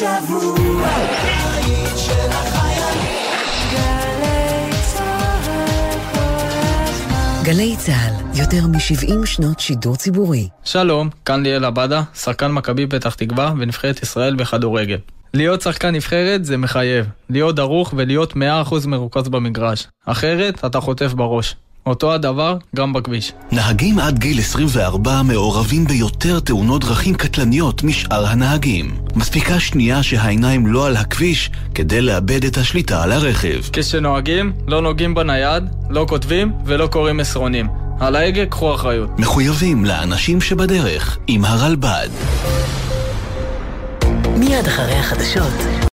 החיילים. 0.02 0.80
גלי 3.72 4.76
צהל 4.82 5.34
כל 6.14 6.20
הזמן. 6.90 7.44
גלי 7.44 7.76
צה"ל, 7.78 8.40
יותר 8.40 8.68
מ-70 8.68 9.26
שנות 9.26 9.60
שידור 9.60 9.96
ציבורי. 9.96 10.50
שלום, 10.64 11.10
כאן 11.26 11.44
ליאל 11.44 11.66
עבדה, 11.66 12.04
שחקן 12.16 12.52
מכבי 12.52 12.88
פתח 12.88 13.16
תקווה 13.16 13.54
ונבחרת 13.60 14.04
ישראל 14.04 14.36
בכדורגל. 14.36 14.98
להיות 15.34 15.62
שחקן 15.62 15.96
נבחרת 15.96 16.46
זה 16.46 16.58
מחייב, 16.58 17.06
להיות 17.30 17.56
דרוך 17.56 17.94
ולהיות 17.98 18.34
100% 18.34 18.88
מרוכז 18.88 19.28
במגרש. 19.28 19.88
אחרת, 20.06 20.66
אתה 20.66 20.80
חוטף 20.80 21.14
בראש. 21.14 21.56
אותו 21.88 22.14
הדבר 22.14 22.58
גם 22.76 22.94
בכביש. 22.94 23.32
נהגים 23.52 24.00
עד 24.00 24.20
גיל 24.20 24.40
24 24.40 25.22
מעורבים 25.22 25.86
ביותר 25.86 26.40
תאונות 26.40 26.84
דרכים 26.84 27.16
קטלניות 27.16 27.84
משאר 27.84 28.26
הנהגים. 28.26 28.98
מספיקה 29.16 29.60
שנייה 29.60 30.04
שהעיניים 30.04 30.68
לא 30.68 30.88
על 30.88 30.98
הכביש 30.98 31.52
כדי 31.76 32.02
לאבד 32.02 32.46
את 32.46 32.58
השליטה 32.58 33.04
על 33.04 33.12
הרכב. 33.12 33.62
כשנוהגים, 33.74 34.54
לא 34.68 34.82
נוגעים 34.82 35.16
בנייד, 35.16 35.64
לא 35.90 36.06
כותבים 36.10 36.52
ולא 36.66 36.88
קוראים 36.88 37.18
מסרונים. 37.18 37.68
על 38.00 38.16
ההגה 38.16 38.46
קחו 38.46 38.76
אחריות. 38.76 39.20
מחויבים 39.20 39.86
לאנשים 39.86 40.42
שבדרך 40.42 41.18
עם 41.28 41.46
הרלב"ד. 41.46 42.10
מיד 44.38 44.68
אחרי 44.68 44.94
החדשות, 44.94 45.76